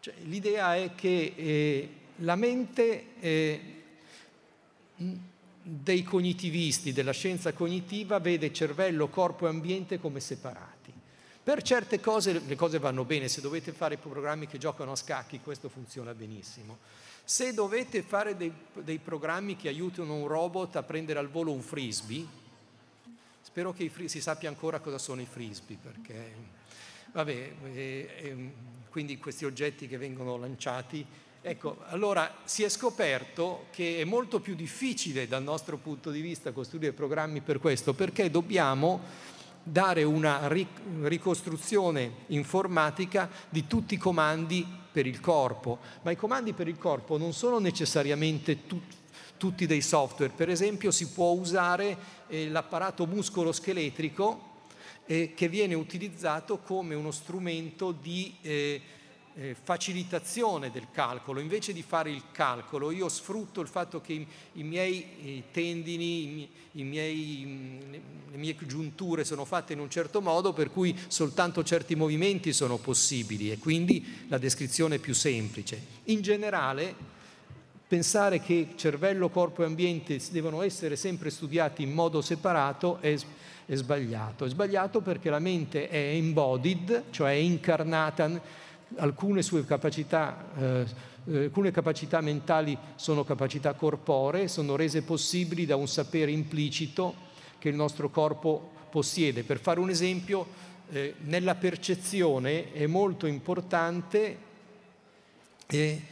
Cioè, 0.00 0.14
l'idea 0.24 0.76
è 0.76 0.94
che 0.94 1.32
eh, 1.34 1.88
la 2.16 2.36
mente 2.36 3.06
eh, 3.20 3.60
dei 5.62 6.02
cognitivisti, 6.02 6.92
della 6.92 7.12
scienza 7.12 7.52
cognitiva, 7.52 8.18
vede 8.18 8.52
cervello, 8.52 9.08
corpo 9.08 9.46
e 9.46 9.50
ambiente 9.50 9.98
come 9.98 10.20
separati. 10.20 10.92
Per 11.42 11.62
certe 11.62 12.00
cose 12.00 12.40
le 12.40 12.56
cose 12.56 12.78
vanno 12.78 13.04
bene, 13.04 13.28
se 13.28 13.40
dovete 13.40 13.72
fare 13.72 13.98
programmi 13.98 14.46
che 14.46 14.56
giocano 14.56 14.92
a 14.92 14.96
scacchi 14.96 15.40
questo 15.40 15.68
funziona 15.68 16.14
benissimo. 16.14 16.78
Se 17.22 17.52
dovete 17.52 18.02
fare 18.02 18.36
dei, 18.36 18.52
dei 18.82 18.98
programmi 18.98 19.56
che 19.56 19.68
aiutano 19.68 20.14
un 20.14 20.26
robot 20.26 20.76
a 20.76 20.82
prendere 20.82 21.18
al 21.18 21.28
volo 21.28 21.52
un 21.52 21.60
frisbee, 21.60 22.26
spero 23.54 23.72
che 23.72 23.88
si 24.06 24.20
sappia 24.20 24.48
ancora 24.48 24.80
cosa 24.80 24.98
sono 24.98 25.20
i 25.20 25.28
frisbee, 25.30 25.78
perché 25.80 26.34
vabbè, 27.12 27.52
eh, 27.72 28.08
eh, 28.16 28.52
quindi 28.90 29.16
questi 29.16 29.44
oggetti 29.44 29.86
che 29.86 29.96
vengono 29.96 30.36
lanciati. 30.36 31.06
Ecco, 31.40 31.84
allora 31.86 32.38
si 32.42 32.64
è 32.64 32.68
scoperto 32.68 33.66
che 33.70 34.00
è 34.00 34.04
molto 34.04 34.40
più 34.40 34.56
difficile 34.56 35.28
dal 35.28 35.44
nostro 35.44 35.76
punto 35.76 36.10
di 36.10 36.20
vista 36.20 36.50
costruire 36.50 36.92
programmi 36.92 37.42
per 37.42 37.60
questo, 37.60 37.94
perché 37.94 38.28
dobbiamo 38.28 39.02
dare 39.62 40.02
una 40.02 40.48
ricostruzione 40.48 42.24
informatica 42.28 43.30
di 43.48 43.68
tutti 43.68 43.94
i 43.94 43.98
comandi 43.98 44.66
per 44.90 45.06
il 45.06 45.20
corpo, 45.20 45.78
ma 46.02 46.10
i 46.10 46.16
comandi 46.16 46.54
per 46.54 46.66
il 46.66 46.76
corpo 46.76 47.18
non 47.18 47.32
sono 47.32 47.60
necessariamente 47.60 48.66
tu, 48.66 48.82
tutti 49.36 49.66
dei 49.66 49.80
software, 49.80 50.32
per 50.34 50.48
esempio 50.48 50.90
si 50.90 51.08
può 51.08 51.30
usare 51.32 51.96
eh, 52.28 52.48
l'apparato 52.48 53.06
muscolo-scheletrico 53.06 54.52
eh, 55.06 55.32
che 55.34 55.48
viene 55.48 55.74
utilizzato 55.74 56.58
come 56.58 56.94
uno 56.94 57.10
strumento 57.10 57.92
di 57.92 58.34
eh, 58.40 58.80
eh, 59.36 59.56
facilitazione 59.60 60.70
del 60.70 60.86
calcolo, 60.92 61.40
invece 61.40 61.72
di 61.72 61.82
fare 61.82 62.10
il 62.10 62.22
calcolo 62.30 62.90
io 62.90 63.08
sfrutto 63.08 63.60
il 63.60 63.66
fatto 63.66 64.00
che 64.00 64.12
i, 64.12 64.26
i 64.54 64.62
miei 64.62 65.06
i 65.22 65.42
tendini, 65.50 66.04
i, 66.04 66.48
i 66.72 66.84
miei, 66.84 67.42
mm, 67.44 67.92
le 68.30 68.36
mie 68.36 68.56
giunture 68.66 69.24
sono 69.24 69.44
fatte 69.44 69.72
in 69.72 69.80
un 69.80 69.90
certo 69.90 70.20
modo 70.20 70.52
per 70.52 70.70
cui 70.70 70.96
soltanto 71.08 71.64
certi 71.64 71.96
movimenti 71.96 72.52
sono 72.52 72.76
possibili 72.78 73.50
e 73.50 73.58
quindi 73.58 74.26
la 74.28 74.38
descrizione 74.38 74.96
è 74.96 74.98
più 74.98 75.14
semplice. 75.14 75.84
In 76.04 76.22
generale 76.22 76.94
pensare 77.94 78.40
che 78.40 78.70
cervello, 78.74 79.28
corpo 79.28 79.62
e 79.62 79.66
ambiente 79.66 80.20
devono 80.32 80.62
essere 80.62 80.96
sempre 80.96 81.30
studiati 81.30 81.84
in 81.84 81.92
modo 81.92 82.22
separato 82.22 82.98
è, 83.00 83.16
è 83.66 83.74
sbagliato. 83.76 84.44
È 84.44 84.48
sbagliato 84.48 85.00
perché 85.00 85.30
la 85.30 85.38
mente 85.38 85.88
è 85.88 85.96
embodied, 85.96 87.04
cioè 87.10 87.30
è 87.30 87.34
incarnata 87.34 88.28
alcune 88.96 89.42
sue 89.42 89.64
capacità, 89.64 90.44
eh, 90.58 90.86
eh, 91.26 91.44
alcune 91.44 91.70
capacità 91.70 92.20
mentali 92.20 92.76
sono 92.96 93.22
capacità 93.22 93.74
corporee, 93.74 94.48
sono 94.48 94.74
rese 94.74 95.02
possibili 95.02 95.64
da 95.64 95.76
un 95.76 95.86
sapere 95.86 96.32
implicito 96.32 97.14
che 97.60 97.68
il 97.68 97.76
nostro 97.76 98.10
corpo 98.10 98.72
possiede. 98.90 99.44
Per 99.44 99.60
fare 99.60 99.78
un 99.78 99.88
esempio, 99.88 100.44
eh, 100.90 101.14
nella 101.26 101.54
percezione 101.54 102.72
è 102.72 102.86
molto 102.86 103.26
importante 103.26 104.36
eh, 105.68 106.02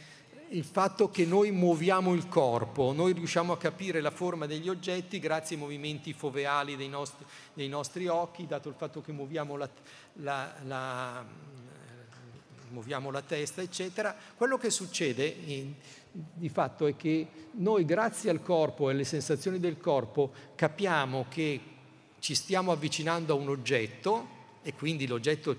il 0.53 0.63
fatto 0.63 1.09
che 1.09 1.25
noi 1.25 1.51
muoviamo 1.51 2.13
il 2.13 2.27
corpo, 2.27 2.93
noi 2.93 3.13
riusciamo 3.13 3.53
a 3.53 3.57
capire 3.57 4.01
la 4.01 4.11
forma 4.11 4.45
degli 4.45 4.69
oggetti 4.69 5.17
grazie 5.19 5.55
ai 5.55 5.61
movimenti 5.61 6.13
foveali 6.13 6.75
dei 6.75 6.89
nostri, 6.89 7.25
dei 7.53 7.67
nostri 7.67 8.07
occhi, 8.07 8.45
dato 8.45 8.69
il 8.69 8.75
fatto 8.75 9.01
che 9.01 9.11
muoviamo 9.11 9.57
la, 9.57 9.69
la, 10.13 10.53
la 10.65 11.25
muoviamo 12.69 13.09
la 13.09 13.21
testa, 13.21 13.61
eccetera, 13.61 14.15
quello 14.35 14.57
che 14.57 14.69
succede 14.69 15.25
in, 15.25 15.73
di 16.11 16.49
fatto 16.49 16.85
è 16.85 16.95
che 16.95 17.27
noi 17.53 17.83
grazie 17.83 18.29
al 18.29 18.43
corpo 18.43 18.89
e 18.89 18.93
alle 18.93 19.05
sensazioni 19.05 19.59
del 19.59 19.79
corpo 19.79 20.31
capiamo 20.53 21.25
che 21.29 21.61
ci 22.19 22.35
stiamo 22.35 22.71
avvicinando 22.71 23.33
a 23.33 23.37
un 23.37 23.49
oggetto 23.49 24.41
e 24.61 24.73
quindi 24.75 25.07
l'oggetto 25.07 25.57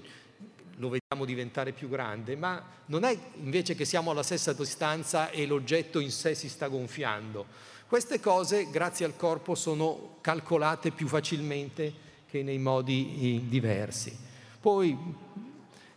lo 0.76 0.88
vediamo 0.88 1.24
diventare 1.24 1.72
più 1.72 1.88
grande, 1.88 2.36
ma 2.36 2.62
non 2.86 3.04
è 3.04 3.16
invece 3.36 3.74
che 3.74 3.84
siamo 3.84 4.10
alla 4.10 4.22
stessa 4.22 4.52
distanza 4.52 5.30
e 5.30 5.46
l'oggetto 5.46 6.00
in 6.00 6.10
sé 6.10 6.34
si 6.34 6.48
sta 6.48 6.68
gonfiando. 6.68 7.46
Queste 7.86 8.18
cose, 8.18 8.68
grazie 8.70 9.04
al 9.04 9.16
corpo, 9.16 9.54
sono 9.54 10.16
calcolate 10.20 10.90
più 10.90 11.06
facilmente 11.06 11.92
che 12.28 12.42
nei 12.42 12.58
modi 12.58 13.36
eh, 13.36 13.48
diversi. 13.48 14.16
Poi 14.60 14.96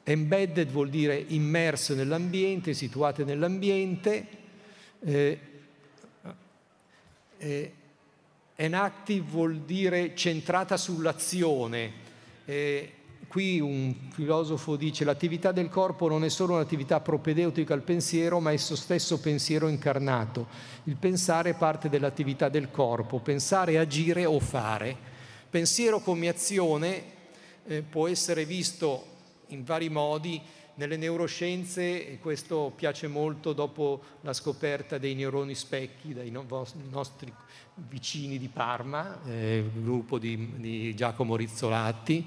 Embedded 0.03 0.69
vuol 0.69 0.89
dire 0.89 1.15
immerse 1.15 1.95
nell'ambiente, 1.95 2.73
situate 2.73 3.23
nell'ambiente. 3.23 4.27
Eh, 4.99 5.39
eh, 7.37 7.73
enactive 8.55 9.25
vuol 9.29 9.61
dire 9.61 10.15
centrata 10.15 10.77
sull'azione. 10.77 11.91
Eh, 12.45 12.91
qui 13.27 13.59
un 13.59 13.93
filosofo 14.11 14.75
dice 14.75 15.03
l'attività 15.03 15.51
del 15.51 15.69
corpo 15.69 16.07
non 16.07 16.23
è 16.23 16.29
solo 16.29 16.53
un'attività 16.53 16.99
propedeutica 17.01 17.73
al 17.73 17.81
pensiero, 17.81 18.39
ma 18.39 18.51
è 18.51 18.53
esso 18.53 18.75
stesso 18.75 19.19
pensiero 19.19 19.67
incarnato. 19.67 20.47
Il 20.85 20.95
pensare 20.95 21.53
parte 21.53 21.89
dell'attività 21.89 22.49
del 22.49 22.71
corpo, 22.71 23.19
pensare, 23.19 23.77
agire 23.77 24.25
o 24.25 24.39
fare. 24.39 24.95
Pensiero 25.49 25.99
come 25.99 26.27
azione 26.27 27.03
eh, 27.65 27.81
può 27.81 28.07
essere 28.07 28.45
visto 28.45 29.05
in 29.47 29.63
vari 29.63 29.89
modi 29.89 30.41
nelle 30.75 30.97
neuroscienze, 30.97 32.07
e 32.07 32.19
questo 32.19 32.71
piace 32.75 33.07
molto 33.07 33.53
dopo 33.53 34.01
la 34.21 34.33
scoperta 34.33 34.99
dei 34.99 35.15
neuroni 35.15 35.55
specchi 35.55 36.13
dai 36.13 36.31
nostri 36.31 37.33
vicini 37.89 38.37
di 38.37 38.47
Parma, 38.47 39.19
eh, 39.25 39.57
il 39.57 39.83
gruppo 39.83 40.19
di, 40.19 40.53
di 40.57 40.95
Giacomo 40.95 41.35
Rizzolatti, 41.35 42.25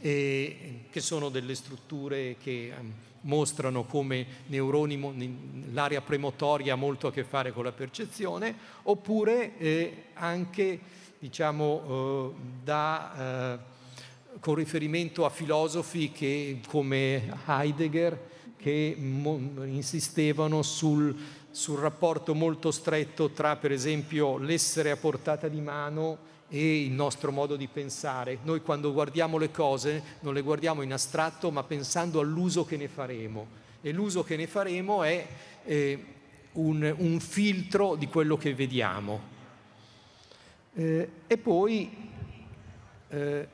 eh, 0.00 0.84
che 0.90 1.00
sono 1.00 1.28
delle 1.28 1.54
strutture 1.54 2.36
che 2.40 2.72
um, 2.78 2.92
mostrano 3.22 3.84
come 3.84 4.26
neuroni, 4.46 5.72
l'area 5.72 6.00
premotoria 6.00 6.74
ha 6.74 6.76
molto 6.76 7.08
a 7.08 7.12
che 7.12 7.24
fare 7.24 7.52
con 7.52 7.64
la 7.64 7.72
percezione, 7.72 8.54
oppure 8.84 9.58
eh, 9.58 10.04
anche 10.14 10.80
diciamo, 11.18 12.34
eh, 12.34 12.40
da 12.62 13.58
eh, 13.58 13.74
con 14.40 14.54
riferimento 14.54 15.24
a 15.24 15.30
filosofi 15.30 16.12
che, 16.12 16.60
come 16.68 17.34
Heidegger 17.46 18.34
che 18.56 18.96
insistevano 18.98 20.62
sul, 20.62 21.14
sul 21.50 21.78
rapporto 21.78 22.34
molto 22.34 22.70
stretto 22.70 23.30
tra 23.30 23.56
per 23.56 23.72
esempio 23.72 24.38
l'essere 24.38 24.90
a 24.90 24.96
portata 24.96 25.48
di 25.48 25.60
mano 25.60 26.34
e 26.48 26.84
il 26.84 26.92
nostro 26.92 27.32
modo 27.32 27.56
di 27.56 27.66
pensare. 27.66 28.38
Noi 28.42 28.60
quando 28.62 28.92
guardiamo 28.92 29.38
le 29.38 29.50
cose 29.50 30.02
non 30.20 30.34
le 30.34 30.42
guardiamo 30.42 30.82
in 30.82 30.92
astratto 30.92 31.50
ma 31.50 31.62
pensando 31.64 32.20
all'uso 32.20 32.64
che 32.64 32.76
ne 32.76 32.88
faremo 32.88 33.64
e 33.86 33.92
l'uso 33.92 34.24
che 34.24 34.36
ne 34.36 34.46
faremo 34.46 35.02
è 35.02 35.26
eh, 35.64 36.04
un, 36.52 36.94
un, 36.98 37.20
filtro 37.20 37.94
di 37.94 38.08
quello 38.08 38.36
che 38.36 38.54
vediamo. 38.54 39.34
Eh, 40.74 41.10
e 41.26 41.38
poi 41.38 42.10
eh, 43.08 43.48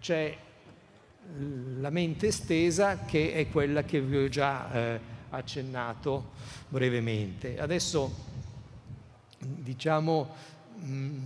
c'è 0.00 0.36
la 1.78 1.90
mente 1.90 2.28
estesa 2.28 3.04
che 3.04 3.32
è 3.32 3.48
quella 3.48 3.82
che 3.82 4.00
vi 4.00 4.16
ho 4.16 4.28
già 4.28 4.72
eh, 4.72 5.00
accennato 5.30 6.30
brevemente. 6.68 7.58
Adesso 7.58 8.28
diciamo 9.38 10.34
mh, 10.76 11.16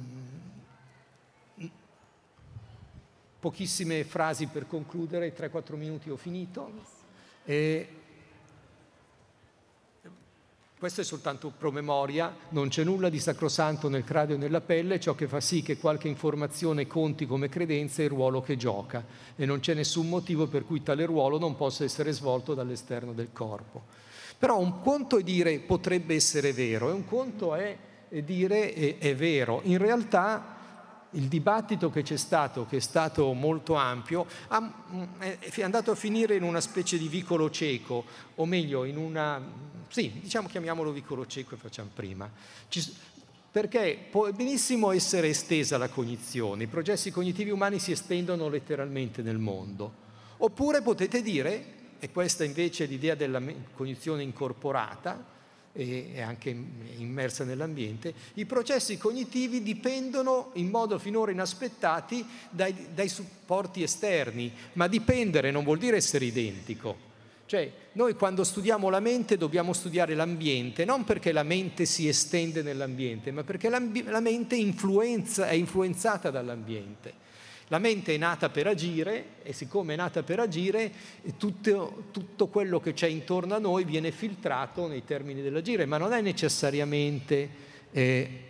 pochissime 3.45 4.05
frasi 4.05 4.47
per 4.47 4.67
concludere, 4.67 5.35
3-4 5.37 5.77
minuti 5.77 6.09
ho 6.09 6.17
finito. 6.17 6.73
E 7.45 7.89
questo 10.79 11.03
è 11.03 11.05
soltanto 11.05 11.53
promemoria, 11.55 12.35
non 12.51 12.69
c'è 12.69 12.85
nulla 12.85 13.11
di 13.11 13.19
sacrosanto 13.19 13.91
nel 13.91 14.03
cranio 14.03 14.37
e 14.37 14.39
nella 14.39 14.63
pelle, 14.63 14.99
ciò 14.99 15.15
che 15.15 15.29
fa 15.29 15.41
sì 15.41 15.61
che 15.61 15.77
qualche 15.77 16.09
informazione 16.09 16.87
conti 16.87 17.27
come 17.27 17.51
credenza 17.51 18.03
il 18.03 18.09
ruolo 18.09 18.41
che 18.41 18.57
gioca 18.57 19.05
e 19.37 19.45
non 19.45 19.61
c'è 19.61 19.75
nessun 19.75 20.09
motivo 20.09 20.47
per 20.47 20.65
cui 20.65 20.83
tale 20.83 21.05
ruolo 21.05 21.39
non 21.39 21.55
possa 21.55 21.85
essere 21.85 22.13
svolto 22.13 22.55
dall'esterno 22.55 23.13
del 23.13 23.29
corpo. 23.31 23.83
Però 24.39 24.59
un 24.59 24.81
conto 24.81 25.19
è 25.19 25.23
dire 25.23 25.59
potrebbe 25.59 26.15
essere 26.15 26.55
vero 26.55 26.89
e 26.89 26.93
un 26.93 27.05
conto 27.05 27.55
è 27.55 27.77
dire 28.09 28.73
è, 28.73 28.97
è 28.97 29.15
vero. 29.15 29.61
In 29.65 29.77
realtà 29.77 30.54
il 31.15 31.29
dibattito 31.29 31.91
che 31.91 32.03
c'è 32.03 32.17
stato, 32.17 32.67
che 32.67 32.77
è 32.77 32.81
stato 32.81 33.33
molto 33.33 33.75
ampio, 33.75 34.27
è 35.19 35.63
andato 35.63 35.91
a 35.91 35.95
finire 35.95 36.37
in 36.37 36.43
una 36.43 36.61
specie 36.61 36.99
di 36.99 37.09
vicolo 37.09 37.51
cieco, 37.51 38.05
o 38.37 38.47
meglio, 38.47 38.85
in 38.85 38.97
una... 38.97 39.41
sì, 39.89 40.11
diciamo 40.21 40.49
chiamiamolo 40.49 40.93
vicolo 40.93 41.27
cieco 41.27 41.55
e 41.55 41.59
facciamo 41.59 41.91
prima. 41.95 42.31
Ci, 42.69 42.95
perché 43.51 44.07
può 44.11 44.31
benissimo 44.33 44.91
essere 44.91 45.29
estesa 45.29 45.79
la 45.79 45.89
cognizione, 45.89 46.65
i 46.65 46.67
processi 46.67 47.13
cognitivi 47.13 47.51
umani 47.51 47.79
si 47.79 47.93
estendono 47.93 48.49
letteralmente 48.49 49.23
nel 49.23 49.39
mondo. 49.39 50.03
Oppure 50.39 50.83
potete 50.83 51.23
dire, 51.23 51.65
e 52.01 52.11
questa 52.11 52.43
invece 52.43 52.85
è 52.85 52.87
l'idea 52.89 53.15
della 53.15 53.41
cognizione 53.73 54.25
incorporata, 54.25 55.33
e 55.77 56.21
anche 56.21 56.51
immersa 56.99 57.43
nell'ambiente, 57.43 58.15
i 58.35 58.47
processi 58.47 58.97
cognitivi 58.97 59.61
dipendono 59.61 60.51
in 60.55 60.71
modo 60.71 61.01
finora 61.01 61.33
inaspettati 61.33 62.25
dai, 62.49 62.89
dai, 62.95 63.09
supporti 63.09 63.83
esterni, 63.83 64.53
ma 64.75 64.87
dipendere 64.87 65.51
non 65.51 65.65
vuol 65.65 65.79
dire 65.79 65.97
essere 65.97 66.27
identico. 66.27 67.13
Cioè, 67.47 67.71
noi 67.93 68.15
quando 68.15 68.45
studiamo 68.45 68.89
la 68.89 69.01
mente 69.01 69.37
dobbiamo 69.37 69.73
studiare 69.73 70.15
l'ambiente, 70.15 70.85
non 70.85 71.03
perché 71.05 71.33
la 71.33 71.43
mente 71.43 71.87
si 71.87 72.07
estende 72.07 72.63
nell'ambiente, 72.63 73.33
ma 73.33 73.43
perché 73.43 73.69
la 73.69 73.81
mente 74.21 74.55
influenza, 74.55 75.49
è 75.49 75.55
influenzata 75.55 76.31
dall'ambiente. 76.31 77.23
La 77.69 77.79
mente 77.79 78.15
è 78.15 78.19
nata 78.19 78.51
per 78.51 78.67
agire 78.67 79.37
e 79.43 79.55
siccome 79.55 79.95
è 79.95 79.97
nata 79.97 80.23
per 80.23 80.39
agire, 80.39 80.93
tutto, 81.39 82.05
tutto 82.11 82.49
quello 82.49 82.79
che 82.79 82.93
c'è 82.93 83.07
intorno 83.07 83.55
a 83.55 83.59
noi 83.59 83.85
viene 83.85 84.11
filtrato 84.11 84.87
nei 84.87 85.05
termini 85.05 85.41
dell'agire, 85.41 85.87
ma 85.87 85.97
non 85.97 86.13
è 86.13 86.21
necessariamente, 86.21 87.49
eh, 87.91 88.41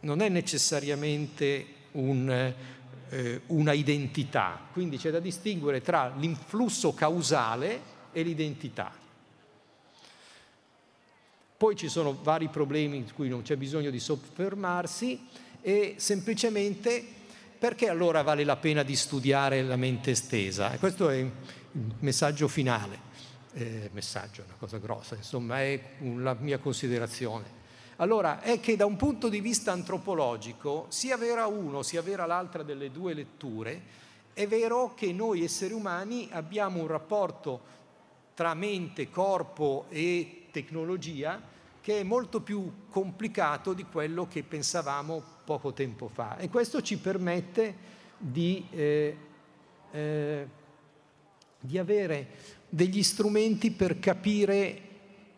non 0.00 0.20
è 0.20 0.28
necessariamente 0.28 1.66
un, 1.92 2.54
eh, 3.10 3.40
una 3.46 3.72
identità. 3.72 4.68
Quindi 4.72 4.98
c'è 4.98 5.10
da 5.10 5.20
distinguere 5.20 5.80
tra 5.80 6.12
l'influsso 6.16 6.92
causale 6.94 7.80
e 8.12 8.22
l'identità. 8.22 8.92
Poi 11.56 11.76
ci 11.76 11.88
sono 11.88 12.18
vari 12.20 12.48
problemi 12.48 13.04
su 13.06 13.14
cui 13.14 13.28
non 13.28 13.42
c'è 13.42 13.56
bisogno 13.56 13.90
di 13.90 14.00
soffermarsi 14.00 15.26
e 15.60 15.94
semplicemente 15.98 17.16
perché 17.58 17.88
allora 17.88 18.22
vale 18.22 18.44
la 18.44 18.56
pena 18.56 18.82
di 18.82 18.94
studiare 18.94 19.62
la 19.62 19.76
mente 19.76 20.12
estesa? 20.12 20.72
E 20.72 20.78
questo 20.78 21.08
è 21.08 21.16
il 21.16 21.30
messaggio 21.98 22.46
finale. 22.46 23.06
Eh, 23.52 23.90
messaggio 23.92 24.42
è 24.42 24.44
una 24.44 24.54
cosa 24.58 24.78
grossa, 24.78 25.16
insomma, 25.16 25.60
è 25.60 25.80
la 26.16 26.34
mia 26.38 26.58
considerazione. 26.58 27.56
Allora, 27.96 28.40
è 28.40 28.60
che 28.60 28.76
da 28.76 28.86
un 28.86 28.94
punto 28.94 29.28
di 29.28 29.40
vista 29.40 29.72
antropologico, 29.72 30.86
sia 30.88 31.16
vera 31.16 31.46
uno 31.46 31.82
sia 31.82 32.00
vera 32.00 32.26
l'altra 32.26 32.62
delle 32.62 32.92
due 32.92 33.12
letture, 33.12 33.82
è 34.32 34.46
vero 34.46 34.94
che 34.94 35.12
noi 35.12 35.42
esseri 35.42 35.72
umani 35.72 36.28
abbiamo 36.30 36.80
un 36.80 36.86
rapporto 36.86 37.60
tra 38.34 38.54
mente, 38.54 39.10
corpo 39.10 39.86
e 39.88 40.46
tecnologia 40.52 41.42
che 41.80 41.98
è 41.98 42.02
molto 42.04 42.40
più 42.40 42.86
complicato 42.88 43.72
di 43.72 43.84
quello 43.84 44.28
che 44.28 44.44
pensavamo 44.44 45.37
poco 45.48 45.72
tempo 45.72 46.08
fa 46.08 46.36
e 46.36 46.50
questo 46.50 46.82
ci 46.82 46.98
permette 46.98 47.74
di, 48.18 48.66
eh, 48.68 49.16
eh, 49.90 50.46
di 51.58 51.78
avere 51.78 52.26
degli 52.68 53.02
strumenti 53.02 53.70
per 53.70 53.98
capire 53.98 54.82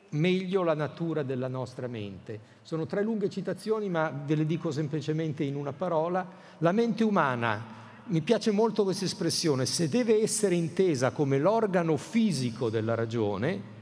meglio 0.08 0.64
la 0.64 0.74
natura 0.74 1.22
della 1.22 1.46
nostra 1.46 1.86
mente. 1.86 2.40
Sono 2.62 2.86
tre 2.86 3.04
lunghe 3.04 3.30
citazioni, 3.30 3.88
ma 3.88 4.10
ve 4.10 4.34
le 4.34 4.46
dico 4.46 4.72
semplicemente 4.72 5.44
in 5.44 5.54
una 5.54 5.72
parola. 5.72 6.26
La 6.58 6.72
mente 6.72 7.04
umana, 7.04 7.78
mi 8.06 8.20
piace 8.20 8.50
molto 8.50 8.82
questa 8.82 9.04
espressione, 9.04 9.64
se 9.64 9.88
deve 9.88 10.20
essere 10.20 10.56
intesa 10.56 11.12
come 11.12 11.38
l'organo 11.38 11.96
fisico 11.96 12.68
della 12.68 12.96
ragione, 12.96 13.78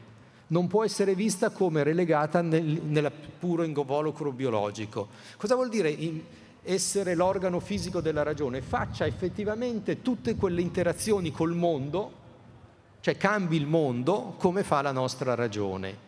non 0.49 0.67
può 0.67 0.85
essere 0.85 1.15
vista 1.15 1.51
come 1.51 1.83
relegata 1.83 2.41
nel, 2.41 2.65
nel 2.65 3.11
puro 3.39 3.63
involucro 3.63 4.33
biologico. 4.33 5.09
Cosa 5.37 5.55
vuol 5.55 5.69
dire 5.69 5.97
essere 6.63 7.15
l'organo 7.15 7.61
fisico 7.61 8.01
della 8.01 8.23
ragione? 8.23 8.61
Faccia 8.61 9.07
effettivamente 9.07 10.03
tutte 10.03 10.37
quelle 10.37 10.61
interazioni 10.61 11.31
col 11.31 11.55
mondo, 11.55 12.13
cioè 13.01 13.17
cambi 13.17 13.57
il 13.57 13.67
mondo 13.67 14.35
come 14.39 14.63
fa 14.63 14.83
la 14.83 14.93
nostra 14.93 15.35
ragione. 15.35 16.07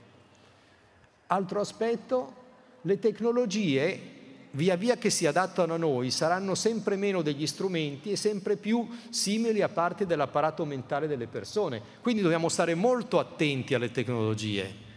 Altro 1.26 1.61
aspetto, 1.61 2.34
le 2.82 2.99
tecnologie 2.99 4.18
via 4.53 4.76
via 4.76 4.96
che 4.96 5.11
si 5.11 5.26
adattano 5.26 5.74
a 5.74 5.76
noi, 5.76 6.11
saranno 6.11 6.55
sempre 6.55 6.96
meno 6.96 7.22
degli 7.22 7.46
strumenti 7.46 8.11
e 8.11 8.16
sempre 8.16 8.57
più 8.57 8.88
simili 9.11 9.62
a 9.62 9.68
parte 9.68 10.07
dell'apparato 10.07 10.64
mentale 10.64 11.07
delle 11.07 11.26
persone. 11.26 11.80
Quindi 12.01 12.22
dobbiamo 12.22 12.48
stare 12.48 12.74
molto 12.74 13.18
attenti 13.18 13.74
alle 13.74 13.90
tecnologie. 13.90 14.88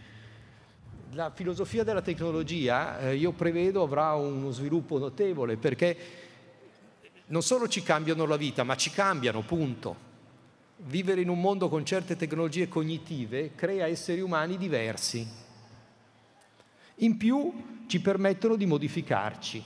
La 1.12 1.30
filosofia 1.30 1.84
della 1.84 2.02
tecnologia, 2.02 2.98
eh, 2.98 3.14
io 3.14 3.30
prevedo, 3.30 3.82
avrà 3.82 4.14
uno 4.14 4.50
sviluppo 4.50 4.98
notevole 4.98 5.56
perché 5.56 5.96
non 7.26 7.42
solo 7.42 7.68
ci 7.68 7.82
cambiano 7.82 8.26
la 8.26 8.36
vita, 8.36 8.64
ma 8.64 8.76
ci 8.76 8.90
cambiano, 8.90 9.42
punto. 9.42 10.12
Vivere 10.76 11.20
in 11.20 11.28
un 11.28 11.40
mondo 11.40 11.68
con 11.68 11.84
certe 11.84 12.16
tecnologie 12.16 12.68
cognitive 12.68 13.52
crea 13.54 13.86
esseri 13.86 14.20
umani 14.20 14.58
diversi. 14.58 15.26
In 16.96 17.16
più 17.16 17.52
ci 17.86 18.00
permettono 18.00 18.56
di 18.56 18.66
modificarci. 18.66 19.62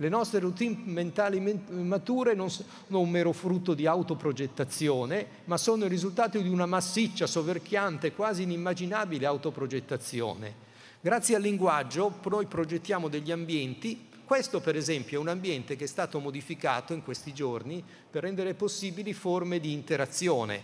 Le 0.00 0.08
nostre 0.08 0.38
routine 0.38 0.76
mentali 0.84 1.40
mature 1.70 2.34
non 2.34 2.50
sono 2.50 3.00
un 3.00 3.10
mero 3.10 3.32
frutto 3.32 3.74
di 3.74 3.84
autoprogettazione, 3.84 5.26
ma 5.46 5.56
sono 5.56 5.84
il 5.84 5.90
risultato 5.90 6.38
di 6.38 6.48
una 6.48 6.66
massiccia, 6.66 7.26
soverchiante, 7.26 8.12
quasi 8.12 8.42
inimmaginabile 8.42 9.26
autoprogettazione. 9.26 10.66
Grazie 11.00 11.34
al 11.34 11.42
linguaggio 11.42 12.20
noi 12.28 12.46
progettiamo 12.46 13.08
degli 13.08 13.32
ambienti, 13.32 14.06
questo 14.24 14.60
per 14.60 14.76
esempio 14.76 15.18
è 15.18 15.20
un 15.20 15.28
ambiente 15.28 15.74
che 15.74 15.84
è 15.84 15.88
stato 15.88 16.20
modificato 16.20 16.92
in 16.92 17.02
questi 17.02 17.32
giorni 17.32 17.82
per 18.10 18.22
rendere 18.22 18.54
possibili 18.54 19.12
forme 19.14 19.58
di 19.58 19.72
interazione, 19.72 20.60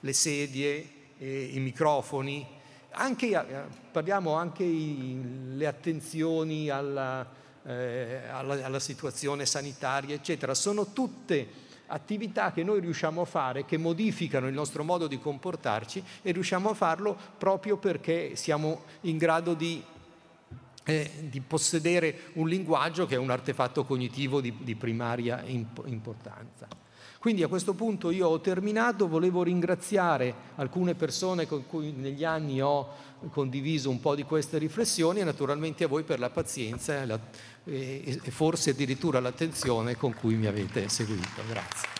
le 0.00 0.12
sedie, 0.14 0.88
eh, 1.18 1.50
i 1.52 1.58
microfoni, 1.58 2.46
anche, 2.92 3.26
eh, 3.28 3.64
parliamo 3.90 4.34
anche 4.34 4.64
le 4.64 5.66
attenzioni 5.66 6.68
alla, 6.68 7.26
eh, 7.64 8.22
alla, 8.30 8.64
alla 8.64 8.80
situazione 8.80 9.46
sanitaria, 9.46 10.14
eccetera, 10.14 10.54
sono 10.54 10.92
tutte 10.92 11.68
attività 11.90 12.52
che 12.52 12.62
noi 12.62 12.80
riusciamo 12.80 13.22
a 13.22 13.24
fare, 13.24 13.64
che 13.64 13.76
modificano 13.76 14.46
il 14.46 14.54
nostro 14.54 14.84
modo 14.84 15.06
di 15.06 15.18
comportarci 15.18 16.02
e 16.22 16.32
riusciamo 16.32 16.70
a 16.70 16.74
farlo 16.74 17.16
proprio 17.36 17.76
perché 17.76 18.36
siamo 18.36 18.84
in 19.02 19.18
grado 19.18 19.54
di, 19.54 19.82
eh, 20.84 21.10
di 21.28 21.40
possedere 21.40 22.30
un 22.34 22.48
linguaggio 22.48 23.06
che 23.06 23.16
è 23.16 23.18
un 23.18 23.30
artefatto 23.30 23.84
cognitivo 23.84 24.40
di, 24.40 24.54
di 24.60 24.74
primaria 24.76 25.42
imp- 25.44 25.82
importanza. 25.86 26.68
Quindi 27.20 27.42
a 27.42 27.48
questo 27.48 27.74
punto 27.74 28.10
io 28.10 28.28
ho 28.28 28.40
terminato, 28.40 29.06
volevo 29.06 29.42
ringraziare 29.42 30.34
alcune 30.54 30.94
persone 30.94 31.46
con 31.46 31.66
cui 31.66 31.92
negli 31.92 32.24
anni 32.24 32.62
ho 32.62 32.94
condiviso 33.30 33.90
un 33.90 34.00
po' 34.00 34.14
di 34.14 34.22
queste 34.22 34.56
riflessioni 34.56 35.20
e 35.20 35.24
naturalmente 35.24 35.84
a 35.84 35.88
voi 35.88 36.02
per 36.02 36.18
la 36.18 36.30
pazienza 36.30 37.20
e, 37.64 38.20
forse 38.30 38.70
addirittura 38.70 39.20
l'attenzione 39.20 39.98
con 39.98 40.14
cui 40.14 40.36
mi 40.36 40.46
avete 40.46 40.88
seguito. 40.88 41.42
Grazie. 41.46 41.99